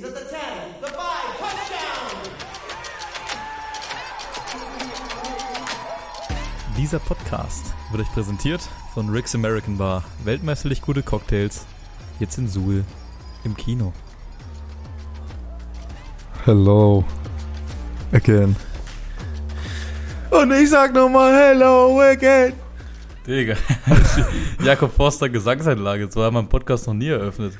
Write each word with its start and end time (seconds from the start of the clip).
He's 0.00 0.08
at 0.08 0.14
the 0.14 0.24
10, 0.24 0.38
the 0.80 0.86
5, 0.86 0.96
touchdown! 1.38 2.16
Dieser 6.78 6.98
Podcast 7.00 7.74
wird 7.90 8.04
euch 8.04 8.12
präsentiert 8.14 8.62
von 8.94 9.10
Rick's 9.10 9.34
American 9.34 9.76
Bar. 9.76 10.02
Weltmeisterlich 10.24 10.80
gute 10.80 11.02
Cocktails. 11.02 11.66
Jetzt 12.18 12.38
in 12.38 12.48
Suhl 12.48 12.82
im 13.44 13.54
Kino. 13.54 13.92
Hello. 16.46 17.04
Again. 18.12 18.56
Und 20.30 20.50
ich 20.52 20.70
sag 20.70 20.94
nochmal 20.94 21.34
Hello 21.34 22.00
again. 22.00 22.54
Digga. 23.26 23.54
Jakob 24.64 24.94
Forster 24.96 25.28
Gesangseinlage. 25.28 26.10
So 26.10 26.22
haben 26.22 26.36
wir 26.36 26.38
einen 26.38 26.48
Podcast 26.48 26.86
noch 26.86 26.94
nie 26.94 27.08
eröffnet. 27.08 27.52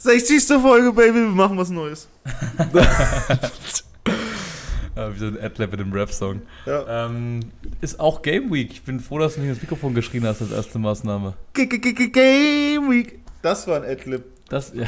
60. 0.00 0.62
Folge, 0.62 0.92
Baby, 0.94 1.16
wir 1.16 1.28
machen 1.28 1.58
was 1.58 1.68
Neues. 1.68 2.08
Wie 4.94 5.18
so 5.18 5.26
ein 5.26 5.38
Adlib 5.42 5.72
in 5.72 5.78
dem 5.78 5.92
Rap-Song. 5.92 6.40
Ja. 6.64 7.06
Ähm, 7.06 7.40
ist 7.82 8.00
auch 8.00 8.22
Game 8.22 8.50
Week. 8.50 8.70
Ich 8.72 8.82
bin 8.82 8.98
froh, 8.98 9.18
dass 9.18 9.34
du 9.34 9.40
nicht 9.40 9.50
ins 9.50 9.60
Mikrofon 9.60 9.94
geschrien 9.94 10.26
hast 10.26 10.40
als 10.40 10.52
erste 10.52 10.78
Maßnahme. 10.78 11.34
G 11.52 11.64
-g 11.64 11.78
-g 11.78 11.94
-g 11.94 12.10
Game 12.10 12.90
Week. 12.90 13.18
Das 13.42 13.66
war 13.66 13.82
ein 13.82 13.84
Adlib. 13.90 14.24
Das, 14.48 14.72
ja. 14.74 14.86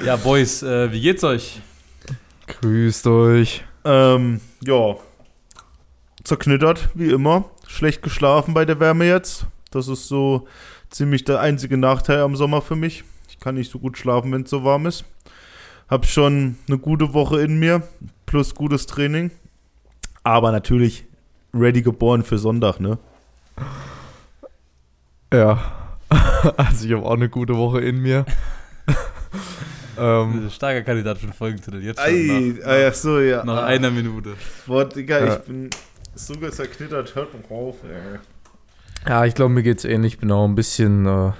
ja, 0.04 0.16
Boys, 0.16 0.64
äh, 0.64 0.90
wie 0.90 1.00
geht's 1.00 1.22
euch? 1.22 1.60
Grüßt 2.48 3.06
euch. 3.06 3.64
Ähm, 3.84 4.40
ja. 4.64 4.96
Zerknittert, 6.24 6.88
wie 6.94 7.10
immer. 7.10 7.50
Schlecht 7.68 8.02
geschlafen 8.02 8.52
bei 8.52 8.64
der 8.64 8.80
Wärme 8.80 9.06
jetzt. 9.06 9.46
Das 9.70 9.86
ist 9.86 10.08
so 10.08 10.48
ziemlich 10.90 11.22
der 11.22 11.38
einzige 11.40 11.76
Nachteil 11.76 12.20
am 12.20 12.34
Sommer 12.34 12.62
für 12.62 12.76
mich. 12.76 13.04
Kann 13.42 13.56
nicht 13.56 13.72
so 13.72 13.80
gut 13.80 13.98
schlafen, 13.98 14.30
wenn 14.30 14.42
es 14.42 14.50
so 14.50 14.62
warm 14.62 14.86
ist. 14.86 15.04
Hab 15.88 16.06
schon 16.06 16.54
eine 16.68 16.78
gute 16.78 17.12
Woche 17.12 17.40
in 17.40 17.58
mir, 17.58 17.82
plus 18.24 18.54
gutes 18.54 18.86
Training. 18.86 19.32
Aber 20.22 20.52
natürlich 20.52 21.04
ready 21.52 21.82
geboren 21.82 22.22
für 22.22 22.38
Sonntag, 22.38 22.78
ne? 22.78 22.98
Ja. 25.32 25.60
Also 26.56 26.86
ich 26.86 26.92
habe 26.92 27.06
auch 27.06 27.14
eine 27.14 27.28
gute 27.28 27.56
Woche 27.56 27.80
in 27.80 27.98
mir. 27.98 28.26
ähm, 29.98 30.50
Starker 30.50 30.82
Kandidat 30.82 31.18
für 31.18 31.26
den 31.26 31.32
Folgentitel. 31.32 31.82
Jetzt 31.82 32.00
schon 32.00 32.10
Ei, 32.10 32.54
nach, 32.60 32.66
ah, 32.66 32.88
ach 32.88 32.94
so, 32.94 33.20
ja. 33.20 33.44
nach 33.44 33.62
einer 33.64 33.90
Minute. 33.90 34.34
Boah, 34.66 34.84
Digga, 34.84 35.24
Ja. 35.24 35.34
ich 35.36 35.40
bin 35.42 35.70
so 36.14 36.34
zerknittert. 36.34 37.14
Hört 37.14 37.32
mal 37.32 37.56
auf, 37.56 37.76
ey. 37.84 38.18
Ja, 39.08 39.24
ich 39.24 39.34
glaube, 39.34 39.54
mir 39.54 39.62
geht's 39.62 39.84
ähnlich. 39.84 40.14
Ich 40.14 40.18
bin 40.18 40.30
auch 40.32 40.44
ein 40.44 40.54
bisschen, 40.56 41.06
äh, 41.06 41.32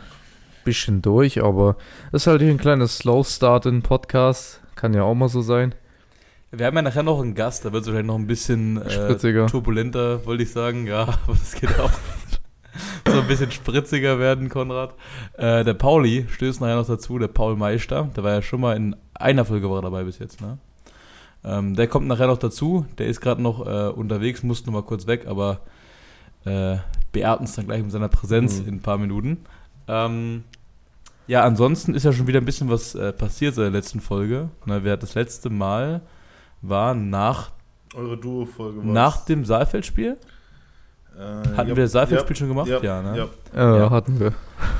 bisschen 0.64 1.02
durch, 1.02 1.42
aber 1.42 1.76
das 2.10 2.22
ist 2.22 2.26
halt 2.26 2.42
hier 2.42 2.50
ein 2.50 2.58
kleiner 2.58 2.86
Slow 2.88 3.24
Start 3.24 3.66
in 3.66 3.82
Podcast. 3.82 4.60
Kann 4.74 4.94
ja 4.94 5.02
auch 5.02 5.14
mal 5.14 5.28
so 5.28 5.42
sein. 5.42 5.74
Wir 6.50 6.66
haben 6.66 6.76
ja 6.76 6.82
nachher 6.82 7.02
noch 7.02 7.20
einen 7.20 7.34
Gast, 7.34 7.64
da 7.64 7.72
wird 7.72 7.82
es 7.82 7.88
wahrscheinlich 7.88 8.08
noch 8.08 8.18
ein 8.18 8.26
bisschen 8.26 8.80
äh, 8.82 8.90
Spritziger. 8.90 9.46
turbulenter, 9.46 10.26
wollte 10.26 10.42
ich 10.42 10.50
sagen. 10.52 10.86
Ja, 10.86 11.02
aber 11.26 11.34
das 11.38 11.54
geht 11.54 11.78
auch 11.80 11.90
so 13.06 13.20
ein 13.20 13.26
bisschen 13.26 13.50
spritziger 13.50 14.18
werden, 14.18 14.48
Konrad. 14.48 14.94
Äh, 15.38 15.64
der 15.64 15.74
Pauli 15.74 16.26
stößt 16.30 16.60
nachher 16.60 16.76
noch 16.76 16.86
dazu, 16.86 17.18
der 17.18 17.28
Paul 17.28 17.56
Meister. 17.56 18.10
Der 18.16 18.22
war 18.24 18.32
ja 18.32 18.42
schon 18.42 18.60
mal 18.60 18.76
in 18.76 18.96
einer 19.14 19.44
Folge 19.44 19.70
war 19.70 19.80
dabei 19.82 20.04
bis 20.04 20.18
jetzt, 20.18 20.40
ne? 20.40 20.58
Ähm, 21.44 21.74
der 21.74 21.88
kommt 21.88 22.06
nachher 22.06 22.26
noch 22.28 22.38
dazu. 22.38 22.86
Der 22.98 23.06
ist 23.06 23.20
gerade 23.20 23.42
noch 23.42 23.66
äh, 23.66 23.88
unterwegs, 23.90 24.42
muss 24.42 24.64
noch 24.66 24.72
mal 24.72 24.82
kurz 24.82 25.06
weg, 25.06 25.26
aber 25.26 25.60
äh, 26.44 26.76
beehrt 27.12 27.40
uns 27.40 27.54
dann 27.54 27.66
gleich 27.66 27.82
mit 27.82 27.90
seiner 27.92 28.08
Präsenz 28.08 28.60
Mhm. 28.60 28.68
in 28.68 28.74
ein 28.74 28.80
paar 28.82 28.98
Minuten. 28.98 29.38
Ähm, 29.88 30.44
ja, 31.26 31.42
ansonsten 31.44 31.94
ist 31.94 32.04
ja 32.04 32.12
schon 32.12 32.26
wieder 32.26 32.40
ein 32.40 32.44
bisschen 32.44 32.68
was 32.68 32.94
äh, 32.94 33.12
passiert 33.12 33.54
seit 33.54 33.64
der 33.64 33.70
letzten 33.70 34.00
Folge. 34.00 34.48
Na, 34.66 34.82
wer 34.84 34.94
hat 34.94 35.02
das 35.02 35.14
letzte 35.14 35.50
Mal 35.50 36.02
war 36.60 36.94
nach, 36.94 37.50
Eure 37.94 38.16
Duo-Folge 38.16 38.80
nach 38.86 39.24
dem 39.24 39.44
Saalfeldspiel. 39.44 40.16
Äh, 41.14 41.20
Hatten 41.20 41.68
ja, 41.68 41.76
wir 41.76 41.84
das 41.84 41.92
Saalfeldspiel 41.92 42.34
ja, 42.34 42.38
schon 42.38 42.48
gemacht? 42.48 42.68
Ja, 42.82 43.02
ne? 43.02 43.28
ja. 43.54 43.74
Äh, 43.74 43.78
Ja. 43.80 43.90
hatten 43.90 44.18
wir. 44.18 44.28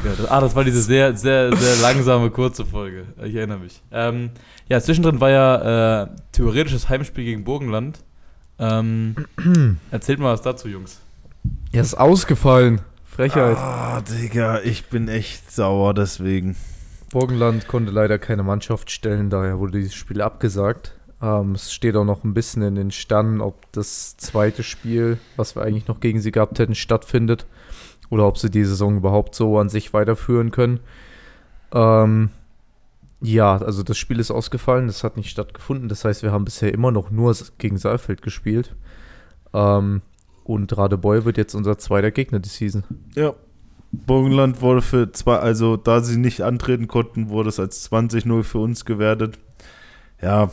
Ja, 0.05 0.13
das, 0.17 0.31
ah, 0.31 0.41
das 0.41 0.55
war 0.57 0.65
diese 0.65 0.81
sehr, 0.81 1.15
sehr, 1.15 1.55
sehr 1.55 1.77
langsame, 1.83 2.31
kurze 2.31 2.65
Folge. 2.65 3.05
Ich 3.23 3.35
erinnere 3.35 3.59
mich. 3.59 3.83
Ähm, 3.91 4.31
ja, 4.69 4.81
zwischendrin 4.81 5.21
war 5.21 5.29
ja 5.29 6.03
äh, 6.03 6.09
theoretisches 6.33 6.89
Heimspiel 6.89 7.25
gegen 7.25 7.45
Burgenland. 7.45 7.99
Ähm, 8.59 9.17
erzählt 9.91 10.21
mal 10.21 10.33
was 10.33 10.43
dazu, 10.43 10.69
Jungs. 10.69 11.01
Ja, 11.73 11.83
ist 11.83 11.95
ausgefallen. 11.95 12.81
Frechheit. 13.13 13.59
Ah, 13.59 14.01
Digga, 14.01 14.61
ich 14.63 14.87
bin 14.87 15.07
echt 15.09 15.53
sauer 15.53 15.93
deswegen. 15.93 16.57
Burgenland 17.11 17.69
konnte 17.69 17.93
leider 17.93 18.19
keine 18.19 18.43
Mannschaft 18.43 18.91
stellen, 18.91 19.29
daher 19.29 19.59
wurde 19.59 19.81
dieses 19.81 19.95
Spiel 19.95 20.23
abgesagt. 20.23 20.95
Ähm, 21.21 21.53
es 21.53 21.75
steht 21.75 21.95
auch 21.97 22.07
noch 22.07 22.25
ein 22.25 22.33
bisschen 22.33 22.63
in 22.63 22.75
den 22.75 22.91
Sternen, 22.91 23.43
ob 23.43 23.71
das 23.73 24.17
zweite 24.17 24.63
Spiel, 24.63 25.19
was 25.37 25.55
wir 25.55 25.63
eigentlich 25.63 25.89
noch 25.89 26.01
gegen 26.01 26.23
sie 26.23 26.33
gehabt 26.33 26.59
hätten, 26.59 26.75
stattfindet. 26.75 27.45
Oder 28.09 28.27
ob 28.27 28.39
sie 28.39 28.51
die 28.51 28.65
Saison 28.65 28.97
überhaupt 28.97 29.35
so 29.35 29.59
an 29.59 29.69
sich 29.69 29.93
weiterführen 29.93 30.51
können. 30.51 30.81
Ähm, 31.75 32.31
ja, 33.21 33.59
also 33.59 33.83
das 33.83 33.99
Spiel 33.99 34.21
ist 34.21 34.31
ausgefallen, 34.31 34.87
das 34.87 35.05
hat 35.05 35.19
nicht 35.19 35.29
stattgefunden. 35.29 35.91
Das 35.91 36.07
heißt, 36.07 36.23
wir 36.23 36.33
haben 36.33 36.47
bisher 36.47 36.73
immer 36.73 36.91
noch 36.91 37.11
nur 37.11 37.37
gegen 37.59 37.77
Saalfeld 37.77 38.23
gespielt. 38.23 38.75
Ähm, 39.53 40.01
und 40.45 40.77
Radebeul 40.77 41.25
wird 41.25 41.37
jetzt 41.37 41.55
unser 41.55 41.79
zweiter 41.79 42.11
Gegner 42.11 42.39
die 42.41 42.49
Season. 42.49 42.85
Ja. 43.15 43.35
Burgenland 43.93 44.63
wurde 44.63 44.81
für 44.83 45.13
zwei, 45.13 45.37
also 45.37 45.77
da 45.77 46.01
sie 46.01 46.17
nicht 46.17 46.41
antreten 46.43 46.89
konnten, 46.89 47.29
wurde 47.29 47.51
es 47.51 47.61
als 47.61 47.91
20-0 47.93 48.43
für 48.43 48.59
uns 48.59 48.85
gewertet. 48.85 49.39
Ja, 50.23 50.51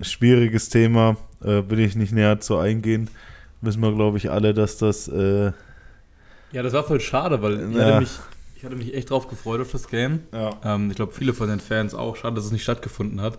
schwieriges 0.00 0.68
Thema, 0.68 1.16
äh, 1.42 1.62
will 1.68 1.80
ich 1.80 1.96
nicht 1.96 2.12
näher 2.12 2.40
zu 2.40 2.58
eingehen. 2.58 3.08
Wissen 3.62 3.80
wir, 3.80 3.92
glaube 3.94 4.18
ich, 4.18 4.30
alle, 4.30 4.52
dass 4.52 4.76
das, 4.76 5.08
äh, 5.08 5.52
Ja, 6.52 6.62
das 6.62 6.72
war 6.74 6.84
voll 6.84 7.00
schade, 7.00 7.40
weil 7.40 7.70
ich, 7.70 7.76
Ja. 7.76 7.84
hatte 7.86 8.00
mich, 8.00 8.10
ich 8.56 8.64
hatte 8.64 8.76
mich 8.76 8.94
echt 8.94 9.08
drauf 9.10 9.26
gefreut 9.28 9.60
auf 9.62 9.72
das 9.72 9.88
Game. 9.88 10.20
ja. 10.32 10.50
Ähm, 10.64 10.90
ich 10.90 10.96
glaube, 10.96 11.12
viele 11.12 11.32
von 11.32 11.48
den 11.48 11.60
Fans 11.60 11.94
auch. 11.94 12.16
Schade, 12.16 12.34
dass 12.36 12.44
es 12.44 12.52
nicht 12.52 12.62
stattgefunden 12.62 13.20
hat. 13.22 13.38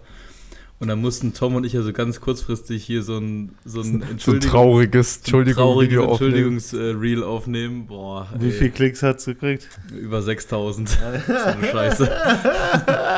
Und 0.80 0.90
dann 0.90 1.00
mussten 1.00 1.34
Tom 1.34 1.56
und 1.56 1.64
ich 1.66 1.78
also 1.78 1.94
ganz 1.94 2.20
kurzfristig 2.20 2.84
hier 2.84 3.04
so 3.04 3.18
ein, 3.18 3.56
so 3.64 3.80
ein 3.80 3.84
So 3.86 3.90
ein 3.98 4.02
Entschuldigung- 4.02 4.52
trauriges, 4.52 5.18
Entschuldigung, 5.20 5.64
trauriges. 5.64 6.04
Entschuldigungs-Reel 6.04 7.24
aufnehmen. 7.24 7.88
Boah, 7.88 8.28
Wie 8.38 8.48
ey, 8.48 8.52
viel 8.52 8.70
Klicks 8.72 9.02
hat 9.02 9.20
es 9.20 9.26
gekriegt? 9.26 9.70
Über 9.98 10.22
6000. 10.22 10.90
so 11.28 11.34
eine 11.34 11.68
Scheiße. 11.68 12.04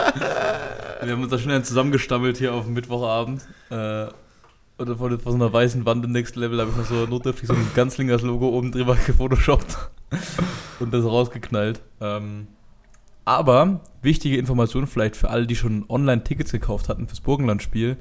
Wir 1.02 1.12
haben 1.12 1.22
uns 1.24 1.32
da 1.32 1.38
schnell 1.40 1.64
zusammengestammelt 1.64 2.38
hier 2.38 2.54
auf 2.54 2.66
dem 2.66 2.74
Mittwochabend. 2.74 3.42
Äh, 3.70 4.08
und 4.78 4.98
vor, 4.98 5.10
vor 5.20 5.32
so 5.32 5.36
einer 5.38 5.52
weißen 5.54 5.86
Wand 5.86 6.04
im 6.06 6.12
Next 6.12 6.36
Level 6.36 6.60
habe 6.60 6.70
ich 6.72 6.78
noch 6.78 6.86
so 6.86 7.06
notdürftig 7.06 7.48
so 7.48 7.54
ein 7.54 7.68
Ganzlingers 7.76 8.22
Logo 8.24 8.50
oben 8.50 8.72
drüber 8.72 8.96
gefotoshoppt 9.06 9.78
und 10.80 10.94
das 10.94 11.06
rausgeknallt. 11.06 11.82
Ähm, 12.02 12.48
aber 13.24 13.80
wichtige 14.06 14.38
Information 14.38 14.88
vielleicht 14.88 15.18
für 15.18 15.30
alle, 15.30 15.46
die 15.46 15.56
schon 15.56 15.84
online 15.90 16.24
Tickets 16.24 16.54
gekauft 16.54 16.88
hatten 16.88 17.08
fürs 17.08 17.20
Burgenland-Spiel. 17.20 17.98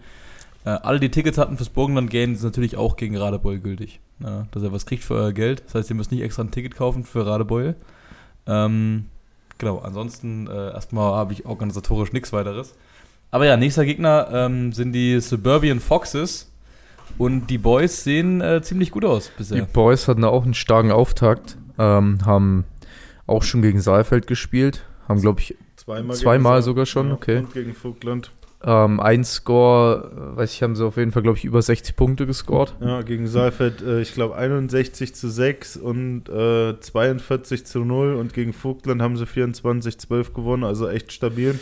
Äh, 0.65 0.69
alle, 0.69 1.01
die 1.01 1.11
Tickets 1.11 1.37
hatten 1.37 1.57
fürs 1.57 1.71
Burgenland-Game, 1.71 2.37
sind 2.37 2.45
natürlich 2.45 2.77
auch 2.77 2.97
gegen 2.97 3.17
Radebeul 3.17 3.59
gültig. 3.59 4.01
Ja, 4.21 4.47
dass 4.53 4.63
ihr 4.63 4.73
was 4.73 4.87
kriegt 4.87 5.03
für 5.03 5.15
euer 5.15 5.33
Geld. 5.33 5.65
Das 5.67 5.75
heißt, 5.75 5.91
ihr 5.91 5.97
müsst 5.97 6.13
nicht 6.13 6.23
extra 6.23 6.45
ein 6.45 6.53
Ticket 6.53 6.77
kaufen 6.77 7.03
für 7.03 7.27
Radebeul. 7.27 7.75
Ähm, 8.47 9.07
genau, 9.59 9.79
ansonsten 9.79 10.47
äh, 10.47 10.73
erstmal 10.73 11.15
habe 11.15 11.33
ich 11.33 11.47
organisatorisch 11.47 12.13
nichts 12.13 12.33
weiteres. 12.33 12.75
Aber 13.33 13.47
ja, 13.47 13.57
nächster 13.57 13.85
Gegner 13.85 14.29
ähm, 14.33 14.73
sind 14.73 14.93
die 14.93 15.19
Suburban 15.19 15.81
Foxes. 15.81 16.51
Und 17.19 17.49
die 17.49 17.59
Boys 17.59 18.03
sehen 18.03 18.41
äh, 18.41 18.63
ziemlich 18.63 18.91
gut 18.91 19.05
aus 19.05 19.27
Die 19.27 19.39
bisher. 19.39 19.65
Boys 19.67 20.09
hatten 20.09 20.25
auch 20.25 20.45
einen 20.45 20.55
starken 20.55 20.91
Auftakt, 20.91 21.57
ähm, 21.79 22.19
haben 22.25 22.65
auch 23.27 23.43
schon 23.43 23.63
gegen 23.63 23.81
Saalfeld 23.81 24.27
gespielt, 24.27 24.85
haben, 25.09 25.21
glaube 25.21 25.41
ich, 25.41 25.57
Zweimal, 25.85 26.17
Zweimal 26.17 26.63
sogar 26.63 26.87
schon, 26.87 27.13
okay. 27.13 27.39
Und 27.39 27.53
gegen 27.53 27.75
Vogtland. 27.75 28.31
ähm, 28.65 29.01
ein 29.01 29.23
Score, 29.25 30.11
äh, 30.35 30.37
weiß 30.39 30.53
ich, 30.55 30.63
haben 30.63 30.75
sie 30.77 30.85
auf 30.87 30.97
jeden 30.97 31.13
Fall, 31.13 31.23
glaube 31.23 31.37
ich, 31.37 31.45
über 31.45 31.61
60 31.61 31.95
Punkte 31.97 32.27
gescored. 32.27 32.75
Ja, 32.81 33.03
gegen 33.03 33.27
Saalfeld, 33.27 33.83
äh, 33.83 34.01
ich 34.01 34.15
glaube, 34.15 34.37
61 34.37 35.15
zu 35.15 35.29
6 35.29 35.77
und 35.77 36.29
äh, 36.31 36.81
42 36.81 37.67
zu 37.67 37.81
0 37.85 38.15
und 38.15 38.33
gegen 38.33 38.53
Vogtland 38.55 39.03
haben 39.03 39.17
sie 39.19 39.27
24 39.27 39.99
12 39.99 40.33
gewonnen, 40.33 40.65
also 40.65 40.89
echt 40.89 41.13
stabil. 41.13 41.59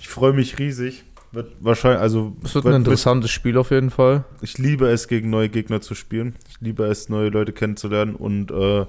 Ich 0.00 0.08
freue 0.08 0.32
mich 0.32 0.58
riesig. 0.58 1.04
Wird 1.32 1.52
wahrscheinlich, 1.60 2.00
also 2.00 2.34
Es 2.42 2.56
wird 2.56 2.66
ein 2.66 2.74
interessantes 2.74 3.30
Spiel 3.30 3.56
auf 3.56 3.70
jeden 3.70 3.90
Fall. 3.90 4.24
ich 4.40 4.58
liebe 4.58 4.88
es, 4.88 5.06
gegen 5.06 5.30
neue 5.30 5.48
Gegner 5.48 5.80
zu 5.80 5.94
spielen. 5.94 6.34
Ich 6.48 6.56
liebe 6.60 6.82
es, 6.86 7.08
neue 7.08 7.28
Leute 7.28 7.52
kennenzulernen 7.52 8.16
und 8.16 8.50
äh, 8.50 8.86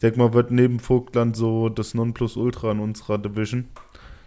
ich 0.00 0.02
denke 0.02 0.18
mal, 0.18 0.32
wird 0.32 0.50
neben 0.50 0.80
Vogtland 0.80 1.36
so 1.36 1.68
das 1.68 1.92
Nonplusultra 1.92 2.72
in 2.72 2.80
unserer 2.80 3.18
Division. 3.18 3.68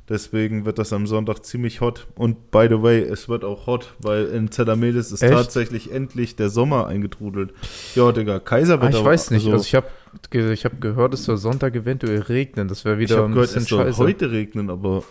Deswegen 0.08 0.66
wird 0.66 0.78
das 0.78 0.94
am 0.94 1.08
Sonntag 1.08 1.44
ziemlich 1.44 1.82
hot. 1.82 2.06
Und 2.14 2.52
by 2.52 2.68
the 2.70 2.84
way, 2.84 3.02
es 3.02 3.28
wird 3.28 3.44
auch 3.44 3.66
hot, 3.66 3.96
weil 4.00 4.26
in 4.26 4.52
Zellamelis 4.52 5.12
ist 5.12 5.24
Echt? 5.24 5.34
tatsächlich 5.34 5.92
endlich 5.92 6.36
der 6.36 6.52
Sommer 6.52 6.86
eingetrudelt. 6.86 7.54
Ja, 7.96 8.12
Digga, 8.12 8.38
Kaiser 8.40 8.80
Ah, 8.84 8.88
ich 8.88 9.04
weiß 9.04 9.32
nicht. 9.32 9.46
Also, 9.48 9.54
Also, 9.54 9.66
ich 9.66 9.74
habe 9.74 10.54
ich 10.54 10.64
hab 10.64 10.80
gehört, 10.80 11.16
es 11.16 11.24
soll 11.24 11.38
Sonntag 11.38 11.74
eventuell 11.76 12.20
regnen. 12.20 12.68
Das 12.68 12.86
wäre 12.86 13.02
ich 13.02 13.10
wieder 13.10 13.16
habe 13.18 13.30
ein 13.30 13.32
gehört, 13.32 13.48
bisschen 13.48 13.64
es 13.64 13.70
soll 13.70 13.86
scheiße. 13.86 13.98
heute 13.98 14.30
regnen, 14.30 14.70
aber 14.70 15.04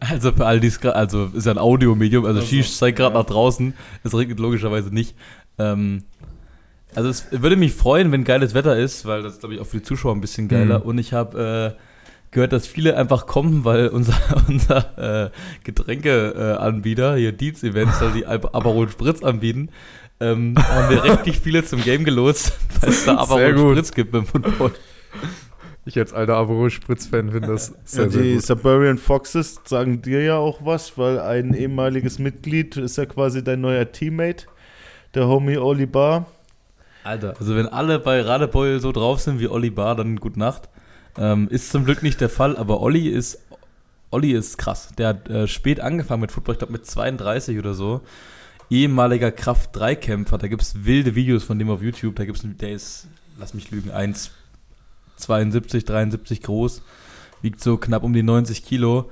Also 0.00 0.32
für 0.32 0.46
all 0.46 0.58
dies, 0.58 0.84
also 0.84 1.26
ist 1.32 1.46
ja 1.46 1.52
ein 1.52 1.58
Audiomedium, 1.58 2.24
also 2.24 2.40
Also, 2.40 2.48
Shish 2.50 2.76
zeigt 2.76 2.98
gerade 2.98 3.14
ja. 3.14 3.20
nach 3.20 3.26
draußen, 3.28 3.74
es 4.02 4.16
regnet 4.16 4.40
logischerweise 4.40 4.92
nicht. 4.92 5.14
Ähm, 5.58 6.02
also 6.94 7.08
es 7.08 7.26
würde 7.30 7.56
mich 7.56 7.74
freuen, 7.74 8.12
wenn 8.12 8.24
geiles 8.24 8.54
Wetter 8.54 8.76
ist, 8.76 9.06
weil 9.06 9.22
das 9.22 9.38
glaube 9.38 9.54
ich 9.54 9.60
auch 9.60 9.66
für 9.66 9.78
die 9.78 9.82
Zuschauer 9.82 10.14
ein 10.14 10.20
bisschen 10.20 10.48
geiler. 10.48 10.80
Mhm. 10.80 10.84
Und 10.84 10.98
ich 10.98 11.12
habe 11.12 11.76
äh, 11.76 11.80
gehört, 12.30 12.52
dass 12.52 12.66
viele 12.66 12.96
einfach 12.96 13.26
kommen, 13.26 13.64
weil 13.64 13.88
unser, 13.88 14.16
unser 14.48 15.26
äh, 15.26 15.30
Getränkeanbieter, 15.64 16.54
äh, 16.54 16.58
Anbieter, 16.58 17.16
hier 17.16 17.32
Dietz 17.32 17.62
Events, 17.62 18.00
also 18.00 18.14
die 18.14 18.26
Aperol 18.26 18.88
Spritz 18.88 19.22
anbieten, 19.22 19.70
ähm, 20.20 20.54
haben 20.58 20.90
wir 20.90 21.04
richtig 21.04 21.38
viele 21.38 21.64
zum 21.64 21.82
Game 21.82 22.04
gelost, 22.04 22.52
weil 22.80 22.90
es 22.90 23.04
da 23.04 23.16
Aperol. 23.18 23.72
Spritz 23.74 23.92
gibt 23.92 24.12
beim 24.12 24.26
Football. 24.26 24.72
Ich 25.88 25.98
als 25.98 26.12
alter 26.12 26.36
Aperol-Spritz-Fan 26.36 27.30
finde 27.30 27.48
das 27.48 27.72
sehr, 27.84 28.04
Ja, 28.04 28.10
sehr 28.10 28.22
die 28.22 28.34
gut. 28.34 28.42
Siberian 28.42 28.98
Foxes 28.98 29.60
sagen 29.64 30.02
dir 30.02 30.22
ja 30.22 30.36
auch 30.36 30.60
was, 30.62 30.98
weil 30.98 31.18
ein 31.18 31.54
ehemaliges 31.54 32.18
Mitglied 32.18 32.76
ist 32.76 32.98
ja 32.98 33.06
quasi 33.06 33.42
dein 33.42 33.62
neuer 33.62 33.90
Teammate, 33.90 34.48
der 35.14 35.28
Homie 35.28 35.56
Oli 35.56 35.86
Bar. 35.86 36.26
Alter, 37.04 37.34
also 37.38 37.56
wenn 37.56 37.66
alle 37.66 37.98
bei 37.98 38.20
Radebeul 38.20 38.80
so 38.80 38.92
drauf 38.92 39.20
sind 39.20 39.40
wie 39.40 39.48
Olli 39.48 39.70
Bar, 39.70 39.96
dann 39.96 40.16
gute 40.16 40.38
Nacht. 40.38 40.68
Ähm, 41.16 41.48
ist 41.48 41.70
zum 41.70 41.84
Glück 41.84 42.02
nicht 42.02 42.20
der 42.20 42.28
Fall, 42.28 42.56
aber 42.56 42.80
Olli 42.80 43.08
ist, 43.08 43.38
Olli 44.10 44.32
ist 44.32 44.58
krass. 44.58 44.90
Der 44.96 45.08
hat 45.08 45.28
äh, 45.28 45.48
spät 45.48 45.80
angefangen 45.80 46.20
mit 46.20 46.32
Football, 46.32 46.54
ich 46.54 46.58
glaube 46.58 46.72
mit 46.72 46.86
32 46.86 47.58
oder 47.58 47.74
so. 47.74 48.02
Ehemaliger 48.70 49.32
Kraft-3-Kämpfer, 49.32 50.38
da 50.38 50.46
gibt 50.48 50.62
es 50.62 50.84
wilde 50.84 51.14
Videos 51.14 51.44
von 51.44 51.58
dem 51.58 51.70
auf 51.70 51.82
YouTube. 51.82 52.16
Da 52.16 52.24
gibt 52.24 52.38
der 52.60 52.72
ist, 52.72 53.08
lass 53.38 53.54
mich 53.54 53.70
lügen, 53.70 53.90
1,72, 53.90 55.86
73 55.86 56.42
groß, 56.42 56.82
wiegt 57.42 57.60
so 57.60 57.78
knapp 57.78 58.04
um 58.04 58.12
die 58.12 58.22
90 58.22 58.64
Kilo. 58.64 59.10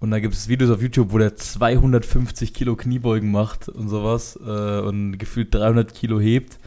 Und 0.00 0.10
da 0.10 0.20
gibt 0.20 0.34
es 0.34 0.48
Videos 0.48 0.70
auf 0.70 0.82
YouTube, 0.82 1.12
wo 1.12 1.18
der 1.18 1.36
250 1.36 2.52
Kilo 2.54 2.76
Kniebeugen 2.76 3.30
macht 3.30 3.68
und 3.68 3.88
sowas 3.88 4.38
äh, 4.44 4.80
und 4.80 5.18
gefühlt 5.18 5.54
300 5.54 5.94
Kilo 5.94 6.20
hebt. 6.20 6.58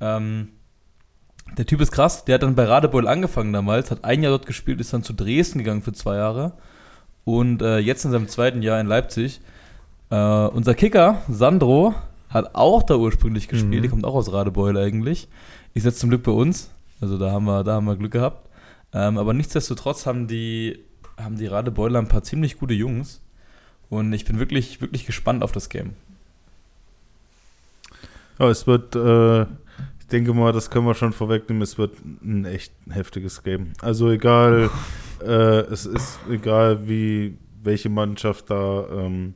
Ähm, 0.00 0.48
der 1.56 1.66
Typ 1.66 1.80
ist 1.80 1.92
krass, 1.92 2.24
der 2.24 2.34
hat 2.34 2.42
dann 2.42 2.54
bei 2.54 2.64
Radebeul 2.64 3.06
angefangen 3.06 3.52
damals, 3.52 3.90
hat 3.90 4.04
ein 4.04 4.22
Jahr 4.22 4.32
dort 4.32 4.46
gespielt, 4.46 4.80
ist 4.80 4.92
dann 4.92 5.02
zu 5.02 5.12
Dresden 5.12 5.58
gegangen 5.58 5.82
für 5.82 5.92
zwei 5.92 6.16
Jahre 6.16 6.52
und 7.24 7.62
äh, 7.62 7.78
jetzt 7.78 8.04
in 8.04 8.10
seinem 8.10 8.28
zweiten 8.28 8.62
Jahr 8.62 8.80
in 8.80 8.86
Leipzig. 8.86 9.40
Äh, 10.10 10.16
unser 10.16 10.74
Kicker, 10.74 11.22
Sandro, 11.28 11.94
hat 12.28 12.54
auch 12.54 12.82
da 12.82 12.96
ursprünglich 12.96 13.48
gespielt, 13.48 13.76
Mhm. 13.78 13.82
der 13.82 13.90
kommt 13.90 14.04
auch 14.04 14.14
aus 14.14 14.32
Radebeul 14.32 14.76
eigentlich. 14.76 15.28
Ist 15.74 15.84
jetzt 15.84 16.00
zum 16.00 16.10
Glück 16.10 16.24
bei 16.24 16.32
uns, 16.32 16.70
also 17.00 17.16
da 17.16 17.30
haben 17.30 17.44
wir, 17.44 17.62
da 17.64 17.74
haben 17.74 17.86
wir 17.86 17.96
Glück 17.96 18.12
gehabt. 18.12 18.48
Ähm, 18.92 19.16
aber 19.18 19.32
nichtsdestotrotz 19.32 20.06
haben 20.06 20.26
die, 20.26 20.80
haben 21.16 21.36
die 21.36 21.46
Radebeuler 21.46 21.98
ein 22.00 22.08
paar 22.08 22.22
ziemlich 22.22 22.58
gute 22.58 22.74
Jungs 22.74 23.20
und 23.88 24.12
ich 24.12 24.24
bin 24.24 24.38
wirklich, 24.38 24.80
wirklich 24.80 25.06
gespannt 25.06 25.42
auf 25.42 25.52
das 25.52 25.68
Game. 25.68 25.94
Ja, 28.38 28.48
es 28.50 28.66
wird, 28.66 28.94
äh, 28.96 29.46
ich 30.06 30.10
denke 30.10 30.32
mal, 30.34 30.52
das 30.52 30.70
können 30.70 30.86
wir 30.86 30.94
schon 30.94 31.12
vorwegnehmen, 31.12 31.62
es 31.62 31.78
wird 31.78 31.96
ein 32.22 32.44
echt 32.44 32.72
heftiges 32.88 33.42
Game. 33.42 33.72
Also 33.82 34.08
egal, 34.08 34.70
äh, 35.20 35.62
es 35.62 35.84
ist 35.84 36.20
egal, 36.30 36.86
wie 36.86 37.36
welche 37.60 37.88
Mannschaft 37.88 38.48
da 38.48 38.86
ähm, 38.88 39.34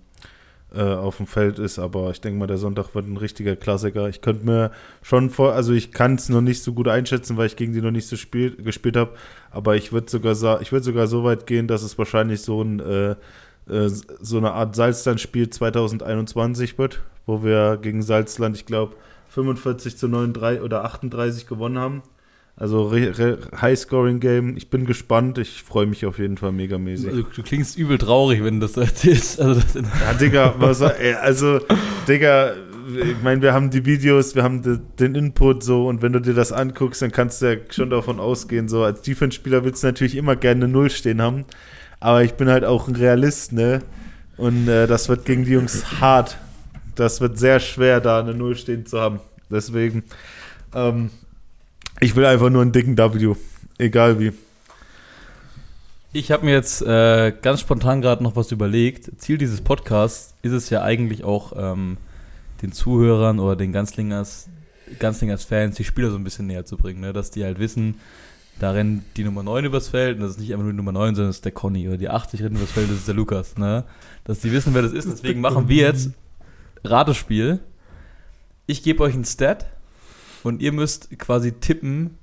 äh, 0.72 0.80
auf 0.80 1.16
dem 1.16 1.26
Feld 1.26 1.58
ist, 1.58 1.80
aber 1.80 2.12
ich 2.12 2.20
denke 2.20 2.38
mal, 2.38 2.46
der 2.46 2.56
Sonntag 2.56 2.94
wird 2.94 3.08
ein 3.08 3.16
richtiger 3.16 3.56
Klassiker. 3.56 4.08
Ich 4.08 4.20
könnte 4.20 4.46
mir 4.46 4.70
schon 5.02 5.30
vor, 5.30 5.54
also 5.54 5.72
ich 5.72 5.90
kann 5.90 6.14
es 6.14 6.28
noch 6.28 6.40
nicht 6.40 6.62
so 6.62 6.72
gut 6.72 6.86
einschätzen, 6.86 7.36
weil 7.36 7.46
ich 7.46 7.56
gegen 7.56 7.72
die 7.72 7.82
noch 7.82 7.90
nicht 7.90 8.06
so 8.06 8.14
spiel, 8.14 8.54
gespielt 8.54 8.96
habe, 8.96 9.14
aber 9.50 9.74
ich 9.74 9.90
würde 9.92 10.08
sogar 10.08 10.60
ich 10.60 10.70
würde 10.70 10.84
sogar 10.84 11.08
so 11.08 11.24
weit 11.24 11.48
gehen, 11.48 11.66
dass 11.66 11.82
es 11.82 11.98
wahrscheinlich 11.98 12.42
so 12.42 12.62
ein 12.62 12.78
äh, 12.78 13.16
äh, 13.68 13.88
so 13.88 14.36
eine 14.36 14.52
Art 14.52 14.76
Salzland-Spiel 14.76 15.50
2021 15.50 16.78
wird, 16.78 17.02
wo 17.26 17.42
wir 17.42 17.76
gegen 17.76 18.02
Salzland, 18.02 18.54
ich 18.54 18.66
glaube, 18.66 18.94
45 19.30 19.96
zu 19.96 20.08
39 20.08 20.62
oder 20.62 20.84
38 20.84 21.46
gewonnen 21.46 21.78
haben. 21.78 22.02
Also 22.56 22.92
High-Scoring-Game. 22.92 24.56
Ich 24.56 24.68
bin 24.68 24.84
gespannt. 24.84 25.38
Ich 25.38 25.62
freue 25.62 25.86
mich 25.86 26.04
auf 26.04 26.18
jeden 26.18 26.36
Fall 26.36 26.52
megamäßig. 26.52 27.08
Also, 27.08 27.22
du 27.22 27.42
klingst 27.42 27.78
übel 27.78 27.96
traurig, 27.96 28.44
wenn 28.44 28.60
du 28.60 28.66
das 28.66 28.76
erzählst. 28.76 29.40
Also 29.40 29.60
das 29.60 29.74
Ja, 29.74 30.12
Digga, 30.12 30.54
was, 30.58 30.82
ey, 30.82 31.14
also, 31.14 31.60
Digga, 32.06 32.52
ich 32.96 33.22
meine, 33.22 33.40
wir 33.40 33.54
haben 33.54 33.70
die 33.70 33.86
Videos, 33.86 34.34
wir 34.34 34.42
haben 34.42 34.62
de, 34.62 34.78
den 34.98 35.14
Input 35.14 35.62
so 35.62 35.86
und 35.86 36.02
wenn 36.02 36.12
du 36.12 36.20
dir 36.20 36.34
das 36.34 36.52
anguckst, 36.52 37.00
dann 37.00 37.12
kannst 37.12 37.40
du 37.40 37.54
ja 37.54 37.60
schon 37.70 37.88
davon 37.88 38.20
ausgehen, 38.20 38.68
so 38.68 38.82
als 38.82 39.02
Defense-Spieler 39.02 39.64
willst 39.64 39.82
du 39.82 39.86
natürlich 39.86 40.16
immer 40.16 40.36
gerne 40.36 40.64
eine 40.64 40.72
Null 40.72 40.90
stehen 40.90 41.22
haben, 41.22 41.44
aber 42.00 42.24
ich 42.24 42.34
bin 42.34 42.48
halt 42.48 42.64
auch 42.64 42.88
ein 42.88 42.96
Realist, 42.96 43.52
ne? 43.52 43.80
Und 44.36 44.68
äh, 44.68 44.86
das 44.86 45.08
wird 45.08 45.24
gegen 45.24 45.44
die 45.44 45.52
Jungs 45.52 46.00
hart. 46.00 46.38
Das 47.00 47.22
wird 47.22 47.38
sehr 47.38 47.60
schwer, 47.60 48.02
da 48.02 48.20
eine 48.20 48.34
Null 48.34 48.56
stehen 48.56 48.84
zu 48.84 49.00
haben. 49.00 49.20
Deswegen, 49.48 50.04
ähm, 50.74 51.08
ich 51.98 52.14
will 52.14 52.26
einfach 52.26 52.50
nur 52.50 52.60
einen 52.60 52.72
dicken 52.72 52.98
W. 52.98 53.36
Egal 53.78 54.20
wie. 54.20 54.34
Ich 56.12 56.30
habe 56.30 56.44
mir 56.44 56.52
jetzt 56.52 56.82
äh, 56.82 57.32
ganz 57.40 57.60
spontan 57.60 58.02
gerade 58.02 58.22
noch 58.22 58.36
was 58.36 58.52
überlegt. 58.52 59.12
Ziel 59.16 59.38
dieses 59.38 59.62
Podcasts 59.62 60.34
ist 60.42 60.52
es 60.52 60.68
ja 60.68 60.82
eigentlich 60.82 61.24
auch, 61.24 61.54
ähm, 61.56 61.96
den 62.60 62.72
Zuhörern 62.72 63.38
oder 63.38 63.56
den 63.56 63.72
Ganzlingers, 63.72 64.50
Ganzlingers 64.98 65.44
Fans 65.44 65.76
die 65.76 65.84
Spieler 65.84 66.10
so 66.10 66.16
ein 66.16 66.24
bisschen 66.24 66.48
näher 66.48 66.66
zu 66.66 66.76
bringen. 66.76 67.00
Ne? 67.00 67.14
Dass 67.14 67.30
die 67.30 67.44
halt 67.44 67.58
wissen, 67.58 67.94
da 68.58 68.72
rennt 68.72 69.04
die 69.16 69.24
Nummer 69.24 69.42
9 69.42 69.64
übers 69.64 69.88
Feld 69.88 70.16
und 70.16 70.22
das 70.22 70.32
ist 70.32 70.40
nicht 70.40 70.52
einfach 70.52 70.64
nur 70.64 70.74
die 70.74 70.76
Nummer 70.76 70.92
9, 70.92 71.14
sondern 71.14 71.30
das 71.30 71.36
ist 71.36 71.46
der 71.46 71.52
Conny. 71.52 71.88
Oder 71.88 71.96
die 71.96 72.10
80 72.10 72.42
rennt 72.42 72.56
übers 72.58 72.72
Feld, 72.72 72.90
das 72.90 72.98
ist 72.98 73.08
der 73.08 73.14
Lukas. 73.14 73.56
Ne? 73.56 73.84
Dass 74.24 74.40
die 74.40 74.52
wissen, 74.52 74.74
wer 74.74 74.82
das 74.82 74.92
ist. 74.92 75.08
Deswegen 75.08 75.40
machen 75.40 75.66
wir 75.70 75.86
jetzt 75.86 76.10
Ratespiel. 76.84 77.60
Ich 78.66 78.82
gebe 78.82 79.02
euch 79.02 79.14
ein 79.14 79.24
Stat 79.24 79.66
und 80.42 80.62
ihr 80.62 80.72
müsst 80.72 81.10
quasi 81.18 81.52
tippen, 81.52 82.16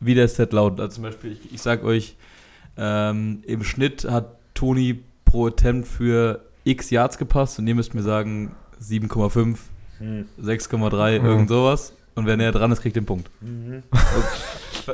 wie 0.00 0.14
der 0.14 0.28
Stat 0.28 0.52
lautet. 0.52 0.80
Also 0.80 0.94
zum 0.96 1.04
Beispiel, 1.04 1.32
ich, 1.32 1.54
ich 1.54 1.62
sag 1.62 1.84
euch, 1.84 2.16
ähm, 2.76 3.42
im 3.46 3.62
Schnitt 3.64 4.04
hat 4.04 4.36
Toni 4.54 5.02
pro 5.24 5.46
Attempt 5.48 5.86
für 5.86 6.40
x 6.64 6.90
Yards 6.90 7.18
gepasst 7.18 7.58
und 7.58 7.66
ihr 7.66 7.74
müsst 7.74 7.94
mir 7.94 8.02
sagen 8.02 8.54
7,5, 8.80 9.58
6,3, 10.40 11.20
Mhm. 11.20 11.26
irgend 11.26 11.48
sowas. 11.48 11.92
Und 12.14 12.26
wer 12.26 12.36
näher 12.36 12.52
dran 12.52 12.70
ist, 12.72 12.82
kriegt 12.82 12.96
den 12.96 13.06
Punkt. 13.06 13.30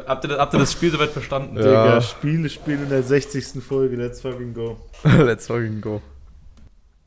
habt, 0.06 0.24
ihr, 0.24 0.28
das- 0.28 0.38
habt 0.38 0.54
ihr 0.54 0.58
das 0.60 0.72
Spiel 0.72 0.90
soweit 0.90 1.10
verstanden? 1.10 1.56
Ja. 1.56 1.62
Digga, 1.62 2.00
Spiele 2.00 2.48
spielen 2.48 2.84
in 2.84 2.88
der 2.90 3.02
60. 3.02 3.60
Folge. 3.62 3.96
Let's 3.96 4.20
fucking 4.20 4.54
go. 4.54 4.78
Let's 5.04 5.46
fucking 5.46 5.80
go. 5.80 6.00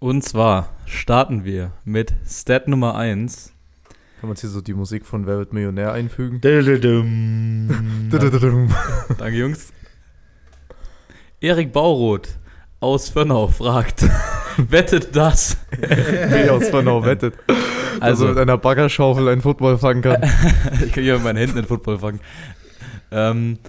Und 0.04 0.24
zwar 0.24 0.70
starten 0.88 1.46
wir 1.46 1.74
mit 1.86 2.16
Stat 2.28 2.68
Nummer 2.68 2.96
1. 2.96 3.54
Kann 4.20 4.30
man 4.30 4.32
jetzt 4.32 4.42
hier 4.42 4.50
so 4.50 4.60
die 4.60 4.74
Musik 4.74 5.06
von 5.06 5.28
Wer 5.28 5.38
wird 5.38 5.54
Millionär 5.54 5.94
einfügen? 5.94 6.42
Danke, 9.20 9.38
Jungs. 9.38 9.72
Erik 11.40 11.72
Bauroth 11.72 12.30
aus 12.80 13.10
Fönnau 13.10 13.48
fragt, 13.50 14.04
wettet 14.58 15.16
das? 15.16 15.58
Wie 15.72 16.50
aus 16.50 16.70
Fernau 16.70 17.06
wettet. 17.06 17.36
Also 18.00 18.30
mit 18.30 18.40
einer 18.40 18.58
Baggerschaufel 18.58 19.28
einen 19.28 19.44
Football 19.44 19.78
fangen 19.78 20.02
kann. 20.02 20.24
ich 20.84 20.94
kann 20.94 21.04
hier 21.04 21.14
mit 21.14 21.26
meinen 21.26 21.38
Händen 21.38 21.58
den 21.58 21.66
Football 21.66 22.00
fangen. 22.00 22.22
Ähm, 23.12 23.60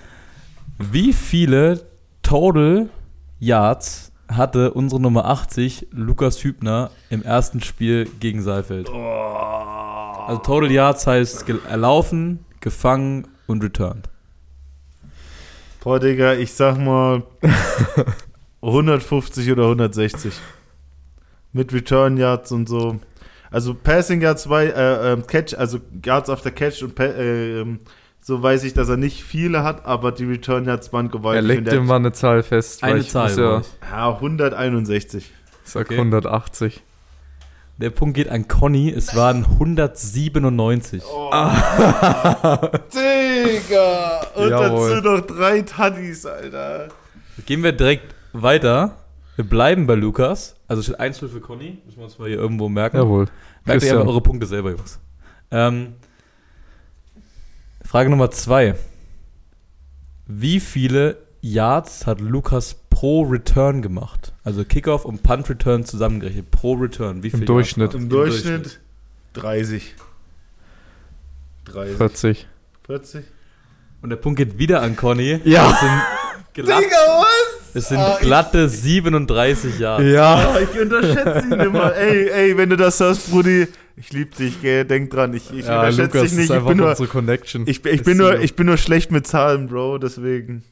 wie 0.78 1.12
viele 1.12 1.84
Total 2.22 2.88
Yards 3.38 4.11
hatte 4.36 4.72
unsere 4.72 5.00
Nummer 5.00 5.26
80, 5.26 5.88
Lukas 5.90 6.42
Hübner, 6.42 6.90
im 7.10 7.22
ersten 7.22 7.60
Spiel 7.62 8.08
gegen 8.20 8.42
Saalfeld? 8.42 8.88
Also 8.88 10.40
Total 10.42 10.70
Yards 10.70 11.06
heißt 11.06 11.48
erlaufen, 11.68 12.44
gefangen 12.60 13.28
und 13.46 13.62
returned. 13.62 14.08
Boah, 15.82 15.98
Digga, 15.98 16.34
ich 16.34 16.52
sag 16.52 16.78
mal 16.78 17.24
150 18.62 19.50
oder 19.50 19.64
160. 19.64 20.32
Mit 21.52 21.72
Return 21.72 22.16
Yards 22.16 22.52
und 22.52 22.68
so. 22.68 23.00
Also 23.50 23.74
Passing 23.74 24.22
Yards 24.22 24.48
bei 24.48 24.66
äh, 24.66 25.12
ähm, 25.12 25.26
Catch, 25.26 25.54
also 25.54 25.80
Yards 26.04 26.30
auf 26.30 26.40
der 26.40 26.52
Catch 26.52 26.82
und 26.82 26.98
äh, 26.98 27.60
ähm, 27.60 27.80
so 28.24 28.40
weiß 28.42 28.62
ich, 28.64 28.72
dass 28.72 28.88
er 28.88 28.96
nicht 28.96 29.22
viele 29.24 29.64
hat, 29.64 29.84
aber 29.84 30.12
die 30.12 30.24
Return 30.24 30.64
Yards 30.64 30.92
waren 30.92 31.06
Er 31.06 31.12
gewaltig. 31.12 31.46
legt 31.48 31.66
der- 31.66 31.74
dir 31.74 31.80
mal 31.82 31.96
eine 31.96 32.12
Zahl 32.12 32.42
fest. 32.44 32.80
weil 32.82 32.92
Eine 32.92 33.00
ich 33.00 33.10
Zahl. 33.10 33.28
muss 33.28 33.36
Ja, 33.36 33.62
ja, 33.90 34.20
161. 34.20 35.32
ich 35.64 35.70
sag 35.70 35.86
Okay. 35.86 35.96
180. 35.98 36.82
Der 37.78 37.90
Punkt 37.90 38.14
geht 38.14 38.28
an 38.28 38.46
Conny, 38.46 38.90
es 38.90 39.16
waren 39.16 39.44
197. 39.58 41.02
Digga! 42.94 44.20
Und 44.36 44.50
Jawohl. 44.50 44.90
dazu 45.00 45.08
noch 45.08 45.20
drei 45.22 45.62
Taddies, 45.62 46.26
Alter. 46.26 46.88
Gehen 47.46 47.62
wir 47.62 47.72
direkt 47.72 48.14
weiter. 48.32 48.96
Wir 49.36 49.44
bleiben 49.46 49.86
bei 49.86 49.94
Lukas. 49.94 50.54
Also 50.68 50.82
steht 50.82 51.00
1 51.00 51.18
für 51.18 51.28
Conny. 51.40 51.78
Müssen 51.86 51.98
wir 51.98 52.04
uns 52.04 52.18
mal 52.18 52.28
hier 52.28 52.38
irgendwo 52.38 52.68
merken. 52.68 52.98
Jawohl. 52.98 53.26
Merkt 53.64 53.82
ihr 53.84 53.94
aber 53.98 54.08
eure 54.08 54.20
Punkte 54.20 54.46
selber, 54.46 54.70
Jungs. 54.70 55.00
Ähm, 55.50 55.94
Frage 57.92 58.08
Nummer 58.08 58.30
zwei. 58.30 58.74
Wie 60.26 60.60
viele 60.60 61.18
Yards 61.42 62.06
hat 62.06 62.22
Lukas 62.22 62.74
pro 62.88 63.20
Return 63.24 63.82
gemacht? 63.82 64.32
Also 64.44 64.64
Kickoff 64.64 65.04
und 65.04 65.22
Punt 65.22 65.50
Return 65.50 65.84
zusammengerechnet. 65.84 66.50
Pro 66.50 66.72
Return. 66.72 67.22
Wie 67.22 67.28
Im 67.28 67.40
viel 67.40 67.44
Durchschnitt. 67.46 67.92
Im 67.92 68.04
Im 68.04 68.08
Durchschnitt 68.08 68.80
30. 69.34 69.94
30. 71.66 71.96
40. 71.98 72.46
40. 72.86 73.24
Und 74.00 74.08
der 74.08 74.16
Punkt 74.16 74.38
geht 74.38 74.56
wieder 74.56 74.80
an 74.80 74.96
Conny. 74.96 75.42
Ja. 75.44 75.70
Das 76.54 76.66
sind, 76.66 76.66
glatt, 76.66 76.82
was? 76.90 77.74
es 77.74 77.88
sind 77.90 77.98
Ah, 77.98 78.16
ich- 78.18 78.26
glatte 78.26 78.68
37 78.70 79.78
Jahre. 79.78 80.10
Ja. 80.10 80.34
Ah, 80.54 80.60
ich 80.60 80.80
unterschätze 80.80 81.46
ihn 81.46 81.60
immer. 81.60 81.94
Ey, 81.94 82.30
ey, 82.30 82.56
wenn 82.56 82.70
du 82.70 82.76
das 82.78 82.98
hörst, 83.00 83.30
Brudi, 83.30 83.68
ich 83.96 84.12
lieb 84.12 84.34
dich, 84.36 84.60
gell? 84.62 84.84
Denk 84.84 85.10
dran, 85.10 85.34
ich, 85.34 85.50
ich 85.52 85.66
ja, 85.66 85.80
unterschätze 85.80 86.18
Lukas 86.18 86.22
dich 86.22 86.32
nicht. 86.38 86.50
ist 86.50 86.56
Ich 86.56 86.64
bin, 86.64 86.76
nur, 86.76 86.90
unsere 86.90 87.08
Connection. 87.08 87.66
ich, 87.66 87.84
ich, 87.84 88.02
bin 88.02 88.16
nur, 88.16 88.40
ich 88.40 88.56
bin 88.56 88.66
nur 88.66 88.76
schlecht 88.76 89.10
mit 89.10 89.26
Zahlen, 89.26 89.68
Bro, 89.68 89.98
deswegen. 89.98 90.64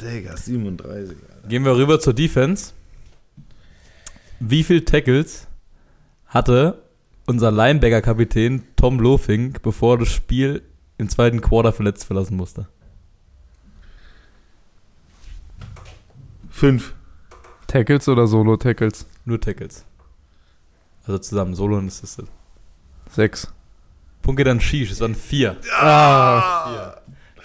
Digga, 0.00 0.36
37. 0.36 1.16
Alter. 1.28 1.48
Gehen 1.48 1.64
wir 1.64 1.76
rüber 1.76 1.98
zur 2.00 2.14
Defense. 2.14 2.72
Wie 4.40 4.62
viel 4.62 4.84
Tackles 4.84 5.48
hatte 6.26 6.82
unser 7.26 7.50
Linebacker-Kapitän 7.50 8.62
Tom 8.76 9.00
Lofink, 9.00 9.62
bevor 9.62 9.94
er 9.94 9.98
das 9.98 10.12
Spiel 10.12 10.62
im 10.96 11.08
zweiten 11.08 11.40
Quarter 11.40 11.72
verletzt 11.72 12.04
verlassen 12.04 12.36
musste? 12.36 12.68
Fünf. 16.50 16.94
Tackles 17.66 18.08
oder 18.08 18.26
Solo-Tackles? 18.26 19.06
Nur 19.24 19.40
Tackles. 19.40 19.84
Also 21.08 21.18
zusammen, 21.20 21.54
Solo 21.54 21.78
und 21.78 21.88
Assisted. 21.88 22.26
Sechs. 23.10 23.50
Punkt 24.20 24.36
geht 24.36 24.46
an 24.46 24.60
Shish, 24.60 24.90
es 24.90 25.00
waren 25.00 25.14
vier. 25.14 25.56
Ah. 25.80 26.96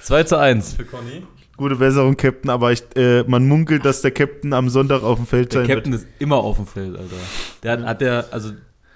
2 0.02 0.24
zu 0.26 0.38
1 0.38 0.74
für 0.74 0.84
Conny. 0.84 1.26
Gute 1.56 1.78
Besserung, 1.78 2.18
Captain, 2.18 2.50
aber 2.50 2.74
ich, 2.74 2.84
äh, 2.98 3.24
man 3.24 3.48
munkelt, 3.48 3.86
dass 3.86 4.02
der 4.02 4.12
Captain 4.12 4.52
am 4.52 4.68
Sonntag 4.68 5.02
auf 5.04 5.18
dem 5.18 5.26
Feld 5.26 5.54
Der 5.54 5.62
sein 5.62 5.74
Captain 5.76 5.94
ist 5.94 6.06
immer 6.20 6.38
auf 6.38 6.58
dem 6.58 6.68
Feld, 6.68 6.98
Alter. 6.98 7.16
Der 7.62 7.72
hat, 7.72 7.84
hat 7.84 8.02
der, 8.02 8.26
also 8.32 8.52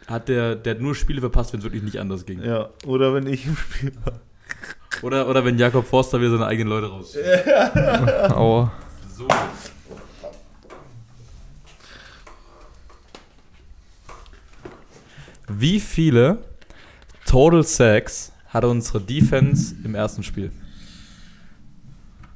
hat 0.05 0.27
der, 0.27 0.55
der 0.57 0.75
hat 0.75 0.81
nur 0.81 0.95
Spiele 0.95 1.21
verpasst, 1.21 1.53
wenn 1.53 1.59
es 1.59 1.63
wirklich 1.63 1.83
nicht 1.83 1.99
anders 1.99 2.25
ging. 2.25 2.39
wird. 2.39 2.47
Ja, 2.49 2.69
oder 2.85 3.13
wenn 3.13 3.25
ich 3.25 3.45
im 3.45 3.55
Spiel 3.55 3.93
war. 4.03 4.19
Oder, 5.01 5.29
oder 5.29 5.45
wenn 5.45 5.57
Jakob 5.57 5.87
Forster 5.87 6.19
wieder 6.19 6.31
seine 6.31 6.47
eigenen 6.47 6.69
Leute 6.69 6.87
raus. 6.87 7.15
Aua. 8.31 8.73
So. 9.15 9.27
Wie 15.59 15.79
viele 15.79 16.43
Total 17.25 17.63
Sacks 17.63 18.31
hatte 18.49 18.67
unsere 18.67 19.01
Defense 19.01 19.75
im 19.83 19.95
ersten 19.95 20.21
Spiel? 20.21 20.51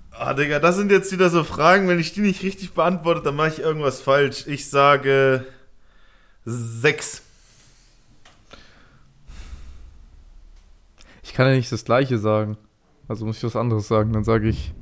Ah, 0.10 0.34
Digga, 0.34 0.60
das 0.60 0.76
sind 0.76 0.92
jetzt 0.92 1.12
wieder 1.12 1.30
so 1.30 1.44
Fragen, 1.44 1.88
wenn 1.88 2.00
ich 2.00 2.14
die 2.14 2.22
nicht 2.22 2.42
richtig 2.42 2.74
beantworte, 2.74 3.22
dann 3.22 3.36
mache 3.36 3.50
ich 3.50 3.60
irgendwas 3.60 4.02
falsch. 4.02 4.48
Ich 4.48 4.70
sage 4.70 5.46
sechs. 6.46 7.22
Ich 11.22 11.34
kann 11.34 11.48
ja 11.48 11.54
nicht 11.54 11.72
das 11.72 11.86
gleiche 11.86 12.18
sagen. 12.18 12.58
Also 13.08 13.26
muss 13.26 13.38
ich 13.38 13.44
was 13.44 13.56
anderes 13.56 13.88
sagen. 13.88 14.14
Dann 14.14 14.24
sage 14.24 14.50
ich 14.50 14.74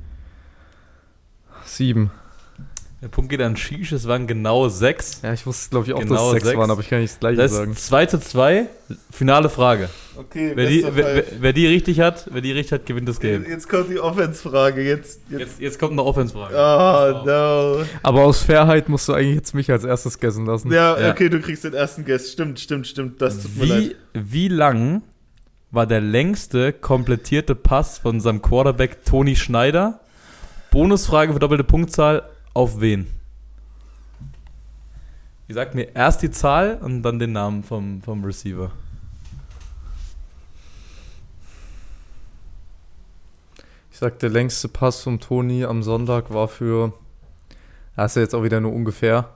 sieben. 1.64 2.10
Der 3.02 3.08
Punkt 3.08 3.30
geht 3.30 3.40
an 3.40 3.56
Shish, 3.56 3.92
es 3.92 4.06
waren 4.06 4.26
genau 4.26 4.68
sechs. 4.68 5.22
Ja, 5.22 5.32
ich 5.32 5.46
wusste, 5.46 5.70
glaube 5.70 5.86
ich, 5.86 5.94
auch, 5.94 6.00
Genau 6.00 6.14
dass 6.16 6.22
es 6.26 6.30
sechs 6.32 6.44
sechs. 6.48 6.58
waren, 6.58 6.70
aber 6.70 6.82
ich 6.82 6.90
kann 6.90 7.00
nicht 7.00 7.14
das 7.14 7.20
gleiche 7.20 7.36
Das 7.38 7.52
sagen. 7.52 7.70
heißt 7.72 7.86
2 7.86 8.06
zu 8.06 8.20
2, 8.20 8.66
finale 9.10 9.48
Frage. 9.48 9.88
Okay, 10.18 10.52
Wer 10.54 10.66
die, 10.68 10.84
wer, 10.92 11.24
wer, 11.40 11.52
die 11.54 11.66
richtig 11.66 11.98
hat, 12.00 12.26
wer 12.30 12.42
die 12.42 12.52
richtig 12.52 12.72
hat, 12.72 12.84
gewinnt 12.84 13.08
das 13.08 13.18
Game. 13.18 13.46
Jetzt 13.48 13.70
kommt 13.70 13.88
die 13.88 13.98
Offense-Frage. 13.98 14.82
Jetzt, 14.82 15.20
jetzt. 15.30 15.40
Jetzt, 15.40 15.60
jetzt 15.60 15.78
kommt 15.78 15.92
eine 15.92 16.02
Offense-Frage. 16.04 16.54
Oh, 16.54 17.24
no. 17.26 17.84
Aber 18.02 18.20
aus 18.24 18.42
Fairheit 18.42 18.90
musst 18.90 19.08
du 19.08 19.14
eigentlich 19.14 19.36
jetzt 19.36 19.54
mich 19.54 19.70
als 19.70 19.84
erstes 19.84 20.20
gessen 20.20 20.44
lassen. 20.44 20.70
Ja, 20.70 21.00
Ja. 21.00 21.10
okay, 21.10 21.30
du 21.30 21.40
kriegst 21.40 21.64
den 21.64 21.72
ersten 21.72 22.04
Guest. 22.04 22.30
Stimmt, 22.32 22.60
stimmt, 22.60 22.86
stimmt. 22.86 23.22
Das 23.22 23.40
tut 23.40 23.56
mir 23.56 23.64
leid. 23.64 23.96
Wie, 24.12 24.32
wie 24.32 24.48
lang 24.48 25.00
war 25.70 25.86
der 25.86 26.02
längste 26.02 26.74
komplettierte 26.74 27.54
Pass 27.54 27.96
von 27.96 28.16
unserem 28.16 28.42
Quarterback 28.42 29.06
Toni 29.06 29.36
Schneider? 29.36 30.00
Bonusfrage 30.70 31.32
für 31.32 31.38
doppelte 31.38 31.64
Punktzahl. 31.64 32.24
Auf 32.52 32.80
wen? 32.80 33.06
Ihr 35.46 35.54
sagt 35.54 35.74
mir 35.74 35.94
erst 35.94 36.22
die 36.22 36.30
Zahl 36.30 36.78
und 36.82 37.02
dann 37.02 37.18
den 37.18 37.32
Namen 37.32 37.62
vom, 37.62 38.02
vom 38.02 38.24
Receiver. 38.24 38.70
Ich 43.90 43.98
sag, 43.98 44.18
der 44.20 44.30
längste 44.30 44.68
Pass 44.68 45.02
vom 45.02 45.20
Toni 45.20 45.64
am 45.64 45.82
Sonntag 45.82 46.32
war 46.32 46.48
für. 46.48 46.92
Das 47.96 48.12
ist 48.12 48.16
ja 48.16 48.22
jetzt 48.22 48.34
auch 48.34 48.42
wieder 48.42 48.60
nur 48.60 48.72
ungefähr. 48.72 49.28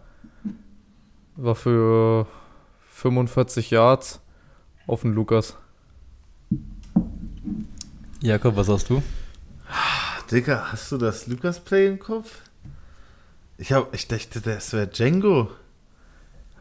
War 1.37 1.54
für 1.54 2.26
45 2.90 3.71
Yards 3.71 4.21
auf 4.87 5.02
den 5.02 5.14
Lukas. 5.14 5.56
Jakob, 8.21 8.56
was 8.56 8.68
sagst 8.68 8.88
du? 8.88 9.02
Digga, 10.30 10.73
hast 10.73 10.90
du 10.90 10.97
das 10.97 11.26
Lukas-Play 11.26 11.88
im 11.88 11.99
Kopf? 11.99 12.43
Ich, 13.56 13.73
hab, 13.73 13.94
ich 13.94 14.08
dachte, 14.08 14.40
das 14.40 14.73
wäre 14.73 14.88
Django. 14.88 15.49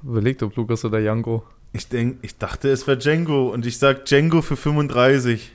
Überlegt, 0.03 0.43
ob 0.43 0.55
Lukas 0.55 0.85
oder 0.85 1.00
Jango. 1.00 1.43
Ich, 1.71 1.88
denk, 1.88 2.19
ich 2.21 2.38
dachte, 2.38 2.69
es 2.69 2.85
wäre 2.85 2.97
Django. 2.97 3.50
Und 3.50 3.65
ich 3.65 3.79
sag 3.79 4.05
Django 4.05 4.41
für 4.41 4.55
35. 4.55 5.51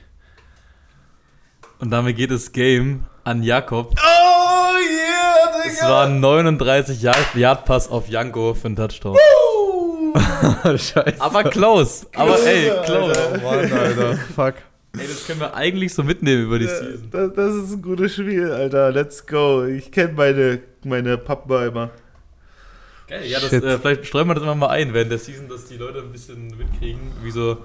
Und 1.79 1.91
damit 1.91 2.17
geht 2.17 2.31
das 2.31 2.51
Game 2.51 3.05
an 3.23 3.41
Jakob. 3.41 3.95
Oh 3.97 4.77
yeah, 4.77 5.63
Es 5.65 5.81
war 5.81 6.07
ein 6.07 6.19
39 6.19 7.01
Yard, 7.01 7.35
Yard 7.35 7.63
Pass 7.63 7.87
auf 7.87 8.09
Janko 8.09 8.53
für 8.53 8.67
einen 8.67 8.75
Touchdown. 8.75 9.15
Scheiße. 10.77 11.15
Aber 11.19 11.43
close. 11.45 12.05
Aber 12.15 12.37
ey, 12.45 12.69
Alter. 12.69 12.83
close. 12.83 13.19
Oh 13.33 13.43
Mann, 13.45 13.71
Alter. 13.71 14.17
Fuck. 14.35 14.55
Ey, 14.97 15.07
das 15.07 15.25
können 15.25 15.39
wir 15.39 15.53
eigentlich 15.53 15.93
so 15.93 16.03
mitnehmen 16.03 16.43
über 16.45 16.59
die 16.59 16.65
Season. 16.65 17.07
Das, 17.11 17.33
das 17.33 17.55
ist 17.55 17.71
ein 17.73 17.81
gutes 17.81 18.13
Spiel, 18.13 18.51
Alter. 18.51 18.91
Let's 18.91 19.25
go. 19.25 19.63
Ich 19.63 19.91
kenne 19.91 20.13
meine, 20.13 20.59
meine 20.85 21.17
Pappen 21.17 21.67
immer. 21.67 21.91
Geil, 23.07 23.25
ja, 23.25 23.39
das, 23.39 23.51
äh, 23.51 23.79
vielleicht 23.79 24.05
streuen 24.05 24.27
wir 24.27 24.35
das 24.35 24.43
immer 24.43 24.55
mal 24.55 24.67
ein 24.67 24.93
während 24.93 25.11
der 25.11 25.17
Season, 25.17 25.49
dass 25.49 25.65
die 25.65 25.77
Leute 25.77 25.99
ein 25.99 26.11
bisschen 26.11 26.55
mitkriegen, 26.57 26.99
wie 27.23 27.31
so 27.31 27.57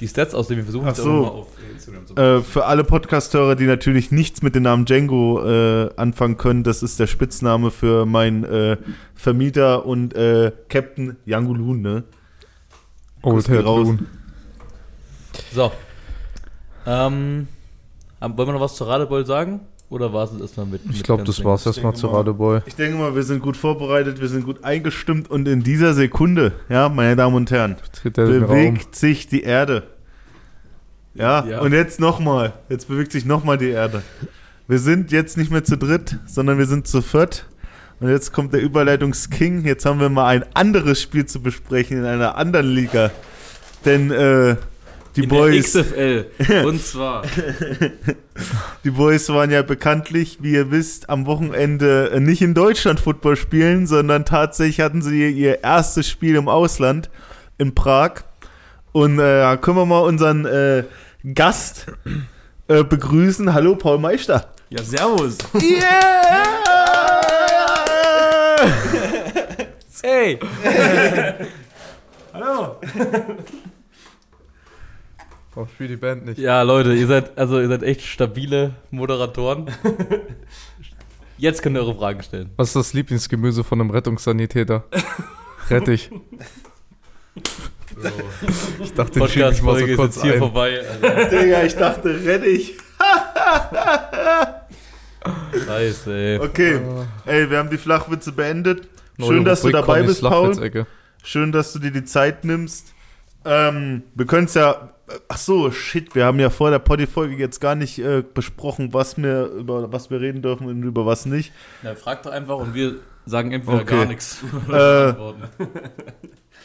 die 0.00 0.08
Stats 0.08 0.34
aussehen. 0.34 0.56
Wir 0.56 0.64
versuchen 0.64 0.88
Ach 0.88 0.92
es 0.92 1.00
auch 1.00 1.04
so. 1.04 1.10
mal 1.10 1.28
auf 1.28 1.48
Instagram 1.70 2.06
zu 2.06 2.14
machen. 2.14 2.38
Äh, 2.38 2.42
für 2.42 2.64
alle 2.64 2.82
Podcast-Hörer, 2.82 3.54
die 3.54 3.66
natürlich 3.66 4.10
nichts 4.10 4.42
mit 4.42 4.54
dem 4.54 4.64
Namen 4.64 4.84
Django 4.84 5.44
äh, 5.46 5.90
anfangen 5.96 6.38
können, 6.38 6.64
das 6.64 6.82
ist 6.82 6.98
der 6.98 7.06
Spitzname 7.06 7.70
für 7.70 8.06
meinen 8.06 8.44
äh, 8.44 8.78
Vermieter 9.14 9.86
und 9.86 10.14
äh, 10.14 10.52
Captain 10.68 11.16
Yangulun, 11.26 11.82
ne? 11.82 12.04
Old 13.22 13.46
Head 13.46 13.64
raus. 13.64 13.86
Loon. 13.86 14.06
So. 15.52 15.70
Ähm, 16.84 17.46
wollen 18.20 18.48
wir 18.48 18.52
noch 18.54 18.60
was 18.60 18.74
zu 18.74 18.84
Radebeul 18.84 19.24
sagen? 19.24 19.60
Oder 19.92 20.10
war 20.10 20.24
es 20.24 20.40
erstmal 20.40 20.64
mit? 20.64 20.80
Ich 20.90 21.02
glaube, 21.02 21.22
das 21.22 21.44
war's 21.44 21.64
Ding? 21.64 21.70
erstmal 21.74 21.94
zu 21.94 22.06
Radeboy. 22.06 22.62
Ich 22.64 22.74
denke 22.76 22.96
mal, 22.96 23.14
wir 23.14 23.22
sind 23.22 23.42
gut 23.42 23.58
vorbereitet, 23.58 24.22
wir 24.22 24.28
sind 24.28 24.46
gut 24.46 24.64
eingestimmt 24.64 25.30
und 25.30 25.46
in 25.46 25.62
dieser 25.62 25.92
Sekunde, 25.92 26.52
ja, 26.70 26.88
meine 26.88 27.14
Damen 27.14 27.36
und 27.36 27.50
Herren, 27.50 27.76
er 28.02 28.10
bewegt 28.10 28.96
sich 28.96 29.26
die 29.26 29.42
Erde. 29.42 29.82
Ja, 31.14 31.44
Ja. 31.44 31.60
und 31.60 31.72
jetzt 31.74 32.00
nochmal. 32.00 32.54
Jetzt 32.70 32.88
bewegt 32.88 33.12
sich 33.12 33.26
nochmal 33.26 33.58
die 33.58 33.68
Erde. 33.68 34.02
Wir 34.66 34.78
sind 34.78 35.12
jetzt 35.12 35.36
nicht 35.36 35.50
mehr 35.50 35.62
zu 35.62 35.76
dritt, 35.76 36.18
sondern 36.24 36.56
wir 36.56 36.64
sind 36.64 36.88
zu 36.88 37.02
viert. 37.02 37.44
Und 38.00 38.08
jetzt 38.08 38.32
kommt 38.32 38.54
der 38.54 38.62
Überleitungsking. 38.62 39.66
Jetzt 39.66 39.84
haben 39.84 40.00
wir 40.00 40.08
mal 40.08 40.26
ein 40.28 40.44
anderes 40.54 41.02
Spiel 41.02 41.26
zu 41.26 41.42
besprechen 41.42 41.98
in 41.98 42.04
einer 42.06 42.38
anderen 42.38 42.66
Liga. 42.70 43.10
Denn 43.84 44.10
äh, 44.10 44.56
die 45.16 45.24
In 45.24 45.28
Boys. 45.28 45.72
XFL. 45.72 46.26
Und 46.64 46.82
zwar. 46.82 47.22
Die 48.84 48.90
Boys 48.90 49.28
waren 49.28 49.50
ja 49.50 49.62
bekanntlich, 49.62 50.38
wie 50.40 50.52
ihr 50.52 50.70
wisst, 50.70 51.10
am 51.10 51.26
Wochenende 51.26 52.10
äh, 52.10 52.20
nicht 52.20 52.42
in 52.42 52.54
Deutschland 52.54 53.00
Football 53.00 53.36
spielen, 53.36 53.86
sondern 53.86 54.24
tatsächlich 54.24 54.80
hatten 54.80 55.02
sie 55.02 55.30
ihr 55.30 55.62
erstes 55.62 56.08
Spiel 56.08 56.36
im 56.36 56.48
Ausland 56.48 57.10
in 57.58 57.74
Prag. 57.74 58.24
Und 58.92 59.18
äh, 59.18 59.40
da 59.40 59.56
können 59.56 59.76
wir 59.76 59.86
mal 59.86 60.00
unseren 60.00 60.46
äh, 60.46 60.84
Gast 61.34 61.86
äh, 62.68 62.84
begrüßen. 62.84 63.52
Hallo, 63.52 63.76
Paul 63.76 63.98
Meister. 63.98 64.52
Ja, 64.70 64.82
servus. 64.82 65.38
Yeah! 65.60 66.02
Hey! 70.04 70.36
Oh, 75.54 75.66
spiel 75.66 75.88
die 75.88 75.96
Band 75.96 76.24
nicht. 76.24 76.38
Ja, 76.38 76.62
Leute, 76.62 76.94
ihr 76.94 77.06
seid, 77.06 77.36
also 77.38 77.60
ihr 77.60 77.68
seid 77.68 77.82
echt 77.82 78.02
stabile 78.02 78.74
Moderatoren. 78.90 79.70
Jetzt 81.36 81.62
könnt 81.62 81.76
ihr 81.76 81.80
eure 81.80 81.94
Fragen 81.94 82.22
stellen. 82.22 82.50
Was 82.56 82.68
ist 82.68 82.76
das 82.76 82.92
Lieblingsgemüse 82.94 83.62
von 83.64 83.80
einem 83.80 83.90
Rettungssanitäter? 83.90 84.84
Rettich. 85.68 86.10
Ich 88.82 88.94
dachte, 88.94 89.20
den 89.20 89.28
schieb 89.28 89.46
ich 89.52 89.62
mal 89.62 89.78
so 89.78 89.86
ist 89.86 89.96
kurz 89.96 90.16
jetzt 90.16 90.24
hier 90.24 90.32
ein. 90.32 90.38
vorbei. 90.38 90.80
Also, 91.02 91.36
Digga, 91.36 91.62
ich 91.62 91.76
dachte, 91.76 92.08
renn 92.24 92.42
ich. 92.42 92.74
Scheiße, 95.66 96.12
ey. 96.12 96.38
Okay, 96.40 96.80
ey, 97.26 97.50
wir 97.50 97.58
haben 97.58 97.70
die 97.70 97.76
Flachwitze 97.78 98.32
beendet. 98.32 98.88
Neue 99.18 99.28
Schön, 99.28 99.44
dass 99.44 99.60
du 99.60 99.68
Rubrik, 99.68 99.80
dabei 99.82 100.00
Connys 100.00 100.20
bist, 100.20 100.22
Paul. 100.22 100.86
Schön, 101.22 101.52
dass 101.52 101.72
du 101.72 101.78
dir 101.78 101.92
die 101.92 102.04
Zeit 102.04 102.44
nimmst. 102.44 102.92
Ähm, 103.44 104.02
wir 104.14 104.26
können 104.26 104.46
es 104.46 104.54
ja. 104.54 104.91
Ach 105.28 105.36
so, 105.36 105.70
shit, 105.70 106.14
wir 106.14 106.24
haben 106.24 106.38
ja 106.38 106.48
vor 106.48 106.70
der 106.70 106.78
Poddy-Folge 106.78 107.36
jetzt 107.36 107.60
gar 107.60 107.74
nicht 107.74 107.98
äh, 107.98 108.22
besprochen, 108.22 108.94
was 108.94 109.16
wir, 109.16 109.46
über 109.46 109.92
was 109.92 110.10
wir 110.10 110.20
reden 110.20 110.42
dürfen 110.42 110.66
und 110.68 110.82
über 110.82 111.04
was 111.06 111.26
nicht. 111.26 111.52
Na, 111.82 111.94
frag 111.94 112.22
doch 112.22 112.30
einfach 112.30 112.56
und 112.56 112.74
wir 112.74 112.96
sagen 113.26 113.52
entweder 113.52 113.80
Okay. 113.80 113.96
gar 113.96 114.06
nichts. 114.06 114.42
Äh. 114.72 115.14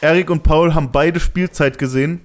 Erik 0.00 0.30
und 0.30 0.42
Paul 0.44 0.74
haben 0.74 0.92
beide 0.92 1.18
Spielzeit 1.20 1.78
gesehen. 1.78 2.20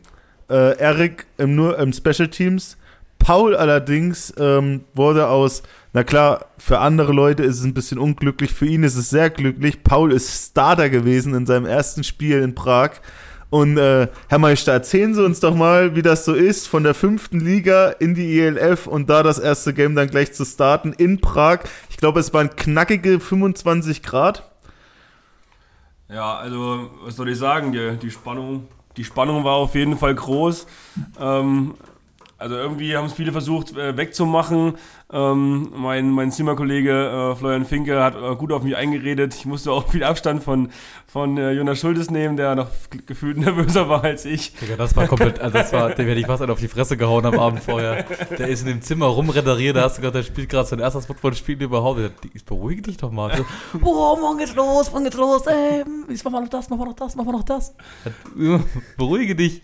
Äh, 0.49 0.77
Erik 0.77 1.25
im, 1.37 1.55
nur 1.55 1.77
im 1.79 1.91
Special 1.91 2.27
Teams. 2.27 2.77
Paul 3.17 3.55
allerdings 3.55 4.33
ähm, 4.37 4.83
wurde 4.93 5.27
aus, 5.27 5.63
na 5.93 6.03
klar, 6.03 6.47
für 6.57 6.79
andere 6.79 7.13
Leute 7.13 7.43
ist 7.43 7.59
es 7.59 7.63
ein 7.63 7.73
bisschen 7.73 7.97
unglücklich, 7.97 8.53
für 8.53 8.65
ihn 8.65 8.83
ist 8.83 8.97
es 8.97 9.09
sehr 9.09 9.29
glücklich. 9.29 9.83
Paul 9.83 10.11
ist 10.11 10.49
Starter 10.49 10.89
gewesen 10.89 11.33
in 11.33 11.45
seinem 11.45 11.65
ersten 11.65 12.03
Spiel 12.03 12.41
in 12.41 12.53
Prag. 12.53 12.91
Und 13.53 13.77
äh, 13.77 14.07
Herr 14.29 14.39
Meister, 14.39 14.71
erzählen 14.71 15.13
Sie 15.13 15.23
uns 15.23 15.39
doch 15.39 15.53
mal, 15.53 15.95
wie 15.95 16.01
das 16.01 16.25
so 16.25 16.33
ist, 16.33 16.67
von 16.67 16.81
der 16.81 16.95
fünften 16.95 17.39
Liga 17.39 17.89
in 17.89 18.15
die 18.15 18.39
ELF 18.39 18.87
und 18.87 19.11
da 19.11 19.21
das 19.21 19.37
erste 19.37 19.75
Game 19.75 19.93
dann 19.93 20.07
gleich 20.07 20.33
zu 20.33 20.43
starten 20.43 20.91
in 20.91 21.21
Prag. 21.21 21.59
Ich 21.91 21.97
glaube, 21.97 22.19
es 22.19 22.33
waren 22.33 22.55
knackige 22.55 23.19
25 23.19 24.01
Grad. 24.01 24.49
Ja, 26.09 26.35
also, 26.35 26.89
was 27.03 27.15
soll 27.15 27.29
ich 27.29 27.37
sagen? 27.37 27.71
Die, 27.73 27.95
die, 28.01 28.09
Spannung, 28.09 28.67
die 28.97 29.03
Spannung 29.03 29.43
war 29.43 29.53
auf 29.53 29.75
jeden 29.75 29.99
Fall 29.99 30.15
groß. 30.15 30.65
Ähm, 31.19 31.75
also 32.43 32.57
irgendwie 32.57 32.97
haben 32.97 33.05
es 33.05 33.13
viele 33.13 33.31
versucht 33.31 33.75
äh, 33.77 33.95
wegzumachen. 33.95 34.73
Ähm, 35.13 35.71
mein, 35.77 36.09
mein 36.09 36.29
Zimmerkollege 36.29 37.31
äh, 37.31 37.35
Florian 37.37 37.63
Finke 37.63 38.03
hat 38.03 38.15
äh, 38.15 38.35
gut 38.35 38.51
auf 38.51 38.63
mich 38.63 38.75
eingeredet. 38.75 39.33
Ich 39.33 39.45
musste 39.45 39.71
auch 39.71 39.87
viel 39.91 40.03
Abstand 40.03 40.43
von, 40.43 40.69
von 41.07 41.37
äh, 41.37 41.51
Jonas 41.53 41.79
Schultes 41.79 42.11
nehmen, 42.11 42.35
der 42.35 42.55
noch 42.55 42.67
gefühlt 43.05 43.37
nervöser 43.45 43.87
war 43.87 44.03
als 44.03 44.25
ich. 44.25 44.53
Digga, 44.55 44.75
das 44.75 44.93
war 44.93 45.07
komplett, 45.07 45.39
also 45.39 45.57
das 45.57 45.71
war, 45.71 45.91
dem 45.91 46.05
hätte 46.05 46.19
ich 46.19 46.25
fast 46.25 46.41
einen 46.41 46.51
auf 46.51 46.59
die 46.59 46.67
Fresse 46.67 46.97
gehauen 46.97 47.25
am 47.25 47.39
Abend 47.39 47.61
vorher. 47.61 48.03
Der 48.37 48.49
ist 48.49 48.59
in 48.63 48.67
dem 48.67 48.81
Zimmer 48.81 49.05
rumrederiert, 49.05 49.77
da 49.77 49.83
hast 49.83 49.99
du 49.99 50.01
gerade, 50.01 50.19
der 50.19 50.23
spielt 50.23 50.49
gerade 50.49 50.67
sein 50.67 50.79
erstes 50.79 51.05
Footballspiel 51.05 51.61
überhaupt. 51.61 52.01
Ich 52.33 52.43
beruhige 52.43 52.81
dich 52.81 52.97
doch 52.97 53.11
mal. 53.11 53.37
So, 53.37 53.45
oh, 53.81 54.17
morgen 54.19 54.39
geht's 54.39 54.53
los, 54.53 54.91
morgen 54.91 55.05
geht's 55.05 55.15
los, 55.15 55.47
ey, 55.47 55.85
jetzt 56.09 56.25
machen 56.25 56.33
wir 56.33 56.41
noch 56.41 56.49
das, 56.49 56.69
machen 56.69 56.81
wir 56.81 56.87
noch 56.87 56.95
das, 56.95 57.15
machen 57.15 57.27
wir 57.27 57.33
noch 57.33 57.43
das. 57.43 57.73
Beruhige 58.97 59.33
dich. 59.33 59.61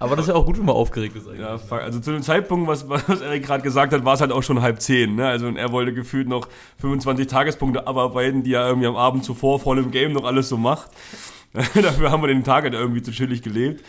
Aber 0.00 0.16
das 0.16 0.24
ist 0.24 0.28
ja 0.30 0.34
auch 0.34 0.46
gut, 0.46 0.58
wenn 0.58 0.64
man 0.64 0.74
aufgeregt 0.74 1.14
ist 1.14 1.28
eigentlich. 1.28 1.40
Ja, 1.40 1.58
fuck. 1.58 1.82
also 1.82 2.00
zu 2.00 2.10
dem 2.10 2.22
Zeitpunkt, 2.22 2.66
was, 2.66 2.88
was 2.88 3.20
Erik 3.20 3.44
gerade 3.44 3.62
gesagt 3.62 3.92
hat, 3.92 4.02
war 4.04 4.14
es 4.14 4.22
halt 4.22 4.32
auch 4.32 4.42
schon 4.42 4.62
halb 4.62 4.80
zehn. 4.80 5.14
Ne? 5.14 5.28
Also 5.28 5.46
er 5.48 5.72
wollte 5.72 5.92
gefühlt 5.92 6.26
noch 6.26 6.48
25 6.78 7.26
Tagespunkte 7.26 7.86
abarbeiten, 7.86 8.42
die 8.42 8.54
er 8.54 8.66
irgendwie 8.66 8.88
am 8.88 8.96
Abend 8.96 9.24
zuvor 9.24 9.60
vor 9.60 9.76
dem 9.76 9.90
Game 9.90 10.12
noch 10.12 10.24
alles 10.24 10.48
so 10.48 10.56
macht. 10.56 10.90
Dafür 11.52 12.10
haben 12.10 12.22
wir 12.22 12.28
den 12.28 12.44
Tag 12.44 12.64
halt 12.64 12.72
irgendwie 12.72 13.02
zu 13.02 13.12
chillig 13.12 13.42
gelebt. 13.42 13.84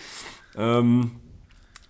Ähm, 0.58 1.12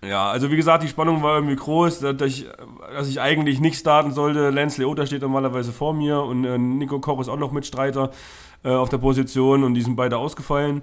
ja, 0.04 0.30
also 0.30 0.52
wie 0.52 0.56
gesagt, 0.56 0.84
die 0.84 0.88
Spannung 0.88 1.22
war 1.24 1.36
irgendwie 1.36 1.56
groß, 1.56 2.00
dass 2.00 2.22
ich, 2.22 2.46
dass 2.92 3.08
ich 3.08 3.20
eigentlich 3.20 3.58
nicht 3.58 3.78
starten 3.78 4.12
sollte. 4.12 4.50
Lance 4.50 4.80
Leota 4.80 5.04
steht 5.04 5.22
normalerweise 5.22 5.72
vor 5.72 5.94
mir 5.94 6.22
und 6.22 6.44
äh, 6.44 6.58
Nico 6.58 7.00
Koch 7.00 7.20
ist 7.20 7.28
auch 7.28 7.38
noch 7.38 7.50
Mitstreiter 7.50 8.12
äh, 8.64 8.70
auf 8.70 8.88
der 8.88 8.98
Position 8.98 9.64
und 9.64 9.74
die 9.74 9.82
sind 9.82 9.96
beide 9.96 10.18
ausgefallen. 10.18 10.82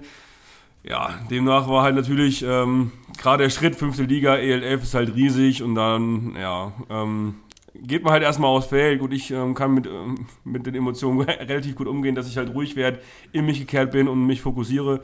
Ja, 0.82 1.20
demnach 1.30 1.68
war 1.68 1.82
halt 1.82 1.94
natürlich 1.94 2.42
ähm, 2.42 2.92
gerade 3.18 3.44
der 3.44 3.50
Schritt, 3.50 3.76
fünfte 3.76 4.04
Liga, 4.04 4.36
ELF 4.36 4.82
ist 4.82 4.94
halt 4.94 5.14
riesig 5.14 5.62
und 5.62 5.74
dann, 5.74 6.34
ja, 6.36 6.72
ähm, 6.88 7.34
geht 7.74 8.02
man 8.02 8.12
halt 8.12 8.22
erstmal 8.22 8.50
aufs 8.50 8.68
Feld. 8.68 8.98
Gut, 8.98 9.12
ich 9.12 9.30
ähm, 9.30 9.54
kann 9.54 9.74
mit, 9.74 9.86
ähm, 9.86 10.26
mit 10.44 10.66
den 10.66 10.74
Emotionen 10.74 11.20
relativ 11.28 11.76
gut 11.76 11.86
umgehen, 11.86 12.14
dass 12.14 12.28
ich 12.28 12.36
halt 12.36 12.54
ruhig 12.54 12.76
werde, 12.76 13.00
in 13.32 13.46
mich 13.46 13.58
gekehrt 13.58 13.92
bin 13.92 14.08
und 14.08 14.26
mich 14.26 14.40
fokussiere. 14.40 15.02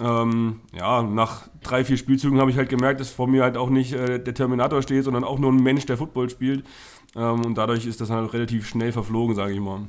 Ähm, 0.00 0.60
ja, 0.74 1.02
nach 1.02 1.48
drei, 1.62 1.84
vier 1.84 1.98
Spielzügen 1.98 2.40
habe 2.40 2.50
ich 2.50 2.56
halt 2.56 2.70
gemerkt, 2.70 3.00
dass 3.00 3.10
vor 3.10 3.28
mir 3.28 3.42
halt 3.42 3.56
auch 3.56 3.68
nicht 3.68 3.92
äh, 3.92 4.18
der 4.18 4.34
Terminator 4.34 4.82
steht, 4.82 5.04
sondern 5.04 5.24
auch 5.24 5.38
nur 5.38 5.52
ein 5.52 5.62
Mensch, 5.62 5.84
der 5.86 5.98
Football 5.98 6.30
spielt. 6.30 6.64
Ähm, 7.14 7.44
und 7.44 7.58
dadurch 7.58 7.86
ist 7.86 8.00
das 8.00 8.10
halt 8.10 8.32
relativ 8.32 8.66
schnell 8.66 8.92
verflogen, 8.92 9.34
sage 9.36 9.52
ich 9.52 9.60
mal. 9.60 9.88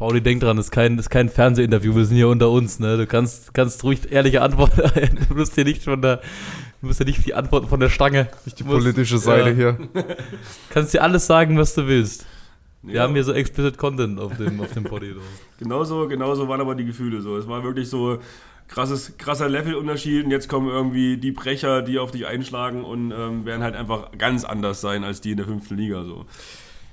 Pauli, 0.00 0.22
denk 0.22 0.40
dran, 0.40 0.56
das 0.56 0.66
ist 0.68 0.70
kein, 0.72 0.96
das 0.96 1.06
ist 1.06 1.10
kein 1.10 1.28
Fernsehinterview, 1.28 1.94
wir 1.94 2.06
sind 2.06 2.16
hier 2.16 2.28
unter 2.28 2.48
uns, 2.50 2.80
ne? 2.80 2.96
Du 2.96 3.06
kannst, 3.06 3.52
kannst 3.52 3.84
ruhig 3.84 4.10
ehrliche 4.10 4.40
Antworten, 4.40 4.80
du 5.28 5.34
musst 5.34 5.56
hier 5.56 5.64
nicht 5.64 5.84
von 5.84 6.00
der, 6.00 6.22
du 6.80 6.86
musst 6.86 7.00
ja 7.00 7.04
nicht 7.04 7.26
die 7.26 7.34
Antworten 7.34 7.68
von 7.68 7.80
der 7.80 7.90
Stange. 7.90 8.28
Die 8.58 8.64
politische 8.64 9.18
Seite 9.18 9.50
ja. 9.50 9.54
hier. 9.54 9.78
Kannst 10.70 10.94
dir 10.94 11.02
alles 11.02 11.26
sagen, 11.26 11.58
was 11.58 11.74
du 11.74 11.86
willst. 11.86 12.24
Wir 12.80 12.94
Ja. 12.94 13.02
haben 13.02 13.12
hier 13.12 13.24
so 13.24 13.34
explicit 13.34 13.76
Content 13.76 14.18
auf 14.18 14.34
dem, 14.38 14.58
auf 14.62 14.72
dem 14.72 14.84
Poddy. 14.84 15.12
so. 15.12 15.20
Genauso, 15.58 16.08
genauso 16.08 16.48
waren 16.48 16.62
aber 16.62 16.74
die 16.74 16.86
Gefühle 16.86 17.20
so. 17.20 17.36
Es 17.36 17.46
war 17.46 17.62
wirklich 17.62 17.90
so 17.90 18.20
krasses, 18.68 19.18
krasser 19.18 19.50
Levelunterschied 19.50 20.24
und 20.24 20.30
jetzt 20.30 20.48
kommen 20.48 20.70
irgendwie 20.70 21.18
die 21.18 21.32
Brecher, 21.32 21.82
die 21.82 21.98
auf 21.98 22.10
dich 22.10 22.26
einschlagen 22.26 22.84
und 22.84 23.12
ähm, 23.12 23.44
werden 23.44 23.62
halt 23.62 23.74
einfach 23.76 24.12
ganz 24.16 24.44
anders 24.44 24.80
sein 24.80 25.04
als 25.04 25.20
die 25.20 25.32
in 25.32 25.36
der 25.36 25.44
fünften 25.46 25.76
Liga 25.76 26.04
so. 26.04 26.24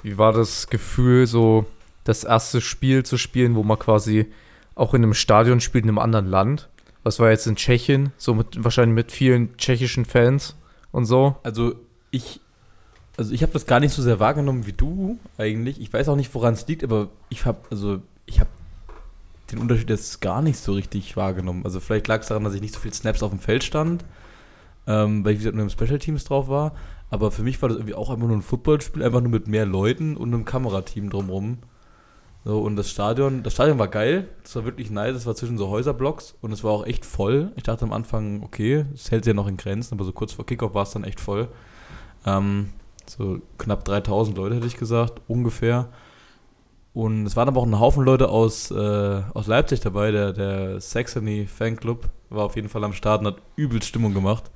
Wie 0.03 0.17
war 0.17 0.33
das 0.33 0.67
Gefühl, 0.67 1.25
so 1.25 1.65
das 2.07 2.23
erste 2.23 2.61
Spiel 2.61 3.03
zu 3.03 3.17
spielen, 3.17 3.55
wo 3.55 3.63
man 3.63 3.79
quasi 3.79 4.27
auch 4.75 4.93
in 4.93 5.03
einem 5.03 5.13
Stadion 5.13 5.59
spielt, 5.59 5.83
in 5.83 5.89
einem 5.89 5.99
anderen 5.99 6.27
Land? 6.27 6.69
Was 7.03 7.19
war 7.19 7.29
jetzt 7.29 7.47
in 7.47 7.55
Tschechien, 7.55 8.11
so 8.17 8.33
mit 8.33 8.63
wahrscheinlich 8.63 8.95
mit 8.95 9.11
vielen 9.11 9.55
tschechischen 9.57 10.05
Fans 10.05 10.55
und 10.91 11.05
so? 11.05 11.35
Also 11.43 11.75
ich, 12.11 12.39
also 13.17 13.33
ich 13.33 13.41
habe 13.43 13.53
das 13.53 13.65
gar 13.65 13.79
nicht 13.79 13.93
so 13.93 14.01
sehr 14.01 14.19
wahrgenommen 14.19 14.65
wie 14.67 14.73
du 14.73 15.19
eigentlich. 15.37 15.81
Ich 15.81 15.91
weiß 15.91 16.09
auch 16.09 16.15
nicht, 16.15 16.33
woran 16.33 16.53
es 16.53 16.67
liegt, 16.67 16.83
aber 16.83 17.09
ich 17.29 17.45
habe, 17.45 17.59
also 17.71 18.01
ich 18.25 18.39
habe 18.39 18.49
den 19.51 19.59
Unterschied 19.59 19.89
jetzt 19.89 20.21
gar 20.21 20.41
nicht 20.41 20.57
so 20.57 20.73
richtig 20.73 21.15
wahrgenommen. 21.15 21.63
Also 21.63 21.79
vielleicht 21.79 22.07
lag 22.07 22.21
es 22.21 22.27
daran, 22.27 22.43
dass 22.43 22.53
ich 22.53 22.61
nicht 22.61 22.73
so 22.73 22.79
viel 22.79 22.93
Snaps 22.93 23.23
auf 23.23 23.31
dem 23.31 23.39
Feld 23.39 23.63
stand, 23.63 24.03
ähm, 24.85 25.23
weil 25.23 25.33
ich 25.33 25.39
wie 25.39 25.43
gesagt 25.43 25.55
nur 25.55 25.63
im 25.63 25.69
Special 25.69 25.99
Teams 25.99 26.25
drauf 26.25 26.47
war. 26.47 26.73
Aber 27.09 27.31
für 27.31 27.43
mich 27.43 27.61
war 27.61 27.69
das 27.69 27.77
irgendwie 27.77 27.95
auch 27.95 28.09
einfach 28.09 28.27
nur 28.27 28.35
ein 28.35 28.41
Footballspiel, 28.41 29.03
einfach 29.03 29.21
nur 29.21 29.31
mit 29.31 29.47
mehr 29.47 29.65
Leuten 29.65 30.17
und 30.17 30.33
einem 30.33 30.45
Kamerateam 30.45 31.09
drumrum. 31.09 31.59
So, 32.43 32.59
und 32.61 32.75
das 32.77 32.89
Stadion, 32.89 33.43
das 33.43 33.53
Stadion 33.53 33.77
war 33.77 33.89
geil, 33.89 34.29
das 34.43 34.55
war 34.55 34.63
wirklich 34.63 34.89
nice, 34.89 35.15
es 35.15 35.25
war 35.25 35.35
zwischen 35.35 35.57
so 35.57 35.69
Häuserblocks 35.69 36.35
und 36.41 36.51
es 36.51 36.63
war 36.63 36.71
auch 36.71 36.85
echt 36.85 37.05
voll. 37.05 37.51
Ich 37.55 37.63
dachte 37.63 37.83
am 37.83 37.91
Anfang, 37.91 38.41
okay, 38.43 38.85
es 38.93 39.11
hält 39.11 39.25
sich 39.25 39.31
ja 39.31 39.35
noch 39.35 39.47
in 39.47 39.57
Grenzen, 39.57 39.95
aber 39.95 40.05
so 40.05 40.13
kurz 40.13 40.33
vor 40.33 40.45
Kickoff 40.45 40.73
war 40.73 40.83
es 40.83 40.91
dann 40.91 41.03
echt 41.03 41.19
voll. 41.19 41.49
Ähm, 42.25 42.69
so 43.05 43.39
knapp 43.57 43.83
3000 43.85 44.37
Leute 44.37 44.55
hätte 44.55 44.67
ich 44.67 44.77
gesagt, 44.77 45.21
ungefähr. 45.27 45.89
Und 46.93 47.25
es 47.25 47.35
waren 47.35 47.47
aber 47.47 47.61
auch 47.61 47.65
ein 47.65 47.79
Haufen 47.79 48.03
Leute 48.03 48.29
aus, 48.29 48.71
äh, 48.71 49.21
aus 49.33 49.47
Leipzig 49.47 49.81
dabei, 49.81 50.11
der, 50.11 50.33
der 50.33 50.81
Saxony 50.81 51.45
Fanclub 51.45 52.09
war 52.29 52.45
auf 52.45 52.55
jeden 52.55 52.69
Fall 52.69 52.83
am 52.83 52.93
Start 52.93 53.21
und 53.21 53.27
hat 53.27 53.37
übelst 53.55 53.87
Stimmung 53.87 54.13
gemacht. 54.13 54.49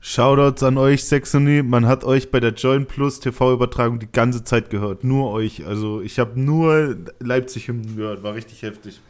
Shoutouts 0.00 0.62
an 0.62 0.78
euch, 0.78 1.04
Saxony. 1.04 1.62
Man 1.62 1.86
hat 1.86 2.04
euch 2.04 2.30
bei 2.30 2.40
der 2.40 2.52
Join 2.52 2.86
Plus 2.86 3.20
TV-Übertragung 3.20 3.98
die 3.98 4.10
ganze 4.10 4.44
Zeit 4.44 4.70
gehört. 4.70 5.02
Nur 5.04 5.30
euch. 5.30 5.66
Also 5.66 6.00
ich 6.00 6.18
habe 6.18 6.38
nur 6.40 6.96
Leipzig 7.18 7.66
gehört. 7.66 8.22
War 8.22 8.34
richtig 8.34 8.62
heftig. 8.62 9.00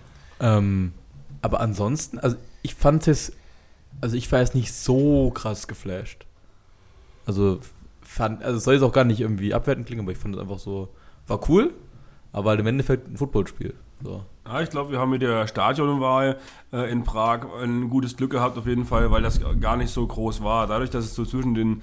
Ähm, 0.40 0.92
aber 1.42 1.60
ansonsten, 1.60 2.18
also 2.18 2.36
ich 2.62 2.74
fand 2.74 3.06
es, 3.06 3.32
also 4.00 4.16
ich 4.16 4.30
war 4.32 4.40
jetzt 4.40 4.54
nicht 4.54 4.72
so 4.72 5.30
krass 5.30 5.68
geflasht. 5.68 6.24
Also 7.26 7.60
fand, 8.00 8.42
also 8.42 8.58
soll 8.58 8.74
jetzt 8.74 8.82
auch 8.82 8.92
gar 8.92 9.04
nicht 9.04 9.20
irgendwie 9.20 9.52
abwertend 9.52 9.86
klingen, 9.86 10.02
aber 10.02 10.12
ich 10.12 10.18
fand 10.18 10.34
es 10.34 10.40
einfach 10.40 10.58
so, 10.58 10.88
war 11.26 11.48
cool, 11.50 11.74
aber 12.32 12.50
halt 12.50 12.60
im 12.60 12.66
Endeffekt 12.66 13.08
ein 13.08 13.18
Footballspiel. 13.18 13.74
So. 14.02 14.24
Ja, 14.46 14.60
ich 14.62 14.70
glaube, 14.70 14.92
wir 14.92 14.98
haben 14.98 15.10
mit 15.10 15.22
der 15.22 15.46
Stadionwahl 15.46 16.38
äh, 16.72 16.90
in 16.90 17.04
Prag 17.04 17.40
ein 17.62 17.90
gutes 17.90 18.16
Glück 18.16 18.30
gehabt 18.30 18.56
auf 18.56 18.66
jeden 18.66 18.86
Fall, 18.86 19.10
weil 19.10 19.22
das 19.22 19.40
gar 19.60 19.76
nicht 19.76 19.90
so 19.90 20.06
groß 20.06 20.42
war. 20.42 20.66
Dadurch, 20.66 20.90
dass 20.90 21.04
es 21.04 21.14
so 21.14 21.24
zwischen 21.24 21.54
den, 21.54 21.82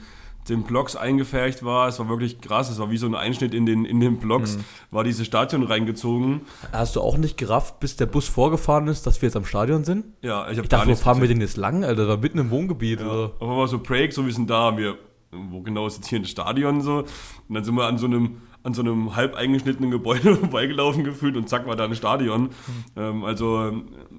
den 0.50 0.64
Blocks 0.64 0.96
eingefärcht 0.96 1.64
war, 1.64 1.88
es 1.88 2.00
war 2.00 2.10
wirklich 2.10 2.42
krass, 2.42 2.70
es 2.70 2.80
war 2.80 2.90
wie 2.90 2.98
so 2.98 3.06
ein 3.06 3.16
Einschnitt 3.16 3.54
in 3.54 3.66
den, 3.66 3.86
in 3.86 4.00
den 4.00 4.18
Blocks, 4.18 4.58
war 4.92 5.04
dieses 5.04 5.28
Stadion 5.28 5.64
reingezogen. 5.64 6.42
Hast 6.72 6.96
du 6.96 7.02
auch 7.02 7.18
nicht 7.18 7.38
gerafft, 7.38 7.80
bis 7.80 7.98
der 7.98 8.06
Bus 8.06 8.28
vorgefahren 8.28 8.88
ist, 8.88 9.06
dass 9.06 9.22
wir 9.22 9.28
jetzt 9.28 9.36
am 9.36 9.46
Stadion 9.46 9.84
sind? 9.84 10.06
Ja, 10.22 10.44
ich 10.44 10.58
habe 10.58 10.64
Ich 10.64 10.70
dachte, 10.70 10.90
wo 10.90 10.96
fahren 10.96 11.22
wir 11.22 11.28
denn 11.28 11.42
jetzt 11.42 11.58
lang, 11.58 11.84
Alter? 11.84 12.08
Da 12.08 12.18
mitten 12.18 12.40
im 12.40 12.50
Wohngebiet. 12.50 13.02
Ja. 13.02 13.08
Oder? 13.08 13.32
Auf 13.40 13.50
einmal 13.50 13.68
so 13.68 13.80
Break, 13.80 14.14
so 14.14 14.26
wie 14.26 14.32
sind 14.32 14.50
da, 14.50 14.76
wir, 14.78 14.98
wo 15.32 15.62
genau 15.62 15.86
ist 15.86 15.98
jetzt 15.98 16.08
hier 16.08 16.20
ein 16.20 16.26
Stadion 16.26 16.82
so? 16.82 17.00
Und 17.48 17.56
dann 17.56 17.64
sind 17.64 17.76
wir 17.76 17.86
an 17.86 17.98
so 17.98 18.08
einem, 18.08 18.38
an 18.66 18.74
so 18.74 18.82
einem 18.82 19.16
halb 19.16 19.36
eingeschnittenen 19.36 19.92
Gebäude 19.92 20.36
vorbeigelaufen 20.38 21.04
gefühlt 21.04 21.38
und 21.38 21.48
zack 21.48 21.68
war 21.68 21.76
da 21.76 21.86
ein 21.86 21.96
Stadion. 21.96 22.50
Ähm, 22.98 23.24
also 23.24 23.72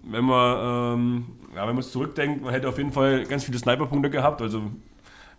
wenn 0.05 0.25
man, 0.25 0.95
ähm, 0.95 1.25
ja, 1.55 1.63
wenn 1.63 1.75
man 1.75 1.79
es 1.79 1.91
zurückdenkt, 1.91 2.43
man 2.43 2.53
hätte 2.53 2.69
auf 2.69 2.79
jeden 2.79 2.93
Fall 2.93 3.25
ganz 3.25 3.45
viele 3.45 3.59
Sniperpunkte 3.59 4.09
gehabt. 4.09 4.41
Also 4.41 4.63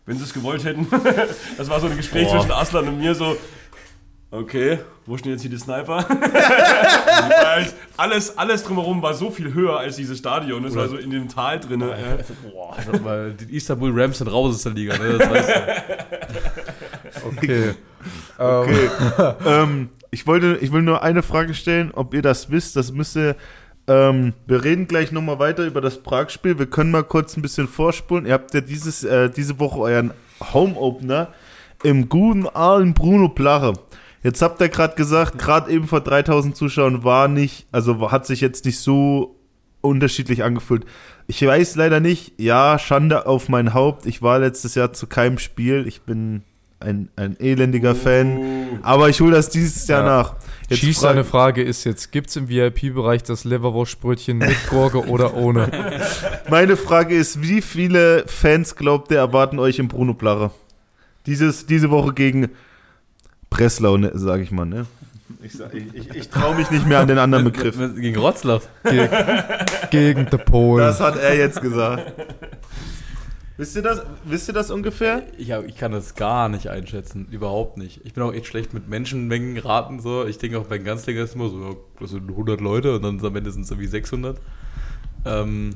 wenn 0.05 0.17
sie 0.17 0.23
es 0.23 0.33
gewollt 0.33 0.65
hätten. 0.65 0.87
das 1.57 1.69
war 1.69 1.79
so 1.79 1.87
ein 1.87 1.95
Gespräch 1.95 2.27
Boah. 2.27 2.39
zwischen 2.39 2.51
Aslan 2.51 2.87
und 2.89 2.99
mir 2.99 3.15
so. 3.15 3.37
Okay, 4.29 4.79
wo 5.05 5.15
stehen 5.15 5.31
jetzt 5.31 5.41
hier 5.41 5.49
die 5.49 5.57
Sniper? 5.57 6.05
Alles, 7.95 8.37
alles 8.37 8.63
drumherum 8.63 9.01
war 9.01 9.13
so 9.13 9.31
viel 9.31 9.53
höher 9.53 9.79
als 9.79 9.95
dieses 9.95 10.19
Stadion. 10.19 10.61
Das 10.63 10.75
war 10.75 10.87
so 10.87 10.97
in 10.97 11.09
dem 11.09 11.29
Tal 11.29 11.59
drin. 11.59 11.79
Ja. 11.79 11.87
Boah, 12.51 12.75
also, 12.77 13.03
weil 13.03 13.33
die 13.33 13.55
Istanbul 13.55 13.99
Rams 13.99 14.17
sind 14.19 14.27
raus 14.27 14.53
aus 14.53 14.63
der 14.63 14.73
Liga, 14.73 14.97
ne? 14.97 15.17
Das 15.17 15.29
weißt 15.29 15.49
du. 15.49 17.27
Okay. 17.27 17.73
Okay. 18.37 18.89
ähm, 19.45 19.89
ich 20.11 20.27
wollte, 20.27 20.57
ich 20.61 20.71
will 20.71 20.81
nur 20.81 21.03
eine 21.03 21.23
Frage 21.23 21.53
stellen, 21.53 21.91
ob 21.93 22.13
ihr 22.13 22.21
das 22.21 22.49
wisst. 22.49 22.75
Das 22.75 22.91
müsste. 22.91 23.35
Ähm, 23.87 24.33
wir 24.45 24.63
reden 24.63 24.87
gleich 24.87 25.11
nochmal 25.11 25.39
weiter 25.39 25.65
über 25.65 25.79
das 25.79 26.03
Prag-Spiel. 26.03 26.59
Wir 26.59 26.65
können 26.65 26.91
mal 26.91 27.03
kurz 27.03 27.37
ein 27.37 27.41
bisschen 27.41 27.67
vorspulen. 27.67 28.25
Ihr 28.25 28.33
habt 28.33 28.53
ja 28.53 28.61
dieses, 28.61 29.03
äh, 29.03 29.29
diese 29.29 29.59
Woche 29.59 29.79
euren 29.79 30.11
Home-Opener 30.53 31.29
im 31.83 32.09
guten 32.09 32.47
alten 32.47 32.93
Bruno 32.93 33.29
Plache. 33.29 33.73
Jetzt 34.23 34.41
habt 34.41 34.59
ihr 34.59 34.69
gerade 34.69 34.95
gesagt, 34.95 35.37
gerade 35.37 35.71
eben 35.71 35.87
vor 35.87 36.01
3000 36.01 36.55
Zuschauern 36.55 37.03
war 37.03 37.27
nicht, 37.27 37.67
also 37.71 38.11
hat 38.11 38.25
sich 38.25 38.41
jetzt 38.41 38.65
nicht 38.65 38.79
so 38.79 39.35
unterschiedlich 39.81 40.43
angefühlt. 40.43 40.85
Ich 41.27 41.45
weiß 41.45 41.75
leider 41.75 41.99
nicht, 41.99 42.33
ja, 42.37 42.79
Schande 42.79 43.25
auf 43.25 43.47
mein 43.47 43.73
Haupt. 43.73 44.05
Ich 44.05 44.21
war 44.21 44.39
letztes 44.39 44.75
Jahr 44.75 44.91
zu 44.93 45.07
keinem 45.07 45.37
Spiel. 45.37 45.87
Ich 45.87 46.01
bin 46.01 46.43
ein, 46.79 47.09
ein 47.15 47.35
elendiger 47.39 47.95
Fan. 47.95 48.79
Aber 48.83 49.09
ich 49.09 49.19
hole 49.21 49.31
das 49.31 49.49
dieses 49.49 49.87
Jahr 49.87 50.01
Ja. 50.01 50.05
nach. 50.05 50.35
Jetzt 50.69 50.79
Schieß 50.81 50.99
frag- 50.99 51.11
eine 51.11 51.23
Frage 51.23 51.63
ist 51.63 51.83
jetzt, 51.85 52.11
gibt 52.11 52.29
es 52.29 52.35
im 52.35 52.49
VIP-Bereich 52.49 53.23
das 53.23 53.45
Leverwurstbrötchen 53.45 54.37
mit 54.37 54.55
Gurke 54.69 55.07
oder 55.07 55.35
ohne? 55.35 55.69
Meine 56.49 56.75
Frage 56.77 57.15
ist, 57.15 57.41
wie 57.41 57.61
viele 57.61 58.25
Fans 58.27 58.75
glaubt 58.75 59.09
ihr 59.11 59.17
erwarten 59.17 59.59
euch 59.59 59.79
im 59.79 59.87
Bruno 59.87 60.13
Plache? 60.13 60.51
Dieses, 61.25 61.65
diese 61.65 61.89
Woche 61.89 62.13
gegen 62.13 62.49
Breslau, 63.49 63.97
ne, 63.97 64.11
sage 64.13 64.43
ich 64.43 64.51
mal, 64.51 64.65
ne? 64.65 64.85
Ich, 65.41 65.53
ich, 65.93 66.15
ich, 66.15 66.29
traue 66.31 66.55
mich 66.55 66.69
nicht 66.71 66.85
mehr 66.85 66.99
an 66.99 67.07
den 67.07 67.17
anderen 67.17 67.45
Begriff. 67.45 67.77
Gegen 67.95 68.17
Rotzlaff. 68.17 68.67
Ge 68.83 69.07
gegen 69.89 70.25
die 70.29 70.37
Polen. 70.37 70.85
Das 70.85 70.99
hat 70.99 71.17
er 71.17 71.35
jetzt 71.37 71.61
gesagt. 71.61 72.11
Wisst 73.57 73.75
ihr 73.75 73.81
das, 73.81 74.03
wisst 74.23 74.47
ihr 74.47 74.53
das 74.53 74.69
ungefähr? 74.69 75.23
Ich, 75.35 75.51
hab, 75.51 75.65
ich 75.65 75.75
kann 75.75 75.91
das 75.91 76.13
gar 76.13 76.47
nicht 76.47 76.69
einschätzen. 76.69 77.27
Überhaupt 77.31 77.77
nicht. 77.77 78.01
Ich 78.05 78.13
bin 78.13 78.23
auch 78.23 78.31
echt 78.31 78.45
schlecht 78.45 78.75
mit 78.75 78.87
Menschenmengen 78.87 79.57
raten. 79.57 79.99
So. 79.99 80.25
Ich 80.25 80.37
denke 80.37 80.59
auch 80.59 80.67
bei 80.67 80.77
den 80.77 80.85
Ganzlinger 80.85 81.23
ist 81.23 81.33
immer 81.33 81.49
so, 81.49 81.61
ja, 81.61 81.75
das 81.99 82.11
sind 82.11 82.29
100 82.29 82.61
Leute 82.61 82.95
und 82.95 83.01
dann 83.01 83.25
am 83.25 83.35
Ende 83.35 83.49
sind 83.49 83.63
es 83.63 83.71
irgendwie 83.71 83.87
600. 83.87 84.39
Ähm, 85.25 85.73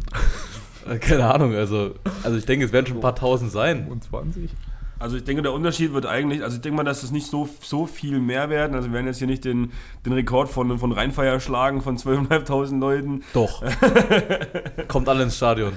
äh, 0.88 0.98
keine 1.00 1.34
Ahnung. 1.34 1.56
Also, 1.56 1.96
also 2.22 2.38
ich 2.38 2.46
denke, 2.46 2.66
es 2.66 2.72
werden 2.72 2.86
schon 2.86 2.98
ein 2.98 3.02
paar 3.02 3.16
Tausend 3.16 3.52
sein. 3.52 3.86
25? 3.86 4.52
Also 5.00 5.18
ich 5.18 5.24
denke, 5.24 5.42
der 5.42 5.52
Unterschied 5.52 5.94
wird 5.94 6.06
eigentlich, 6.06 6.44
also 6.44 6.58
ich 6.58 6.62
denke 6.62 6.78
mal, 6.78 6.84
dass 6.84 7.02
es 7.02 7.10
nicht 7.10 7.26
so, 7.26 7.50
so 7.62 7.88
viel 7.88 8.20
mehr 8.20 8.52
werden. 8.52 8.76
Also 8.76 8.90
wir 8.90 8.94
werden 8.94 9.08
jetzt 9.08 9.18
hier 9.18 9.26
nicht 9.26 9.44
den, 9.44 9.72
den 10.06 10.14
Rekord 10.14 10.50
von, 10.50 10.78
von 10.78 10.92
Rheinfeier 10.92 11.40
schlagen 11.40 11.82
von 11.82 11.98
12.500 11.98 12.80
Leuten. 12.80 13.24
Doch. 13.34 13.64
Kommt 14.88 15.10
alle 15.10 15.24
ins 15.24 15.38
Stadion. 15.38 15.74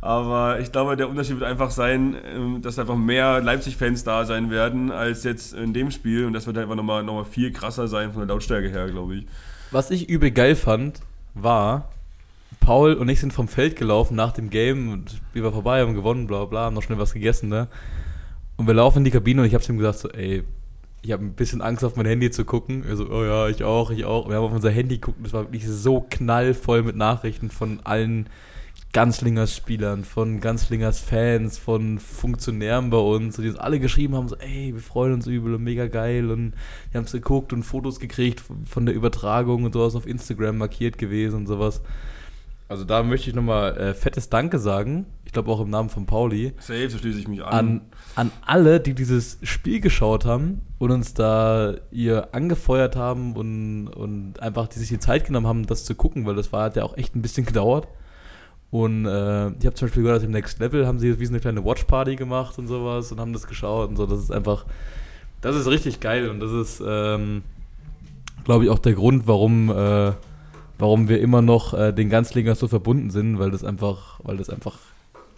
Aber 0.00 0.60
ich 0.60 0.70
glaube, 0.70 0.96
der 0.96 1.08
Unterschied 1.08 1.40
wird 1.40 1.50
einfach 1.50 1.70
sein, 1.70 2.16
ähm, 2.24 2.62
dass 2.62 2.78
einfach 2.78 2.96
mehr 2.96 3.40
Leipzig-Fans 3.40 4.04
da 4.04 4.24
sein 4.24 4.50
werden 4.50 4.92
als 4.92 5.24
jetzt 5.24 5.54
in 5.54 5.72
dem 5.72 5.90
Spiel. 5.90 6.24
Und 6.24 6.34
das 6.34 6.46
wird 6.46 6.56
einfach 6.58 6.76
nochmal 6.76 7.02
noch 7.02 7.14
mal 7.14 7.24
viel 7.24 7.52
krasser 7.52 7.88
sein 7.88 8.12
von 8.12 8.20
der 8.20 8.28
Lautstärke 8.28 8.68
her, 8.68 8.88
glaube 8.88 9.16
ich. 9.16 9.26
Was 9.70 9.90
ich 9.90 10.08
übel 10.08 10.30
geil 10.30 10.54
fand, 10.54 11.00
war, 11.34 11.90
Paul 12.60 12.94
und 12.94 13.08
ich 13.08 13.20
sind 13.20 13.32
vom 13.32 13.48
Feld 13.48 13.76
gelaufen 13.76 14.14
nach 14.14 14.32
dem 14.32 14.50
Game 14.50 14.92
und 14.92 15.20
wir 15.32 15.42
waren 15.42 15.52
vorbei, 15.52 15.80
haben 15.80 15.94
gewonnen, 15.94 16.26
bla 16.26 16.44
bla, 16.44 16.66
haben 16.66 16.74
noch 16.74 16.82
schnell 16.82 16.98
was 16.98 17.12
gegessen, 17.12 17.48
ne? 17.48 17.68
Und 18.56 18.66
wir 18.66 18.74
laufen 18.74 18.98
in 18.98 19.04
die 19.04 19.10
Kabine 19.10 19.42
und 19.42 19.46
ich 19.46 19.54
hab's 19.54 19.68
ihm 19.68 19.78
gesagt, 19.78 19.98
so, 19.98 20.08
ey, 20.10 20.42
ich 21.02 21.12
habe 21.12 21.24
ein 21.24 21.34
bisschen 21.34 21.60
Angst 21.60 21.84
auf 21.84 21.96
mein 21.96 22.06
Handy 22.06 22.30
zu 22.30 22.44
gucken. 22.44 22.84
Er 22.88 22.96
so, 22.96 23.08
oh 23.08 23.24
ja, 23.24 23.48
ich 23.48 23.62
auch, 23.62 23.90
ich 23.90 24.04
auch. 24.04 24.28
Wir 24.28 24.36
haben 24.36 24.44
auf 24.44 24.52
unser 24.52 24.70
Handy 24.70 24.96
geguckt 24.96 25.18
und 25.18 25.26
es 25.26 25.32
war 25.32 25.44
wirklich 25.44 25.66
so 25.66 26.04
knallvoll 26.10 26.82
mit 26.82 26.96
Nachrichten 26.96 27.50
von 27.50 27.80
allen 27.84 28.28
Ganzlingers 28.92 29.54
Spielern, 29.54 30.04
von 30.04 30.40
Ganzlingers 30.40 31.00
Fans, 31.00 31.58
von 31.58 31.98
Funktionären 31.98 32.88
bei 32.88 32.96
uns, 32.96 33.36
die 33.36 33.48
uns 33.48 33.58
alle 33.58 33.80
geschrieben 33.80 34.14
haben, 34.14 34.28
so, 34.28 34.36
ey, 34.36 34.72
wir 34.72 34.80
freuen 34.80 35.12
uns 35.12 35.26
übel 35.26 35.54
und 35.54 35.62
mega 35.62 35.88
geil 35.88 36.30
und 36.30 36.54
wir 36.90 36.98
haben 36.98 37.04
es 37.04 37.12
geguckt 37.12 37.52
und 37.52 37.64
Fotos 37.64 38.00
gekriegt 38.00 38.42
von 38.64 38.86
der 38.86 38.94
Übertragung 38.94 39.64
und 39.64 39.74
sowas 39.74 39.94
auf 39.94 40.06
Instagram 40.06 40.56
markiert 40.56 40.96
gewesen 40.96 41.36
und 41.36 41.46
sowas. 41.46 41.82
Also 42.68 42.84
da 42.84 43.02
möchte 43.02 43.30
ich 43.30 43.36
nochmal 43.36 43.76
äh, 43.78 43.94
fettes 43.94 44.28
Danke 44.28 44.58
sagen. 44.58 45.06
Ich 45.24 45.32
glaube 45.32 45.50
auch 45.50 45.60
im 45.60 45.70
Namen 45.70 45.88
von 45.88 46.04
Pauli 46.04 46.52
Safe, 46.58 46.88
so 46.90 46.98
schließe 46.98 47.18
ich 47.18 47.28
mich 47.28 47.42
an. 47.42 47.52
an, 47.52 47.80
an 48.14 48.32
alle, 48.44 48.80
die 48.80 48.94
dieses 48.94 49.38
Spiel 49.42 49.80
geschaut 49.80 50.26
haben 50.26 50.62
und 50.78 50.90
uns 50.90 51.14
da 51.14 51.74
ihr 51.90 52.34
angefeuert 52.34 52.96
haben 52.96 53.36
und, 53.36 53.88
und 53.88 54.40
einfach 54.40 54.68
die 54.68 54.78
sich 54.78 54.88
die 54.88 54.98
Zeit 54.98 55.26
genommen 55.26 55.46
haben, 55.46 55.66
das 55.66 55.84
zu 55.84 55.94
gucken, 55.94 56.26
weil 56.26 56.34
das 56.34 56.52
war, 56.52 56.64
hat 56.64 56.76
ja 56.76 56.84
auch 56.84 56.96
echt 56.96 57.14
ein 57.16 57.22
bisschen 57.22 57.46
gedauert. 57.46 57.88
Und 58.70 59.06
äh, 59.06 59.48
ich 59.48 59.66
habe 59.66 59.74
zum 59.74 59.88
Beispiel 59.88 60.02
gehört, 60.02 60.22
im 60.22 60.30
Next 60.30 60.58
Level 60.58 60.86
haben 60.86 60.98
sie 60.98 61.18
wie 61.18 61.24
so 61.24 61.32
eine 61.32 61.40
kleine 61.40 61.64
Watchparty 61.64 62.16
gemacht 62.16 62.58
und 62.58 62.66
sowas 62.66 63.10
und 63.10 63.20
haben 63.20 63.32
das 63.32 63.46
geschaut 63.46 63.88
und 63.88 63.96
so. 63.96 64.06
Das 64.06 64.18
ist 64.18 64.30
einfach, 64.30 64.66
das 65.40 65.56
ist 65.56 65.68
richtig 65.68 66.00
geil 66.00 66.28
und 66.28 66.40
das 66.40 66.52
ist, 66.52 66.82
ähm, 66.86 67.42
glaube 68.44 68.64
ich, 68.64 68.70
auch 68.70 68.78
der 68.78 68.92
Grund, 68.92 69.26
warum, 69.26 69.70
äh, 69.70 70.12
warum 70.78 71.08
wir 71.08 71.20
immer 71.20 71.40
noch 71.40 71.72
äh, 71.72 71.92
den 71.92 72.10
Ganzlingers 72.10 72.58
so 72.58 72.68
verbunden 72.68 73.10
sind, 73.10 73.38
weil 73.38 73.50
das 73.50 73.64
einfach, 73.64 74.20
weil 74.22 74.36
das 74.36 74.50
einfach 74.50 74.76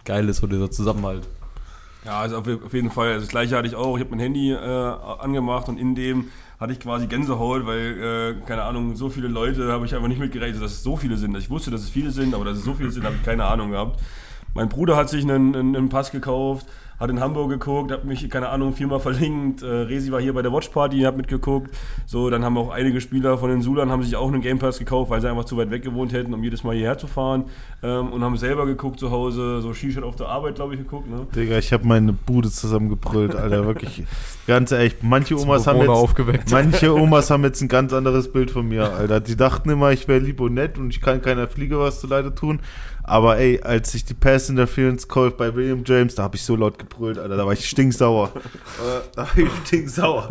geil 0.03 0.27
ist, 0.27 0.37
so 0.37 0.47
dieser 0.47 0.69
Zusammenhalt. 0.69 1.25
Ja, 2.05 2.19
also 2.19 2.37
auf, 2.37 2.73
jeden 2.73 2.89
Fall. 2.89 3.09
Also 3.09 3.21
das 3.21 3.29
gleiche 3.29 3.55
hatte 3.55 3.67
ich 3.67 3.75
auch. 3.75 3.95
Ich 3.95 4.01
habe 4.01 4.11
mein 4.11 4.19
Handy 4.19 4.51
äh, 4.51 4.57
angemacht 4.57 5.69
und 5.69 5.77
in 5.77 5.93
dem 5.93 6.29
hatte 6.59 6.73
ich 6.73 6.79
quasi 6.79 7.07
Gänsehaut, 7.07 7.65
weil, 7.65 8.37
äh, 8.39 8.47
keine 8.47 8.63
Ahnung, 8.63 8.95
so 8.95 9.09
viele 9.09 9.27
Leute 9.27 9.71
habe 9.71 9.85
ich 9.85 9.95
einfach 9.95 10.07
nicht 10.07 10.19
mitgerechnet, 10.19 10.61
dass 10.61 10.71
es 10.71 10.83
so 10.83 10.95
viele 10.95 11.17
sind. 11.17 11.35
Ich 11.37 11.49
wusste, 11.49 11.71
dass 11.71 11.81
es 11.81 11.89
viele 11.89 12.11
sind, 12.11 12.33
aber 12.33 12.45
dass 12.45 12.57
es 12.57 12.63
so 12.63 12.73
viele 12.73 12.91
sind, 12.91 13.03
habe 13.03 13.15
ich 13.15 13.23
keine 13.23 13.45
Ahnung 13.45 13.71
gehabt. 13.71 13.99
Mein 14.53 14.69
Bruder 14.69 14.95
hat 14.95 15.09
sich 15.09 15.23
einen, 15.23 15.55
einen 15.55 15.89
Pass 15.89 16.11
gekauft, 16.11 16.67
hat 17.01 17.09
in 17.09 17.19
Hamburg 17.19 17.49
geguckt, 17.49 17.91
hat 17.91 18.05
mich, 18.05 18.29
keine 18.29 18.49
Ahnung, 18.49 18.73
viermal 18.73 18.99
verlinkt. 18.99 19.63
Äh, 19.63 19.65
Resi 19.65 20.11
war 20.11 20.21
hier 20.21 20.33
bei 20.33 20.43
der 20.43 20.53
Watchparty, 20.53 20.99
hat 21.01 21.17
mitgeguckt. 21.17 21.75
So, 22.05 22.29
dann 22.29 22.45
haben 22.45 22.55
auch 22.59 22.69
einige 22.69 23.01
Spieler 23.01 23.39
von 23.39 23.49
den 23.49 23.63
Sulan 23.63 23.89
haben 23.89 24.03
sich 24.03 24.15
auch 24.15 24.27
einen 24.27 24.41
Game 24.41 24.59
Pass 24.59 24.77
gekauft, 24.77 25.09
weil 25.09 25.19
sie 25.19 25.27
einfach 25.27 25.45
zu 25.45 25.57
weit 25.57 25.71
weg 25.71 25.81
gewohnt 25.81 26.13
hätten, 26.13 26.31
um 26.31 26.43
jedes 26.43 26.63
Mal 26.63 26.75
hierher 26.75 26.99
zu 26.99 27.07
fahren. 27.07 27.45
Ähm, 27.81 28.13
und 28.13 28.23
haben 28.23 28.37
selber 28.37 28.67
geguckt 28.67 28.99
zu 28.99 29.09
Hause, 29.09 29.61
so 29.61 29.73
Skischat 29.73 30.03
auf 30.03 30.15
der 30.15 30.27
Arbeit, 30.27 30.55
glaube 30.55 30.75
ich, 30.75 30.79
geguckt. 30.81 31.09
Ne? 31.09 31.25
Digga, 31.35 31.57
ich 31.57 31.73
habe 31.73 31.87
meine 31.87 32.13
Bude 32.13 32.51
zusammengebrüllt, 32.51 33.35
Alter, 33.35 33.65
wirklich. 33.65 34.03
Ganz 34.45 34.71
ehrlich, 34.71 34.97
manche 35.01 35.35
Omas 35.39 35.65
haben 35.65 35.79
jetzt, 35.79 35.89
aufgeweckt. 35.89 36.51
manche 36.51 36.93
Omas 36.93 37.31
haben 37.31 37.43
jetzt 37.43 37.61
ein 37.61 37.67
ganz 37.67 37.93
anderes 37.93 38.31
Bild 38.31 38.51
von 38.51 38.67
mir, 38.67 38.93
Alter. 38.93 39.19
Die 39.19 39.35
dachten 39.35 39.71
immer, 39.71 39.91
ich 39.91 40.07
wäre 40.07 40.19
lieb 40.19 40.39
und 40.39 40.53
nett 40.53 40.77
und 40.77 40.91
ich 40.91 41.01
kann 41.01 41.23
keiner 41.23 41.47
Fliege 41.47 41.79
was 41.79 41.99
zu 41.99 42.05
Leide 42.05 42.35
tun. 42.35 42.59
Aber 43.03 43.37
ey, 43.37 43.59
als 43.61 43.93
ich 43.95 44.05
die 44.05 44.13
Pass 44.13 44.49
Interference 44.49 45.07
Call 45.07 45.31
bei 45.31 45.53
William 45.55 45.83
James, 45.85 46.15
da 46.15 46.23
habe 46.23 46.35
ich 46.35 46.43
so 46.43 46.55
laut 46.55 46.77
gebrüllt, 46.79 47.17
Alter, 47.17 47.35
da 47.37 47.45
war 47.45 47.53
ich 47.53 47.67
stinksauer. 47.67 48.31
Äh, 48.81 49.01
da 49.15 49.21
war 49.23 49.37
ich 49.37 49.49
stinksauer. 49.67 50.29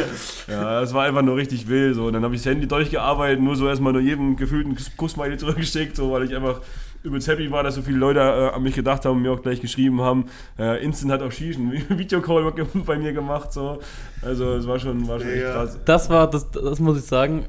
Ja, 0.48 0.80
es 0.82 0.92
war 0.94 1.04
einfach 1.04 1.22
nur 1.22 1.36
richtig 1.36 1.68
wild. 1.68 1.94
So. 1.94 2.06
Und 2.06 2.14
dann 2.14 2.24
habe 2.24 2.34
ich 2.34 2.42
das 2.42 2.50
Handy 2.50 2.66
durchgearbeitet, 2.66 3.40
nur 3.40 3.56
so 3.56 3.68
erstmal 3.68 3.92
nur 3.92 4.02
jedem 4.02 4.36
gefühlten 4.36 4.76
Kussmeile 4.96 5.36
zurückgesteckt, 5.36 5.96
so, 5.96 6.10
weil 6.12 6.24
ich 6.24 6.34
einfach 6.34 6.60
übelst 7.02 7.26
happy 7.28 7.50
war, 7.50 7.62
dass 7.64 7.74
so 7.74 7.82
viele 7.82 7.98
Leute 7.98 8.20
äh, 8.20 8.54
an 8.54 8.62
mich 8.62 8.74
gedacht 8.76 9.04
haben 9.04 9.16
und 9.16 9.22
mir 9.22 9.32
auch 9.32 9.42
gleich 9.42 9.60
geschrieben 9.60 10.00
haben. 10.00 10.26
Äh, 10.58 10.84
Instant 10.84 11.12
hat 11.12 11.22
auch 11.22 11.32
Shish 11.32 11.56
einen 11.56 11.72
Videocall 11.98 12.52
bei 12.86 12.96
mir 12.98 13.12
gemacht. 13.12 13.52
So. 13.52 13.80
Also 14.22 14.54
es 14.54 14.66
war 14.66 14.78
schon, 14.78 15.06
war 15.08 15.18
schon 15.20 15.28
echt 15.30 15.42
Ja. 15.42 15.52
krass. 15.52 15.78
Das 15.84 16.08
war, 16.10 16.30
das, 16.30 16.50
das 16.50 16.78
muss 16.78 16.98
ich 16.98 17.04
sagen, 17.04 17.46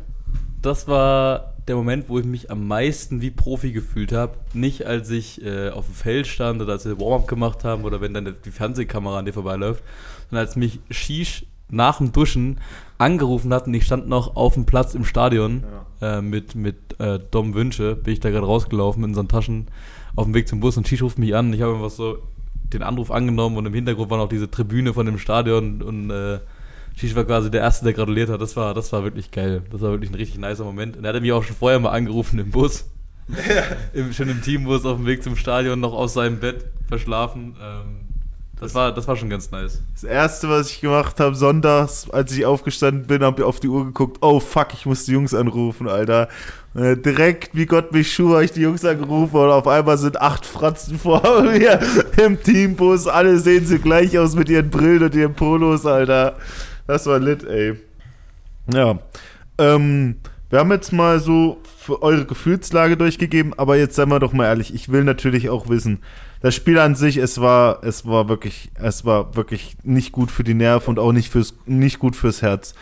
das 0.62 0.88
war 0.88 1.53
der 1.68 1.76
Moment, 1.76 2.10
wo 2.10 2.20
ich 2.20 2.26
mich 2.26 2.52
am 2.52 2.68
meisten 2.68 3.22
wie 3.22 3.32
Profi 3.32 3.72
gefühlt 3.72 4.12
habe. 4.12 4.36
Nicht 4.54 4.86
als 4.86 5.10
ich 5.10 5.44
äh, 5.44 5.70
auf 5.70 5.86
dem 5.86 5.96
Feld 5.96 6.28
stand 6.28 6.62
oder 6.62 6.74
als 6.74 6.86
wir 6.86 7.00
Warm-up 7.00 7.28
gemacht 7.28 7.64
haben 7.64 7.84
oder 7.84 8.02
wenn 8.02 8.14
dann 8.14 8.36
die 8.44 8.52
Fernsehkamera 8.52 9.20
an 9.20 9.26
dir 9.26 9.34
vorbeiläuft, 9.34 9.84
sondern 10.30 10.46
als 10.46 10.56
mich 10.56 10.80
Shish 10.90 11.46
nach 11.70 11.98
dem 11.98 12.12
Duschen 12.12 12.60
angerufen 12.98 13.54
hat 13.54 13.68
und 13.68 13.74
ich 13.74 13.86
stand 13.86 14.08
noch 14.08 14.36
auf 14.36 14.54
dem 14.54 14.66
Platz 14.66 14.94
im 14.94 15.06
Stadion 15.06 15.64
äh, 16.02 16.22
mit, 16.22 16.56
mit 16.56 17.00
äh, 17.00 17.20
Dom 17.32 17.56
Wünsche, 17.56 17.96
bin 17.96 18.14
ich 18.14 18.20
da 18.20 18.30
gerade 18.30 18.46
rausgelaufen 18.46 19.04
in 19.04 19.10
unseren 19.12 19.28
Taschen 19.28 19.68
auf 20.16 20.26
dem 20.26 20.34
Weg 20.34 20.48
zum 20.48 20.60
Bus 20.60 20.78
und 20.78 20.88
Shish 20.88 21.02
ruft 21.02 21.18
mich 21.18 21.36
an 21.36 21.52
ich 21.54 21.62
habe 21.62 21.74
einfach 21.74 21.90
so 21.90 22.18
den 22.74 22.84
Anruf 22.84 23.12
angenommen 23.12 23.58
und 23.58 23.66
im 23.66 23.74
Hintergrund 23.74 24.10
war 24.10 24.18
noch 24.18 24.30
diese 24.30 24.50
Tribüne 24.50 24.94
von 24.94 25.06
dem 25.06 25.18
Stadion 25.18 25.82
und 25.82 26.10
äh, 26.10 26.40
Shish 26.96 27.16
war 27.16 27.24
quasi 27.26 27.50
der 27.50 27.62
Erste, 27.62 27.86
der 27.86 27.94
gratuliert 27.94 28.30
hat. 28.30 28.42
Das 28.42 28.56
war, 28.56 28.74
das 28.74 28.92
war 28.92 29.04
wirklich 29.04 29.32
geil. 29.32 29.64
Das 29.72 29.82
war 29.82 29.92
wirklich 29.92 30.12
ein 30.12 30.16
richtig 30.16 30.38
nicer 30.40 30.64
Moment. 30.64 30.98
Und 30.98 31.04
er 31.04 31.10
hatte 31.10 31.22
mich 31.22 31.32
auch 31.32 31.44
schon 31.44 31.56
vorher 31.56 31.80
mal 31.80 31.92
angerufen 31.92 32.40
im 32.40 32.52
Bus. 32.52 32.86
Im, 33.94 34.12
schon 34.12 34.30
im 34.30 34.42
Teambus 34.42 34.86
auf 34.86 34.98
dem 34.98 35.06
Weg 35.06 35.24
zum 35.24 35.36
Stadion, 35.36 35.80
noch 35.80 35.94
aus 35.94 36.14
seinem 36.14 36.40
Bett 36.40 36.66
verschlafen. 36.88 37.56
Ähm, 37.62 38.02
das, 38.60 38.76
war, 38.76 38.94
das 38.94 39.08
war 39.08 39.16
schon 39.16 39.30
ganz 39.30 39.50
nice. 39.50 39.82
Das 39.94 40.04
erste, 40.04 40.50
was 40.50 40.70
ich 40.70 40.82
gemacht 40.82 41.20
habe, 41.20 41.36
sonntags, 41.36 42.10
als 42.10 42.32
ich 42.36 42.46
aufgestanden 42.46 43.08
bin, 43.08 43.24
habe 43.24 43.42
ich 43.42 43.48
auf 43.48 43.60
die 43.60 43.70
Uhr 43.70 43.86
geguckt. 43.86 44.18
Oh 44.22 44.40
fuck, 44.40 44.74
ich 44.74 44.86
muss 44.86 45.06
die 45.06 45.14
Jungs 45.14 45.34
anrufen, 45.34 45.88
Alter. 45.88 46.28
Äh, 46.76 46.98
direkt, 46.98 47.56
wie 47.56 47.66
Gott 47.66 47.92
mich 47.92 48.14
schuh, 48.14 48.34
habe 48.34 48.46
ich 48.46 48.52
die 48.52 48.62
Jungs 48.62 48.84
angerufen 48.84 49.36
und 49.38 49.50
auf 49.50 49.68
einmal 49.68 49.98
sind 49.98 50.20
acht 50.20 50.46
Fratzen 50.46 51.00
vor 51.00 51.42
mir 51.44 51.80
im 52.24 52.42
Teambus. 52.42 53.08
Alle 53.08 53.40
sehen 53.40 53.66
sie 53.66 53.80
gleich 53.80 54.18
aus 54.18 54.36
mit 54.36 54.50
ihren 54.50 54.70
Brillen 54.70 55.04
und 55.04 55.16
ihren 55.16 55.34
Polos, 55.34 55.86
Alter. 55.86 56.36
Das 56.88 57.06
war 57.06 57.20
lit, 57.20 57.44
ey. 57.44 57.76
Ja. 58.74 59.00
Ähm, 59.58 60.16
wir 60.50 60.60
haben 60.60 60.72
jetzt 60.72 60.94
mal 60.94 61.20
so 61.20 61.60
für 61.78 62.02
eure 62.02 62.26
Gefühlslage 62.26 62.98
durchgegeben, 62.98 63.54
aber 63.58 63.76
jetzt 63.78 63.96
seien 63.96 64.10
wir 64.10 64.20
doch 64.20 64.34
mal 64.34 64.46
ehrlich, 64.46 64.74
ich 64.74 64.90
will 64.90 65.04
natürlich 65.04 65.50
auch 65.50 65.68
wissen, 65.70 66.00
das 66.42 66.56
Spiel 66.56 66.78
an 66.80 66.96
sich, 66.96 67.18
es 67.18 67.42
war, 67.42 67.84
es 67.84 68.06
war 68.06 68.30
wirklich, 68.30 68.70
es 68.76 69.06
war 69.06 69.36
wirklich 69.36 69.78
nicht 69.84 70.12
gut 70.12 70.30
für 70.30 70.44
die 70.44 70.54
Nerven 70.54 70.92
und 70.92 71.00
auch 71.00 71.12
nicht 71.12 71.30
fürs, 71.30 71.56
nicht 71.66 72.00
gut 72.00 72.16
fürs 72.16 72.42
Herz. 72.42 72.74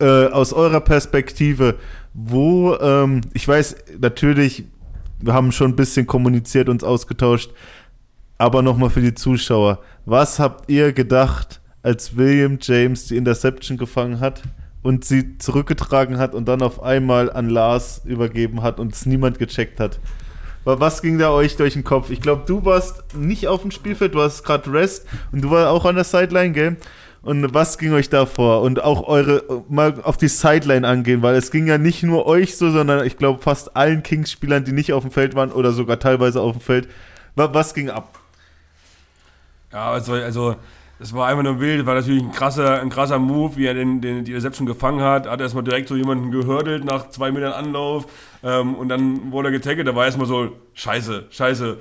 äh, 0.00 0.26
aus 0.26 0.52
eurer 0.52 0.80
Perspektive, 0.80 1.76
wo, 2.14 2.74
ähm, 2.76 3.20
ich 3.34 3.46
weiß 3.46 3.76
natürlich, 4.00 4.64
wir 5.20 5.34
haben 5.34 5.52
schon 5.52 5.72
ein 5.72 5.76
bisschen 5.76 6.06
kommuniziert, 6.06 6.68
uns 6.68 6.84
ausgetauscht, 6.84 7.50
aber 8.38 8.62
nochmal 8.62 8.90
für 8.90 9.00
die 9.00 9.14
Zuschauer, 9.14 9.80
was 10.04 10.38
habt 10.38 10.70
ihr 10.70 10.92
gedacht, 10.92 11.60
als 11.88 12.16
William 12.18 12.58
James 12.60 13.06
die 13.06 13.16
Interception 13.16 13.78
gefangen 13.78 14.20
hat 14.20 14.42
und 14.82 15.06
sie 15.06 15.38
zurückgetragen 15.38 16.18
hat 16.18 16.34
und 16.34 16.46
dann 16.46 16.60
auf 16.60 16.82
einmal 16.82 17.32
an 17.32 17.48
Lars 17.48 18.02
übergeben 18.04 18.62
hat 18.62 18.78
und 18.78 18.92
es 18.92 19.06
niemand 19.06 19.38
gecheckt 19.38 19.80
hat? 19.80 19.98
Wa- 20.64 20.78
Was 20.80 21.00
ging 21.00 21.18
da 21.18 21.30
euch 21.30 21.56
durch 21.56 21.72
den 21.72 21.84
Kopf? 21.84 22.10
Ich 22.10 22.20
glaube, 22.20 22.42
du 22.46 22.62
warst 22.66 23.14
nicht 23.16 23.48
auf 23.48 23.62
dem 23.62 23.70
Spielfeld, 23.70 24.14
du 24.14 24.20
hast 24.20 24.42
gerade 24.44 24.70
Rest 24.70 25.06
und 25.32 25.40
du 25.42 25.50
warst 25.50 25.68
auch 25.68 25.86
an 25.86 25.94
der 25.94 26.04
Sideline, 26.04 26.52
gell? 26.52 26.76
Und 27.22 27.54
was 27.54 27.78
ging 27.78 27.92
euch 27.94 28.10
da 28.10 28.26
vor? 28.26 28.60
Und 28.62 28.82
auch 28.84 29.08
eure, 29.08 29.64
mal 29.70 29.94
auf 30.02 30.18
die 30.18 30.28
Sideline 30.28 30.86
angehen, 30.86 31.22
weil 31.22 31.36
es 31.36 31.50
ging 31.50 31.66
ja 31.66 31.78
nicht 31.78 32.02
nur 32.02 32.26
euch 32.26 32.56
so, 32.58 32.70
sondern 32.70 33.04
ich 33.06 33.16
glaube 33.16 33.42
fast 33.42 33.76
allen 33.76 34.02
Kings-Spielern, 34.02 34.64
die 34.64 34.72
nicht 34.72 34.92
auf 34.92 35.02
dem 35.04 35.10
Feld 35.10 35.34
waren 35.34 35.52
oder 35.52 35.72
sogar 35.72 35.98
teilweise 35.98 36.40
auf 36.42 36.52
dem 36.52 36.60
Feld. 36.60 36.88
Wa- 37.34 37.48
Was 37.54 37.72
ging 37.72 37.88
ab? 37.88 38.18
Ja, 39.72 39.90
also, 39.92 40.12
also 40.12 40.56
das 40.98 41.14
war 41.14 41.28
einfach 41.28 41.44
nur 41.44 41.60
wild, 41.60 41.86
war 41.86 41.94
natürlich 41.94 42.22
ein 42.22 42.32
krasser, 42.32 42.80
ein 42.80 42.90
krasser 42.90 43.18
Move, 43.18 43.56
wie 43.56 43.66
er 43.66 43.74
den, 43.74 44.00
den, 44.00 44.24
die 44.24 44.34
Reception 44.34 44.66
gefangen 44.66 45.00
hat. 45.00 45.28
Hat 45.28 45.40
erstmal 45.40 45.62
direkt 45.62 45.88
so 45.88 45.94
jemanden 45.94 46.30
gehördelt 46.30 46.84
nach 46.84 47.10
zwei 47.10 47.30
Metern 47.30 47.52
Anlauf 47.52 48.06
ähm, 48.42 48.74
und 48.74 48.88
dann 48.88 49.30
wurde 49.30 49.48
er 49.48 49.52
getaggelt. 49.52 49.86
Da 49.86 49.94
war 49.94 50.06
erstmal 50.06 50.26
so, 50.26 50.56
scheiße, 50.74 51.26
scheiße. 51.30 51.78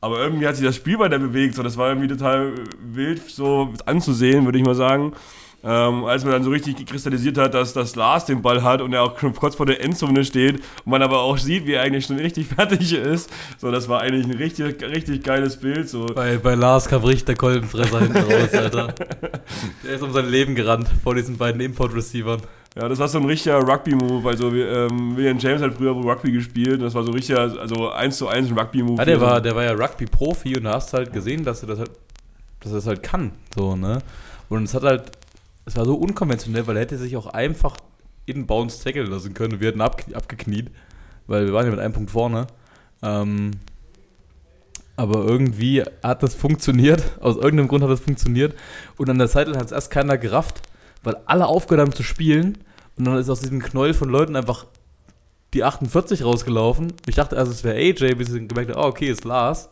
Aber 0.00 0.20
irgendwie 0.20 0.46
hat 0.46 0.56
sich 0.56 0.64
das 0.64 0.76
Spiel 0.76 0.98
weiter 0.98 1.18
bewegt. 1.18 1.56
So, 1.56 1.62
das 1.62 1.76
war 1.76 1.88
irgendwie 1.88 2.08
total 2.08 2.54
wild 2.80 3.28
so 3.28 3.74
anzusehen, 3.86 4.44
würde 4.44 4.58
ich 4.58 4.64
mal 4.64 4.74
sagen. 4.74 5.12
Ähm, 5.62 6.04
als 6.04 6.24
man 6.24 6.32
dann 6.32 6.42
so 6.42 6.50
richtig 6.50 6.86
kristallisiert 6.86 7.36
hat, 7.36 7.52
dass 7.52 7.74
das 7.74 7.94
Lars 7.94 8.24
den 8.24 8.40
Ball 8.40 8.62
hat 8.62 8.80
und 8.80 8.94
er 8.94 9.02
auch 9.02 9.14
kurz 9.16 9.56
vor 9.56 9.66
der 9.66 9.84
Endzone 9.84 10.24
steht 10.24 10.56
und 10.56 10.86
man 10.86 11.02
aber 11.02 11.20
auch 11.20 11.36
sieht, 11.36 11.66
wie 11.66 11.72
er 11.72 11.82
eigentlich 11.82 12.06
schon 12.06 12.16
richtig 12.16 12.46
fertig 12.56 12.94
ist. 12.94 13.30
So, 13.58 13.70
das 13.70 13.88
war 13.88 14.00
eigentlich 14.00 14.24
ein 14.24 14.32
richtig, 14.32 14.82
richtig 14.82 15.22
geiles 15.22 15.58
Bild. 15.58 15.88
So. 15.88 16.06
Bei, 16.06 16.38
bei 16.38 16.54
Lars 16.54 16.88
kam 16.88 17.04
richtig 17.04 17.26
der 17.26 17.36
Kolbenfresser 17.36 18.00
hinten 18.00 18.16
raus, 18.16 18.54
Alter. 18.54 18.94
Der 19.84 19.94
ist 19.94 20.02
um 20.02 20.12
sein 20.12 20.28
Leben 20.28 20.54
gerannt 20.54 20.88
vor 21.02 21.14
diesen 21.14 21.36
beiden 21.36 21.60
Import-Receivern. 21.60 22.40
Ja, 22.76 22.88
das 22.88 22.98
war 22.98 23.08
so 23.08 23.18
ein 23.18 23.24
richtiger 23.24 23.58
Rugby-Move. 23.58 24.28
Also 24.28 24.50
ähm, 24.54 25.16
William 25.16 25.38
James 25.38 25.60
hat 25.60 25.74
früher 25.74 25.92
Rugby 25.92 26.30
gespielt 26.30 26.74
und 26.74 26.82
das 26.82 26.94
war 26.94 27.02
so 27.02 27.10
richtiger, 27.10 27.40
also 27.60 27.90
eins 27.90 28.16
zu 28.16 28.28
eins 28.28 28.48
ein 28.48 28.58
Rugby-Move. 28.58 28.96
Ja, 28.96 29.04
der 29.04 29.20
war, 29.20 29.40
der 29.40 29.56
war 29.56 29.64
ja 29.64 29.72
Rugby-Profi 29.72 30.56
und 30.56 30.64
da 30.64 30.74
hast 30.74 30.92
du 30.92 30.98
halt 30.98 31.12
gesehen, 31.12 31.44
dass 31.44 31.62
er 31.62 31.68
das 31.68 31.78
halt, 31.80 31.90
dass 32.60 32.72
er 32.72 32.76
das 32.76 32.86
halt 32.86 33.02
kann. 33.02 33.32
So, 33.54 33.74
ne? 33.74 33.98
Und 34.48 34.64
es 34.64 34.74
hat 34.74 34.84
halt, 34.84 35.10
es 35.70 35.76
war 35.76 35.84
so 35.84 35.94
unkonventionell, 35.94 36.66
weil 36.66 36.76
er 36.76 36.82
hätte 36.82 36.98
sich 36.98 37.16
auch 37.16 37.28
einfach 37.28 37.76
in 38.26 38.46
Bounce 38.46 38.82
tackeln 38.82 39.08
lassen 39.08 39.34
können 39.34 39.60
wir 39.60 39.68
hätten 39.68 39.80
ab, 39.80 40.02
abgekniet, 40.12 40.70
weil 41.28 41.46
wir 41.46 41.52
waren 41.52 41.64
ja 41.64 41.70
mit 41.70 41.78
einem 41.78 41.94
Punkt 41.94 42.10
vorne. 42.10 42.48
Ähm, 43.02 43.52
aber 44.96 45.24
irgendwie 45.24 45.84
hat 46.02 46.24
das 46.24 46.34
funktioniert, 46.34 47.02
aus 47.20 47.36
irgendeinem 47.36 47.68
Grund 47.68 47.84
hat 47.84 47.90
das 47.90 48.00
funktioniert 48.00 48.54
und 48.98 49.08
an 49.08 49.18
der 49.18 49.28
Seite 49.28 49.52
hat 49.52 49.66
es 49.66 49.72
erst 49.72 49.92
keiner 49.92 50.18
gerafft, 50.18 50.60
weil 51.04 51.16
alle 51.24 51.46
aufgehört 51.46 51.86
haben 51.86 51.94
zu 51.94 52.02
spielen 52.02 52.58
und 52.98 53.04
dann 53.04 53.16
ist 53.16 53.30
aus 53.30 53.40
diesem 53.40 53.62
Knäuel 53.62 53.94
von 53.94 54.10
Leuten 54.10 54.34
einfach 54.34 54.66
die 55.54 55.62
48 55.62 56.24
rausgelaufen. 56.24 56.92
Ich 57.06 57.14
dachte 57.14 57.36
erst, 57.36 57.52
es 57.52 57.64
wäre 57.64 57.76
AJ, 57.76 58.16
bis 58.16 58.32
ich 58.32 58.48
gemerkt 58.48 58.72
habe, 58.72 58.80
oh, 58.80 58.88
okay, 58.88 59.08
ist 59.08 59.24
Lars. 59.24 59.70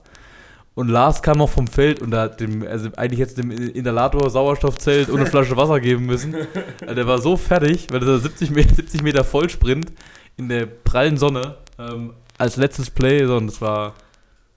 Und 0.79 0.87
Lars 0.87 1.23
kam 1.23 1.39
noch 1.39 1.49
vom 1.49 1.67
Feld 1.67 2.01
und 2.01 2.13
da 2.13 2.21
hat 2.21 2.39
dem, 2.39 2.65
also 2.65 2.91
eigentlich 2.97 3.19
jetzt 3.19 3.37
dem 3.37 3.51
Inhalator 3.51 4.31
Sauerstoffzelt 4.31 5.09
und 5.09 5.19
eine 5.19 5.27
Flasche 5.31 5.57
Wasser 5.57 5.81
geben 5.81 6.07
müssen. 6.07 6.37
Also 6.81 6.95
der 6.95 7.05
war 7.09 7.21
so 7.21 7.37
fertig, 7.37 7.89
weil 7.91 8.01
er 8.09 8.21
70 8.21 8.53
Meter, 8.53 8.77
70 8.77 9.03
Meter 9.03 9.25
Vollsprint 9.25 9.91
in 10.37 10.49
der 10.49 10.67
prallen 10.67 11.17
Sonne 11.17 11.57
ähm, 11.81 12.15
als 12.39 12.55
letztes 12.55 12.91
Play, 12.91 13.27
so, 13.27 13.39
und 13.39 13.49
es 13.49 13.61
war, 13.61 13.95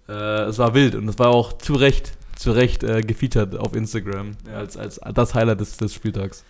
äh, 0.07 0.43
es 0.43 0.59
war 0.59 0.75
wild 0.75 0.93
und 0.93 1.09
es 1.09 1.17
war 1.17 1.29
auch 1.29 1.53
zu 1.53 1.73
Recht, 1.73 2.11
zu 2.35 2.51
Recht 2.51 2.83
äh, 2.83 3.01
gefeatured 3.01 3.57
auf 3.57 3.75
Instagram 3.75 4.33
als, 4.55 4.77
als 4.77 5.01
das 5.15 5.33
Highlight 5.33 5.59
des, 5.59 5.77
des 5.77 5.91
Spieltags. 5.91 6.43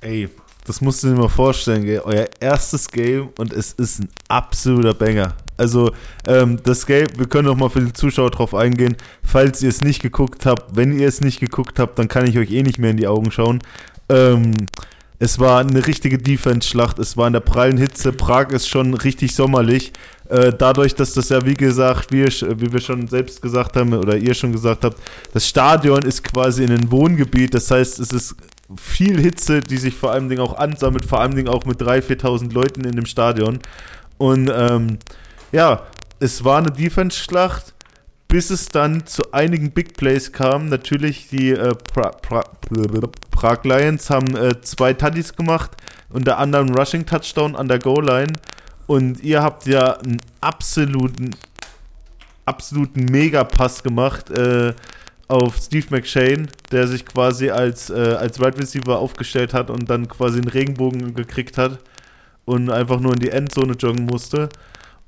Ey, 0.00 0.28
das 0.64 0.80
musst 0.80 1.02
du 1.02 1.08
dir 1.08 1.14
mal 1.14 1.28
vorstellen, 1.28 1.84
gell? 1.84 2.02
Euer 2.04 2.26
erstes 2.40 2.88
Game 2.88 3.28
und 3.38 3.52
es 3.52 3.72
ist 3.72 4.00
ein 4.00 4.08
absoluter 4.28 4.94
Banger. 4.94 5.34
Also, 5.56 5.92
ähm, 6.26 6.58
das 6.64 6.86
Game, 6.86 7.06
wir 7.16 7.26
können 7.26 7.48
noch 7.48 7.56
mal 7.56 7.68
für 7.68 7.82
die 7.82 7.92
Zuschauer 7.92 8.30
drauf 8.30 8.54
eingehen. 8.54 8.96
Falls 9.22 9.62
ihr 9.62 9.68
es 9.68 9.82
nicht 9.82 10.02
geguckt 10.02 10.46
habt, 10.46 10.74
wenn 10.76 10.98
ihr 10.98 11.06
es 11.06 11.20
nicht 11.20 11.38
geguckt 11.38 11.78
habt, 11.78 11.98
dann 11.98 12.08
kann 12.08 12.26
ich 12.26 12.38
euch 12.38 12.50
eh 12.50 12.62
nicht 12.62 12.78
mehr 12.78 12.90
in 12.90 12.96
die 12.96 13.06
Augen 13.06 13.30
schauen. 13.30 13.60
Ähm, 14.08 14.54
es 15.18 15.38
war 15.38 15.60
eine 15.60 15.86
richtige 15.86 16.18
Defense-Schlacht. 16.18 16.98
Es 16.98 17.16
war 17.16 17.26
in 17.26 17.34
der 17.34 17.40
prallen 17.40 17.78
Hitze. 17.78 18.12
Prag 18.12 18.50
ist 18.50 18.68
schon 18.68 18.94
richtig 18.94 19.34
sommerlich. 19.34 19.92
Äh, 20.28 20.52
dadurch, 20.58 20.94
dass 20.94 21.12
das 21.12 21.28
ja, 21.28 21.44
wie 21.46 21.54
gesagt, 21.54 22.10
wie, 22.10 22.24
wie 22.24 22.72
wir 22.72 22.80
schon 22.80 23.06
selbst 23.06 23.40
gesagt 23.40 23.76
haben 23.76 23.92
oder 23.92 24.16
ihr 24.16 24.34
schon 24.34 24.52
gesagt 24.52 24.84
habt, 24.84 24.98
das 25.32 25.46
Stadion 25.46 26.02
ist 26.02 26.24
quasi 26.24 26.64
in 26.64 26.70
einem 26.70 26.90
Wohngebiet. 26.90 27.54
Das 27.54 27.70
heißt, 27.70 28.00
es 28.00 28.10
ist 28.10 28.34
viel 28.76 29.20
Hitze, 29.20 29.60
die 29.60 29.76
sich 29.76 29.94
vor 29.94 30.12
allem 30.12 30.28
Dingen 30.28 30.40
auch 30.42 30.56
ansammelt, 30.56 31.04
vor 31.04 31.20
allem 31.20 31.34
Dingen 31.34 31.48
auch 31.48 31.64
mit 31.64 31.80
3.000, 31.80 32.20
4.000 32.20 32.52
Leuten 32.52 32.84
in 32.84 32.96
dem 32.96 33.06
Stadion. 33.06 33.58
Und 34.18 34.50
ähm, 34.54 34.98
ja, 35.52 35.82
es 36.20 36.44
war 36.44 36.58
eine 36.58 36.70
Defense-Schlacht, 36.70 37.74
bis 38.28 38.50
es 38.50 38.66
dann 38.66 39.06
zu 39.06 39.22
einigen 39.32 39.70
Big 39.70 39.96
Plays 39.96 40.32
kam. 40.32 40.68
Natürlich 40.68 41.28
die 41.28 41.50
äh, 41.50 41.74
pra 41.92 42.10
pra 42.10 42.42
Prag 43.30 43.64
Lions 43.64 44.10
haben 44.10 44.36
äh, 44.36 44.60
zwei 44.62 44.94
Tutties 44.94 45.36
gemacht, 45.36 45.72
unter 46.10 46.38
anderem 46.38 46.70
Rushing 46.74 47.04
Touchdown 47.04 47.56
an 47.56 47.68
der 47.68 47.78
Goal-Line. 47.78 48.32
Und 48.86 49.22
ihr 49.22 49.42
habt 49.42 49.66
ja 49.66 49.98
einen 49.98 50.18
absoluten, 50.40 51.30
absoluten 52.44 53.04
Megapass 53.04 53.82
gemacht 53.82 54.30
äh, 54.30 54.74
auf 55.28 55.56
Steve 55.56 55.86
McShane, 55.90 56.46
der 56.70 56.86
sich 56.86 57.06
quasi 57.06 57.50
als, 57.50 57.90
äh, 57.90 58.16
als 58.18 58.40
Right 58.40 58.58
Receiver 58.58 58.98
aufgestellt 58.98 59.54
hat 59.54 59.70
und 59.70 59.88
dann 59.88 60.08
quasi 60.08 60.38
einen 60.38 60.48
Regenbogen 60.48 61.14
gekriegt 61.14 61.58
hat 61.58 61.78
und 62.44 62.70
einfach 62.70 63.00
nur 63.00 63.12
in 63.14 63.20
die 63.20 63.30
Endzone 63.30 63.74
joggen 63.74 64.06
musste. 64.06 64.48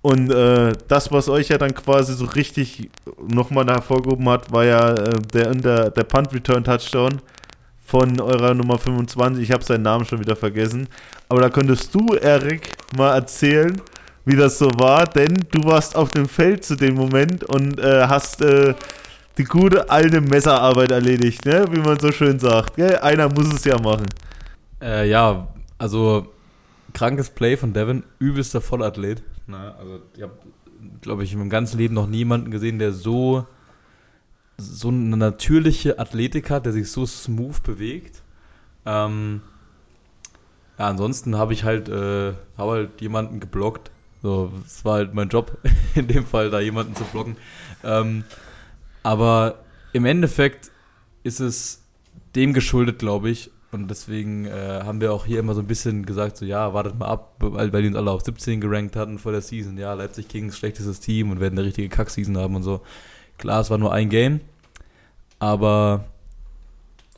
Und 0.02 0.30
äh, 0.30 0.72
das, 0.88 1.10
was 1.10 1.28
euch 1.28 1.48
ja 1.48 1.58
dann 1.58 1.74
quasi 1.74 2.14
so 2.14 2.26
richtig 2.26 2.90
nochmal 3.26 3.66
hervorgehoben 3.66 4.28
hat, 4.28 4.52
war 4.52 4.64
ja 4.64 4.92
äh, 4.92 5.10
der, 5.32 5.52
der, 5.54 5.90
der 5.90 6.04
Punt-Return-Touchdown 6.04 7.20
von 7.84 8.20
eurer 8.20 8.54
Nummer 8.54 8.78
25. 8.78 9.42
Ich 9.42 9.52
habe 9.52 9.64
seinen 9.64 9.82
Namen 9.82 10.04
schon 10.04 10.20
wieder 10.20 10.36
vergessen. 10.36 10.88
Aber 11.28 11.40
da 11.40 11.50
könntest 11.50 11.94
du, 11.94 12.14
Erik, 12.14 12.76
mal 12.96 13.14
erzählen, 13.14 13.80
wie 14.24 14.36
das 14.36 14.58
so 14.58 14.70
war, 14.76 15.04
denn 15.04 15.34
du 15.50 15.64
warst 15.64 15.96
auf 15.96 16.10
dem 16.10 16.28
Feld 16.28 16.64
zu 16.64 16.76
dem 16.76 16.94
Moment 16.94 17.44
und 17.44 17.78
äh, 17.78 18.06
hast 18.06 18.42
äh, 18.42 18.74
die 19.38 19.44
gute 19.44 19.90
alte 19.90 20.20
Messerarbeit 20.20 20.90
erledigt, 20.90 21.44
ne? 21.44 21.66
wie 21.70 21.80
man 21.80 21.98
so 21.98 22.12
schön 22.12 22.38
sagt. 22.38 22.76
Gell? 22.76 22.98
Einer 22.98 23.28
muss 23.28 23.52
es 23.52 23.64
ja 23.64 23.78
machen. 23.78 24.06
Äh, 24.80 25.08
ja, 25.08 25.48
also 25.78 26.32
krankes 26.94 27.30
Play 27.30 27.56
von 27.56 27.72
Devin, 27.72 28.04
übelster 28.18 28.60
Vollathlet. 28.60 29.22
Ne? 29.46 29.74
Also 29.78 30.00
ich 30.16 30.22
habe, 30.22 30.32
glaube 31.00 31.24
ich, 31.24 31.32
in 31.32 31.38
meinem 31.38 31.50
ganzen 31.50 31.78
Leben 31.78 31.94
noch 31.94 32.06
niemanden 32.06 32.50
gesehen, 32.50 32.78
der 32.78 32.92
so 32.92 33.46
so 34.58 34.88
eine 34.88 35.16
natürliche 35.16 35.98
Athletik 35.98 36.50
hat, 36.50 36.66
der 36.66 36.72
sich 36.72 36.90
so 36.90 37.04
smooth 37.04 37.62
bewegt. 37.62 38.22
Ähm, 38.84 39.42
ja, 40.78 40.88
ansonsten 40.88 41.36
habe 41.36 41.52
ich 41.52 41.64
halt, 41.64 41.88
äh, 41.88 42.32
habe 42.56 42.70
halt 42.72 43.00
jemanden 43.00 43.40
geblockt. 43.40 43.90
So, 44.22 44.52
es 44.64 44.84
war 44.84 44.94
halt 44.94 45.14
mein 45.14 45.28
Job, 45.28 45.58
in 45.94 46.08
dem 46.08 46.26
Fall 46.26 46.50
da 46.50 46.60
jemanden 46.60 46.94
zu 46.94 47.04
blocken. 47.04 47.36
Ähm, 47.84 48.24
aber 49.06 49.60
im 49.92 50.04
Endeffekt 50.04 50.72
ist 51.22 51.38
es 51.38 51.84
dem 52.34 52.52
geschuldet, 52.52 52.98
glaube 52.98 53.30
ich. 53.30 53.52
Und 53.70 53.88
deswegen 53.88 54.46
äh, 54.46 54.80
haben 54.82 55.00
wir 55.00 55.12
auch 55.12 55.26
hier 55.26 55.38
immer 55.38 55.54
so 55.54 55.60
ein 55.60 55.68
bisschen 55.68 56.04
gesagt, 56.04 56.36
so 56.36 56.44
ja, 56.44 56.74
wartet 56.74 56.98
mal 56.98 57.06
ab, 57.06 57.36
weil, 57.38 57.72
weil 57.72 57.82
die 57.82 57.88
uns 57.88 57.96
alle 57.96 58.10
auf 58.10 58.22
17 58.22 58.60
gerankt 58.60 58.96
hatten 58.96 59.20
vor 59.20 59.30
der 59.30 59.42
Season. 59.42 59.78
Ja, 59.78 59.94
Leipzig 59.94 60.26
Kings, 60.26 60.58
schlechtestes 60.58 60.98
Team 60.98 61.30
und 61.30 61.38
werden 61.38 61.56
eine 61.56 61.68
richtige 61.68 61.88
Kack-Season 61.88 62.36
haben 62.36 62.56
und 62.56 62.64
so. 62.64 62.80
Klar, 63.38 63.60
es 63.60 63.70
war 63.70 63.78
nur 63.78 63.92
ein 63.92 64.08
Game, 64.08 64.40
aber 65.38 66.06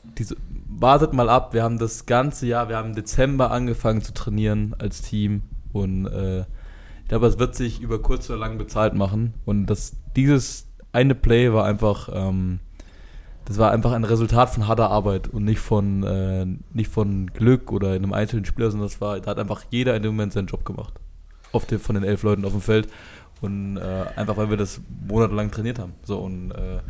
diese, 0.03 0.37
wartet 0.69 1.15
mal 1.15 1.31
ab. 1.31 1.55
Wir 1.55 1.63
haben 1.63 1.79
das 1.79 2.05
ganze 2.05 2.47
Jahr, 2.47 2.69
wir 2.69 2.77
haben 2.77 2.91
im 2.91 2.97
Dezember 2.97 3.51
angefangen 3.51 4.03
zu 4.03 4.13
trainieren 4.13 4.75
als 4.79 5.01
Team 5.01 5.41
und 5.73 6.05
äh, 6.05 6.41
ich 6.41 7.09
glaube, 7.09 7.29
es 7.29 7.39
wird 7.39 7.55
sich 7.55 7.81
über 7.81 8.03
kurz 8.03 8.29
oder 8.29 8.41
lang 8.41 8.59
bezahlt 8.59 8.93
machen. 8.93 9.33
Und 9.47 9.65
das, 9.67 9.97
dieses 10.15 10.68
eine 10.93 11.15
Play 11.15 11.53
war 11.53 11.65
einfach, 11.65 12.09
ähm, 12.13 12.61
das 13.45 13.59
war 13.59 13.71
einfach 13.71 13.93
ein 13.93 14.05
Resultat 14.05 14.51
von 14.51 14.69
harter 14.69 14.91
Arbeit 14.91 15.29
und 15.29 15.45
nicht 15.45 15.61
von, 15.61 16.03
äh, 16.03 16.47
nicht 16.73 16.91
von 16.91 17.29
Glück 17.33 17.73
oder 17.73 17.93
einem 17.93 18.13
einzelnen 18.13 18.45
Spieler, 18.45 18.71
sondern 18.71 18.89
das 18.89 19.01
war, 19.01 19.21
da 19.21 19.31
hat 19.31 19.39
einfach 19.39 19.65
jeder 19.71 19.97
in 19.97 20.03
dem 20.03 20.13
Moment 20.13 20.33
seinen 20.33 20.49
Job 20.49 20.65
gemacht. 20.65 20.95
Auf 21.53 21.65
den, 21.65 21.79
von 21.79 21.95
den 21.95 22.05
elf 22.05 22.23
Leuten 22.23 22.45
auf 22.45 22.53
dem 22.53 22.61
Feld. 22.61 22.89
Und 23.41 23.77
äh, 23.77 24.05
einfach 24.17 24.37
weil 24.37 24.51
wir 24.51 24.57
das 24.57 24.81
monatelang 25.07 25.51
trainiert 25.51 25.79
haben. 25.79 25.95
So 26.03 26.19
und 26.19 26.51
äh, 26.51 26.81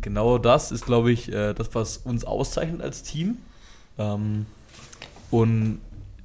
genau 0.00 0.38
das 0.38 0.72
ist, 0.72 0.86
glaube 0.86 1.10
ich, 1.12 1.32
äh, 1.32 1.52
das, 1.52 1.74
was 1.74 1.98
uns 1.98 2.24
auszeichnet 2.24 2.80
als 2.80 3.02
Team. 3.02 3.38
Ähm, 3.98 4.46
und 5.30 5.80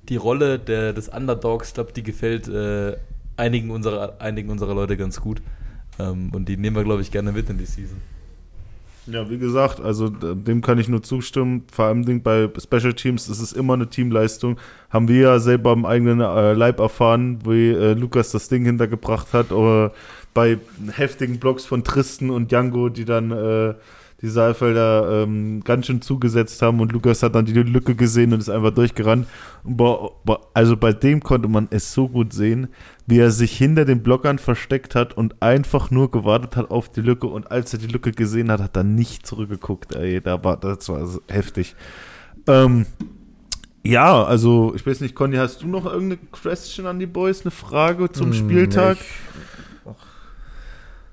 die 0.10 0.18
Rolle 0.18 0.60
der, 0.60 0.94
des 0.94 1.10
Underdogs, 1.10 1.70
ich 1.70 1.74
glaube, 1.74 1.94
die 1.94 2.04
gefällt 2.04 2.48
äh, 2.48 2.98
einigen, 3.38 3.72
unserer, 3.72 4.16
einigen 4.20 4.50
unserer 4.50 4.74
Leute 4.74 4.98
ganz 4.98 5.20
gut. 5.20 5.42
Ähm, 6.00 6.30
und 6.34 6.48
die 6.50 6.58
nehmen 6.58 6.76
wir, 6.76 6.84
glaube 6.84 7.02
ich, 7.02 7.12
gerne 7.12 7.32
mit 7.32 7.50
in 7.50 7.58
die 7.58 7.66
Season. 7.66 7.98
Ja, 9.08 9.30
wie 9.30 9.38
gesagt, 9.38 9.80
also 9.80 10.10
d- 10.10 10.34
dem 10.34 10.62
kann 10.62 10.80
ich 10.80 10.88
nur 10.90 11.04
zustimmen. 11.04 11.64
Vor 11.72 11.86
allem 11.86 12.24
bei 12.24 12.50
Special 12.58 12.94
Teams 12.94 13.30
ist 13.30 13.40
es 13.40 13.54
immer 13.54 13.74
eine 13.76 13.88
Teamleistung. 13.88 14.58
Haben 14.90 15.08
wir 15.08 15.22
ja 15.22 15.40
selber 15.40 15.72
am 15.72 15.86
eigenen 15.86 16.22
äh, 16.22 16.54
Leib 16.54 16.80
erfahren, 16.80 17.40
wie 17.46 17.70
äh, 17.70 17.94
Lukas 17.94 18.32
das 18.32 18.50
Ding 18.50 18.66
hintergebracht 18.66 19.32
hat. 19.34 19.52
Oder 19.52 19.94
bei 20.34 20.58
heftigen 20.92 21.40
Blocks 21.40 21.66
von 21.66 21.84
Tristan 21.84 22.32
und 22.32 22.52
Django, 22.52 22.90
die 22.90 23.06
dann 23.06 23.30
äh, 23.32 23.76
die 24.26 24.32
Saalfelder 24.32 25.24
ähm, 25.24 25.64
ganz 25.64 25.86
schön 25.86 26.02
zugesetzt 26.02 26.62
haben 26.62 26.80
und 26.80 26.92
Lukas 26.92 27.22
hat 27.24 27.36
dann 27.36 27.46
die 27.46 27.54
Lücke 27.54 27.96
gesehen 27.96 28.34
und 28.34 28.40
ist 28.40 28.50
einfach 28.50 28.72
durchgerannt. 28.72 29.28
Bei, 29.64 30.10
bei, 30.26 30.38
also 30.54 30.76
bei 30.76 30.94
dem 30.94 31.22
konnte 31.22 31.48
man 31.48 31.68
es 31.70 31.94
so 31.94 32.10
gut 32.10 32.34
sehen, 32.34 32.68
wie 33.06 33.20
er 33.20 33.32
sich 33.32 33.56
hinter 33.58 33.86
den 33.86 34.02
Blockern 34.02 34.40
versteckt 34.40 34.96
hat 34.96 35.16
und 35.16 35.42
einfach 35.42 35.92
nur 35.92 36.10
gewartet 36.10 36.56
hat 36.56 36.72
auf 36.72 36.90
die 36.92 37.02
Lücke 37.02 37.28
und 37.28 37.52
als 37.52 37.72
er 37.74 37.80
die 37.80 37.88
Lücke 37.88 38.12
gesehen 38.12 38.52
hat, 38.52 38.62
hat 38.62 38.76
er 38.76 38.84
nicht 38.84 39.26
zurückgeguckt. 39.28 39.96
Ey, 39.96 40.20
da 40.22 40.44
war, 40.44 40.58
das 40.58 40.90
war 40.90 41.06
so 41.06 41.22
heftig. 41.30 41.76
Ähm, 42.48 42.86
ja, 43.84 44.24
also 44.24 44.74
ich 44.76 44.86
weiß 44.86 45.02
nicht, 45.02 45.14
Conny, 45.14 45.38
hast 45.38 45.62
du 45.62 45.68
noch 45.68 45.86
irgendeine 45.86 46.18
Question 46.32 46.88
an 46.88 46.98
die 46.98 47.06
Boys, 47.06 47.42
eine 47.42 47.52
Frage 47.52 48.12
zum 48.12 48.32
Hm, 48.32 48.34
Spieltag? 48.34 48.98
ich, 49.00 49.55